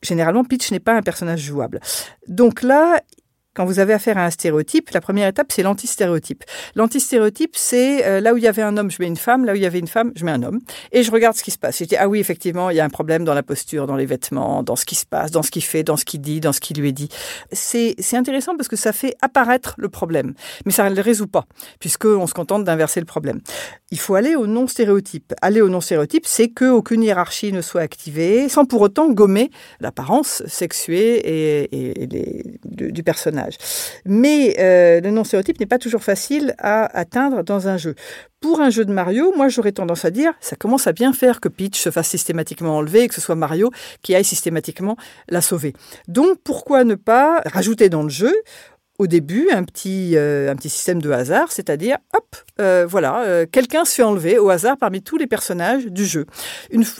Généralement, 0.03 0.45
Peach 0.45 0.71
n'est 0.71 0.81
pas 0.81 0.95
un 0.95 1.03
personnage 1.03 1.41
jouable. 1.41 1.81
Donc 2.29 2.63
là, 2.63 3.01
quand 3.57 3.65
vous 3.65 3.79
avez 3.79 3.95
affaire 3.95 4.19
à 4.19 4.27
un 4.27 4.31
stéréotype, 4.31 4.91
la 4.91 5.01
première 5.01 5.27
étape, 5.27 5.51
c'est 5.51 5.63
l'antistéréotype. 5.63 6.45
L'antistéréotype, 6.75 7.53
c'est 7.55 8.05
euh, 8.05 8.21
là 8.21 8.35
où 8.35 8.37
il 8.37 8.43
y 8.43 8.49
avait 8.49 8.61
un 8.61 8.77
homme, 8.77 8.91
je 8.91 8.99
mets 9.01 9.07
une 9.07 9.17
femme, 9.17 9.47
là 9.47 9.55
où 9.55 9.57
il 9.57 9.63
y 9.63 9.67
avait 9.67 9.79
une 9.79 9.89
femme, 9.89 10.13
je 10.15 10.27
mets 10.27 10.31
un 10.31 10.43
homme. 10.43 10.61
Et 10.93 11.03
je 11.03 11.11
regarde 11.11 11.37
ce 11.37 11.43
qui 11.43 11.51
se 11.51 11.59
passe. 11.59 11.79
Je 11.79 11.85
dis, 11.85 11.97
ah 11.97 12.07
oui, 12.07 12.21
effectivement, 12.21 12.69
il 12.69 12.77
y 12.77 12.81
a 12.81 12.85
un 12.85 12.91
problème 12.91 13.25
dans 13.25 13.33
la 13.33 13.43
posture, 13.43 13.87
dans 13.87 13.97
les 13.97 14.05
vêtements, 14.05 14.63
dans 14.63 14.77
ce 14.77 14.85
qui 14.85 14.95
se 14.95 15.07
passe, 15.07 15.31
dans 15.31 15.43
ce 15.43 15.51
qu'il 15.51 15.65
fait, 15.65 15.83
dans 15.83 15.97
ce 15.97 16.05
qu'il 16.05 16.21
dit, 16.21 16.41
dans 16.41 16.53
ce 16.53 16.61
qui 16.61 16.75
lui 16.75 16.91
est 16.91 16.93
dit. 16.93 17.09
C'est 17.51 17.97
intéressant 18.13 18.57
parce 18.57 18.69
que 18.69 18.77
ça 18.77 18.93
fait 18.93 19.15
apparaître 19.23 19.75
le 19.79 19.89
problème. 19.89 20.35
Mais 20.67 20.73
ça 20.73 20.91
ne 20.91 20.95
le 20.95 21.01
résout 21.01 21.27
pas, 21.27 21.47
puisqu'on 21.81 22.27
se 22.27 22.35
contente 22.35 22.65
d'inverser 22.65 23.01
le 23.01 23.07
problème. 23.07 23.41
Il 23.91 23.99
faut 23.99 24.17
aller 24.17 24.37
au 24.37 24.47
non-stéréotype. 24.47 25.33
Aller 25.41 25.63
au 25.63 25.71
non-stéréotype, 25.71 26.27
c'est 26.27 26.49
qu'aucune 26.51 27.03
hiérarchie 27.03 27.53
ne 27.53 27.63
soit 27.63 27.81
activée, 27.81 28.51
sans 28.51 28.67
pour 28.67 28.83
autant 28.83 29.11
gommer 29.11 29.51
l'apparence 29.81 30.43
sexuée 30.47 31.17
et, 31.25 31.69
et, 31.73 32.59
du 32.65 33.03
personnage. 33.03 33.46
Mais 34.05 34.57
euh, 34.59 35.01
le 35.01 35.11
non-stéréotype 35.11 35.61
n'est 35.61 35.67
pas 35.67 35.79
toujours 35.79 36.03
facile 36.03 36.55
à 36.59 36.85
atteindre 36.99 37.43
dans 37.43 37.69
un 37.69 37.77
jeu. 37.77 37.95
Pour 38.41 38.61
un 38.61 38.71
jeu 38.71 38.85
de 38.85 38.93
Mario, 38.93 39.33
moi 39.37 39.49
j'aurais 39.49 39.73
tendance 39.73 40.05
à 40.05 40.11
dire, 40.11 40.33
ça 40.41 40.57
commence 40.57 40.87
à 40.87 40.93
bien 40.93 41.13
faire 41.13 41.41
que 41.41 41.49
Peach 41.49 41.81
se 41.81 41.91
fasse 41.91 42.09
systématiquement 42.09 42.77
enlever 42.77 43.03
et 43.03 43.09
que 43.09 43.15
ce 43.15 43.21
soit 43.21 43.35
Mario 43.35 43.71
qui 44.03 44.15
aille 44.15 44.25
systématiquement 44.25 44.97
la 45.29 45.41
sauver. 45.41 45.73
Donc 46.09 46.39
pourquoi 46.45 46.85
ne 46.85 46.95
pas 46.95 47.43
rajouter 47.47 47.89
dans 47.89 48.03
le 48.03 48.09
jeu 48.09 48.35
au 48.99 49.07
début 49.07 49.51
un 49.53 49.63
petit, 49.63 50.17
euh, 50.17 50.51
un 50.51 50.57
petit 50.57 50.71
système 50.71 51.03
de 51.03 51.11
hasard, 51.11 51.53
c'est-à-dire, 51.53 51.99
hop, 52.15 52.37
euh, 52.61 52.87
voilà, 52.89 53.45
quelqu'un 53.53 53.85
se 53.85 53.95
fait 53.95 54.03
enlever 54.03 54.39
au 54.39 54.49
hasard 54.49 54.79
parmi 54.79 55.03
tous 55.03 55.19
les 55.19 55.27
personnages 55.27 55.87
du 55.87 56.07
jeu. 56.07 56.25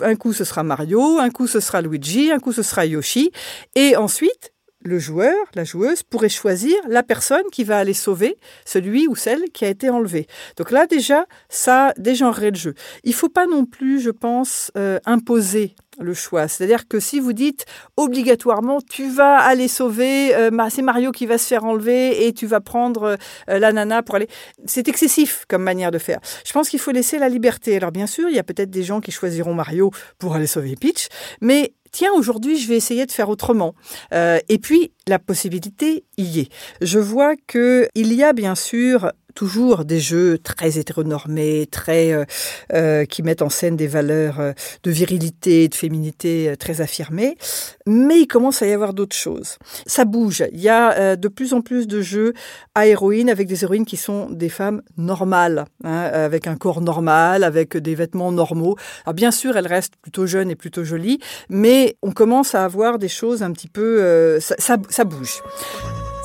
un 0.01 0.15
coup 0.15 0.33
ce 0.33 0.43
sera 0.43 0.63
Mario, 0.63 1.17
un 1.19 1.29
coup 1.31 1.47
ce 1.47 1.59
sera 1.59 1.81
Luigi, 1.81 2.31
un 2.31 2.39
coup 2.39 2.51
ce 2.51 2.61
sera 2.61 2.85
Yoshi, 2.85 3.31
et 3.75 3.95
ensuite 3.95 4.53
le 4.81 4.99
joueur, 4.99 5.35
la 5.55 5.63
joueuse, 5.63 6.03
pourrait 6.03 6.29
choisir 6.29 6.75
la 6.87 7.03
personne 7.03 7.43
qui 7.51 7.63
va 7.63 7.77
aller 7.77 7.93
sauver 7.93 8.37
celui 8.65 9.07
ou 9.07 9.15
celle 9.15 9.45
qui 9.51 9.65
a 9.65 9.69
été 9.69 9.89
enlevé. 9.89 10.27
Donc 10.55 10.71
là, 10.71 10.87
déjà, 10.87 11.25
ça 11.49 11.93
dégenrerait 11.97 12.51
le 12.51 12.57
jeu. 12.57 12.73
Il 13.03 13.13
faut 13.13 13.29
pas 13.29 13.47
non 13.47 13.65
plus, 13.65 13.99
je 13.99 14.11
pense, 14.11 14.71
euh, 14.77 14.99
imposer 15.05 15.75
le 15.99 16.13
choix. 16.13 16.47
C'est-à-dire 16.47 16.87
que 16.87 16.99
si 16.99 17.19
vous 17.19 17.33
dites 17.33 17.65
obligatoirement 17.95 18.79
tu 18.81 19.09
vas 19.09 19.37
aller 19.37 19.67
sauver, 19.67 20.35
euh, 20.35 20.51
c'est 20.69 20.81
Mario 20.81 21.11
qui 21.11 21.25
va 21.25 21.37
se 21.37 21.47
faire 21.47 21.63
enlever 21.63 22.27
et 22.27 22.33
tu 22.33 22.45
vas 22.45 22.61
prendre 22.61 23.17
euh, 23.49 23.59
la 23.59 23.71
nana 23.71 24.03
pour 24.03 24.15
aller, 24.15 24.27
c'est 24.65 24.87
excessif 24.87 25.45
comme 25.47 25.63
manière 25.63 25.91
de 25.91 25.97
faire. 25.97 26.19
Je 26.45 26.53
pense 26.53 26.69
qu'il 26.69 26.79
faut 26.79 26.91
laisser 26.91 27.17
la 27.17 27.29
liberté. 27.29 27.77
Alors 27.77 27.91
bien 27.91 28.07
sûr, 28.07 28.29
il 28.29 28.35
y 28.35 28.39
a 28.39 28.43
peut-être 28.43 28.69
des 28.69 28.83
gens 28.83 29.01
qui 29.01 29.11
choisiront 29.11 29.53
Mario 29.53 29.91
pour 30.19 30.35
aller 30.35 30.47
sauver 30.47 30.75
Peach, 30.75 31.07
mais 31.41 31.73
tiens, 31.91 32.11
aujourd'hui, 32.13 32.57
je 32.57 32.67
vais 32.67 32.75
essayer 32.75 33.05
de 33.05 33.11
faire 33.11 33.29
autrement. 33.29 33.75
Euh, 34.13 34.39
et 34.49 34.57
puis, 34.57 34.91
la 35.07 35.19
possibilité 35.19 36.03
y 36.17 36.41
est. 36.41 36.49
Je 36.81 36.99
vois 36.99 37.35
qu'il 37.35 38.13
y 38.13 38.23
a 38.23 38.33
bien 38.33 38.55
sûr 38.55 39.11
toujours 39.37 39.85
des 39.85 39.99
jeux 39.99 40.39
très 40.39 40.79
hétéronormés, 40.79 41.67
très 41.69 42.11
euh, 42.11 42.25
euh, 42.73 43.05
qui 43.05 43.21
mettent 43.21 43.43
en 43.43 43.49
scène 43.49 43.75
des 43.75 43.85
valeurs 43.85 44.39
euh, 44.39 44.53
de 44.81 44.89
virilité, 44.89 45.67
de 45.67 45.75
féminité 45.75 46.55
très 46.57 46.81
affirmées, 46.81 47.37
mais 47.85 48.21
il 48.21 48.25
commence 48.25 48.63
à 48.63 48.65
y 48.65 48.73
avoir 48.73 48.95
d'autres 48.95 49.15
choses. 49.15 49.59
Ça 49.85 50.05
bouge. 50.05 50.43
Il 50.53 50.59
y 50.59 50.69
a 50.69 51.15
de 51.15 51.27
plus 51.27 51.53
en 51.53 51.61
plus 51.61 51.85
de 51.87 52.01
jeux 52.01 52.33
à 52.73 52.87
héroïnes 52.87 53.29
avec 53.29 53.47
des 53.47 53.63
héroïnes 53.63 53.85
qui 53.85 53.95
sont 53.95 54.27
des 54.31 54.49
femmes 54.49 54.81
normales, 54.97 55.65
hein, 55.83 56.09
avec 56.11 56.47
un 56.47 56.55
corps 56.55 56.81
normal, 56.81 57.43
avec 57.43 57.77
des 57.77 57.93
vêtements 57.93 58.31
normaux. 58.31 58.75
Alors 59.05 59.13
bien 59.13 59.29
sûr, 59.29 59.55
elles 59.55 59.67
restent 59.67 59.97
plutôt 60.01 60.25
jeunes 60.25 60.49
et 60.49 60.55
plutôt 60.55 60.83
jolies, 60.83 61.19
mais 61.49 61.95
on 62.01 62.11
commence 62.11 62.55
à 62.55 62.65
avoir 62.65 62.97
des 62.97 63.09
choses 63.09 63.43
un 63.43 63.51
petit 63.51 63.69
peu, 63.69 64.39
ça, 64.39 64.77
ça 64.89 65.03
bouge. 65.03 65.43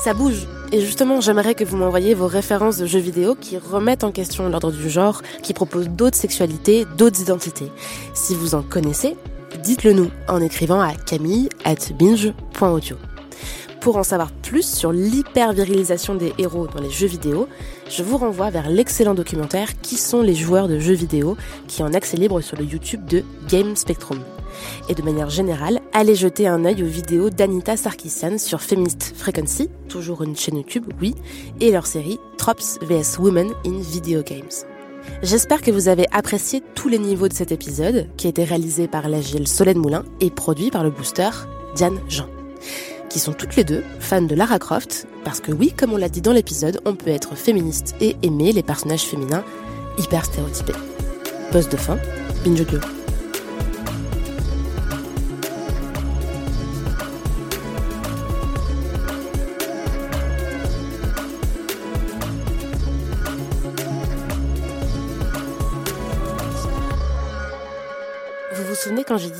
Ça 0.03 0.13
bouge. 0.13 0.49
Et 0.73 0.81
justement, 0.81 1.21
j'aimerais 1.21 1.55
que 1.55 1.63
vous 1.63 1.77
m'envoyiez 1.77 2.13
vos 2.13 2.27
références 2.27 2.77
de 2.77 2.85
jeux 2.85 2.99
vidéo 2.99 3.35
qui 3.39 3.57
remettent 3.57 4.03
en 4.03 4.11
question 4.11 4.49
l'ordre 4.49 4.69
du 4.69 4.89
genre, 4.89 5.21
qui 5.41 5.53
proposent 5.53 5.87
d'autres 5.87 6.17
sexualités, 6.17 6.85
d'autres 6.97 7.21
identités. 7.21 7.71
Si 8.13 8.35
vous 8.35 8.53
en 8.53 8.63
connaissez, 8.63 9.15
dites-le 9.63 9.93
nous 9.93 10.11
en 10.27 10.41
écrivant 10.41 10.81
à 10.81 10.93
camille 10.93 11.47
at 11.63 11.93
binge.audio. 11.97 12.97
Pour 13.79 13.95
en 13.95 14.03
savoir 14.03 14.29
plus 14.33 14.67
sur 14.67 14.91
l'hyper-virilisation 14.91 16.15
des 16.15 16.33
héros 16.37 16.67
dans 16.67 16.81
les 16.81 16.91
jeux 16.91 17.07
vidéo, 17.07 17.47
je 17.89 18.03
vous 18.03 18.17
renvoie 18.17 18.49
vers 18.49 18.69
l'excellent 18.69 19.13
documentaire 19.13 19.79
Qui 19.81 19.95
sont 19.95 20.21
les 20.21 20.35
joueurs 20.35 20.67
de 20.67 20.79
jeux 20.79 20.95
vidéo 20.95 21.37
qui 21.69 21.81
est 21.81 21.85
en 21.85 21.93
accès 21.93 22.17
libre 22.17 22.41
sur 22.41 22.57
le 22.57 22.65
YouTube 22.65 23.05
de 23.05 23.23
Game 23.47 23.77
Spectrum. 23.77 24.19
Et 24.89 24.95
de 24.95 25.01
manière 25.01 25.29
générale, 25.29 25.81
allez 25.93 26.15
jeter 26.15 26.47
un 26.47 26.65
œil 26.65 26.83
aux 26.83 26.87
vidéos 26.87 27.29
d'Anita 27.29 27.77
Sarkisian 27.77 28.37
sur 28.37 28.61
Feminist 28.61 29.13
Frequency, 29.15 29.69
toujours 29.89 30.23
une 30.23 30.35
chaîne 30.35 30.57
YouTube, 30.57 30.85
oui, 31.01 31.15
et 31.59 31.71
leur 31.71 31.85
série 31.85 32.19
Tropes 32.37 32.79
vs 32.81 33.19
Women 33.19 33.51
in 33.65 33.79
Video 33.79 34.21
Games. 34.23 34.51
J'espère 35.21 35.61
que 35.61 35.71
vous 35.71 35.87
avez 35.87 36.05
apprécié 36.11 36.61
tous 36.75 36.89
les 36.89 36.99
niveaux 36.99 37.27
de 37.27 37.33
cet 37.33 37.51
épisode, 37.51 38.07
qui 38.17 38.27
a 38.27 38.29
été 38.29 38.43
réalisé 38.43 38.87
par 38.87 39.09
l'agile 39.09 39.47
Solène 39.47 39.79
Moulin 39.79 40.03
et 40.21 40.29
produit 40.29 40.71
par 40.71 40.83
le 40.83 40.91
booster 40.91 41.29
Diane 41.75 41.99
Jean 42.07 42.27
qui 43.13 43.19
sont 43.19 43.33
toutes 43.33 43.55
les 43.55 43.63
deux 43.63 43.83
fans 43.99 44.23
de 44.23 44.33
Lara 44.33 44.57
Croft, 44.57 45.07
parce 45.23 45.39
que 45.39 45.51
oui, 45.51 45.71
comme 45.71 45.93
on 45.93 45.97
l'a 45.97 46.09
dit 46.09 46.21
dans 46.21 46.33
l'épisode, 46.33 46.81
on 46.83 46.95
peut 46.95 47.11
être 47.11 47.35
féministe 47.35 47.95
et 48.01 48.17
aimer 48.23 48.51
les 48.51 48.63
personnages 48.63 49.03
féminins 49.03 49.43
hyper 49.99 50.25
stéréotypés. 50.25 50.73
Poste 51.51 51.71
de 51.71 51.77
fin, 51.77 51.99
Binge 52.43 52.65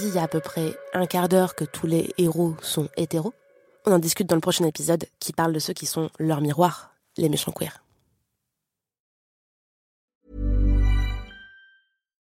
dit 0.03 0.09
il 0.09 0.15
y 0.15 0.19
a 0.19 0.23
à 0.23 0.27
peu 0.27 0.39
près 0.41 0.77
un 0.93 1.05
quart 1.05 1.29
d'heure 1.29 1.55
que 1.55 1.63
tous 1.63 1.87
les 1.87 2.13
héros 2.17 2.55
sont 2.61 2.89
hétéros 2.97 3.33
On 3.85 3.91
en 3.91 3.99
discute 3.99 4.27
dans 4.27 4.35
le 4.35 4.41
prochain 4.41 4.65
épisode 4.65 5.05
qui 5.19 5.33
parle 5.33 5.53
de 5.53 5.59
ceux 5.59 5.73
qui 5.73 5.85
sont 5.85 6.09
leur 6.19 6.41
miroir, 6.41 6.93
les 7.17 7.29
méchants 7.29 7.51
queers. 7.51 7.79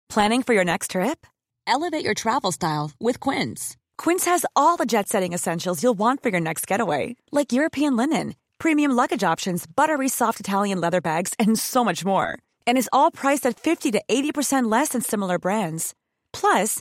Planning 0.08 0.42
for 0.42 0.54
your 0.54 0.64
next 0.64 0.90
trip? 0.92 1.26
Elevate 1.68 2.04
your 2.04 2.14
travel 2.14 2.50
style 2.50 2.90
with 3.00 3.20
Quince. 3.20 3.76
Quince 3.96 4.24
has 4.26 4.44
all 4.56 4.76
the 4.76 4.86
jet-setting 4.86 5.32
essentials 5.32 5.82
you'll 5.82 5.98
want 5.98 6.20
for 6.20 6.30
your 6.30 6.40
next 6.40 6.66
getaway, 6.66 7.14
like 7.30 7.52
European 7.52 7.96
linen, 7.96 8.34
premium 8.58 8.90
luggage 8.90 9.22
options, 9.22 9.66
buttery 9.66 10.08
soft 10.08 10.40
Italian 10.40 10.80
leather 10.80 11.00
bags, 11.00 11.32
and 11.38 11.56
so 11.56 11.84
much 11.84 12.04
more. 12.04 12.36
And 12.66 12.76
is 12.76 12.88
all 12.92 13.12
priced 13.12 13.46
at 13.46 13.60
50 13.60 13.92
to 13.92 14.02
80% 14.08 14.68
less 14.70 14.90
than 14.90 15.02
similar 15.02 15.38
brands. 15.38 15.94
Plus, 16.32 16.80